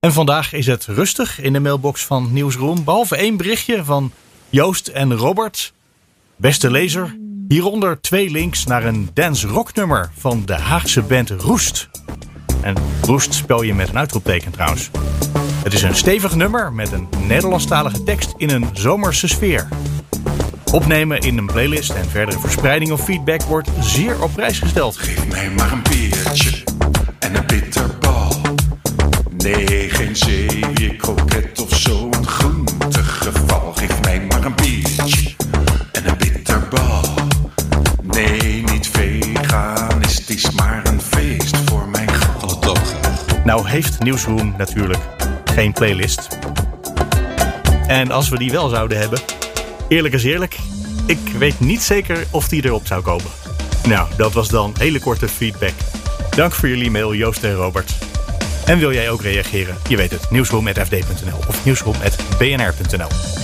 En 0.00 0.12
vandaag 0.12 0.52
is 0.52 0.66
het 0.66 0.84
rustig 0.84 1.40
in 1.40 1.52
de 1.52 1.60
mailbox 1.60 2.04
van 2.04 2.32
Nieuwsroom. 2.32 2.84
Behalve 2.84 3.16
één 3.16 3.36
berichtje 3.36 3.84
van 3.84 4.12
Joost 4.50 4.88
en 4.88 5.14
Robert. 5.14 5.72
Beste 6.36 6.70
lezer, 6.70 7.18
Hieronder 7.54 8.00
twee 8.00 8.30
links 8.30 8.64
naar 8.64 8.84
een 8.84 9.10
dance 9.12 9.46
rock 9.46 9.74
nummer 9.74 10.10
van 10.18 10.42
de 10.44 10.54
Haagse 10.54 11.02
band 11.02 11.30
Roest. 11.30 11.88
En 12.60 12.74
Roest 13.02 13.34
spel 13.34 13.62
je 13.62 13.74
met 13.74 13.88
een 13.88 13.98
uitroepteken 13.98 14.52
trouwens. 14.52 14.90
Het 15.62 15.72
is 15.72 15.82
een 15.82 15.94
stevig 15.94 16.34
nummer 16.34 16.72
met 16.72 16.92
een 16.92 17.08
Nederlandstalige 17.26 18.02
tekst 18.02 18.34
in 18.36 18.50
een 18.50 18.68
zomerse 18.72 19.28
sfeer. 19.28 19.68
Opnemen 20.72 21.20
in 21.20 21.38
een 21.38 21.46
playlist 21.46 21.90
en 21.90 22.08
verdere 22.08 22.38
verspreiding 22.38 22.92
of 22.92 23.04
feedback 23.04 23.42
wordt 23.42 23.68
zeer 23.80 24.22
op 24.22 24.32
prijs 24.32 24.58
gesteld. 24.58 24.96
Geef 24.96 25.28
mij 25.28 25.50
maar 25.50 25.72
een 25.72 25.82
biertje 25.82 26.64
en 27.18 27.34
een 27.34 27.46
bitterbal. 27.46 28.36
Nee, 29.36 29.90
geen 29.90 30.16
zeewier, 30.16 30.96
kroket 30.96 31.60
of 31.60 31.76
zo'n 31.76 32.26
groentegeval. 32.26 33.72
Geef 33.74 34.00
mij 34.00 34.20
maar 34.28 34.44
een 34.44 34.54
biertje 34.54 35.34
en 35.92 36.08
een 36.08 36.16
bitterbal. 36.18 37.23
Nee, 38.14 38.62
niet 38.62 38.88
veganistisch, 38.92 40.50
maar 40.50 40.86
een 40.86 41.00
feest 41.00 41.56
voor 41.56 41.88
mijn 41.88 42.08
alle 42.40 42.76
Nou 43.44 43.68
heeft 43.68 44.02
Nieuwsroom 44.02 44.54
natuurlijk 44.58 45.02
geen 45.44 45.72
playlist. 45.72 46.28
En 47.86 48.10
als 48.10 48.28
we 48.28 48.38
die 48.38 48.50
wel 48.50 48.68
zouden 48.68 48.98
hebben, 48.98 49.18
eerlijk 49.88 50.14
is 50.14 50.24
eerlijk, 50.24 50.56
ik 51.06 51.18
weet 51.38 51.60
niet 51.60 51.82
zeker 51.82 52.26
of 52.30 52.48
die 52.48 52.64
erop 52.64 52.86
zou 52.86 53.02
komen. 53.02 53.30
Nou, 53.86 54.08
dat 54.16 54.32
was 54.32 54.48
dan 54.48 54.74
hele 54.78 55.00
korte 55.00 55.28
feedback. 55.28 55.74
Dank 56.30 56.52
voor 56.52 56.68
jullie 56.68 56.90
mail, 56.90 57.14
Joost 57.14 57.44
en 57.44 57.54
Robert. 57.54 57.92
En 58.66 58.78
wil 58.78 58.92
jij 58.92 59.10
ook 59.10 59.22
reageren? 59.22 59.76
Je 59.88 59.96
weet 59.96 60.10
het, 60.10 60.30
nieuwsroom.fd.nl 60.30 61.38
of 61.48 61.64
nieuwsroom.bnr.nl. 61.64 63.43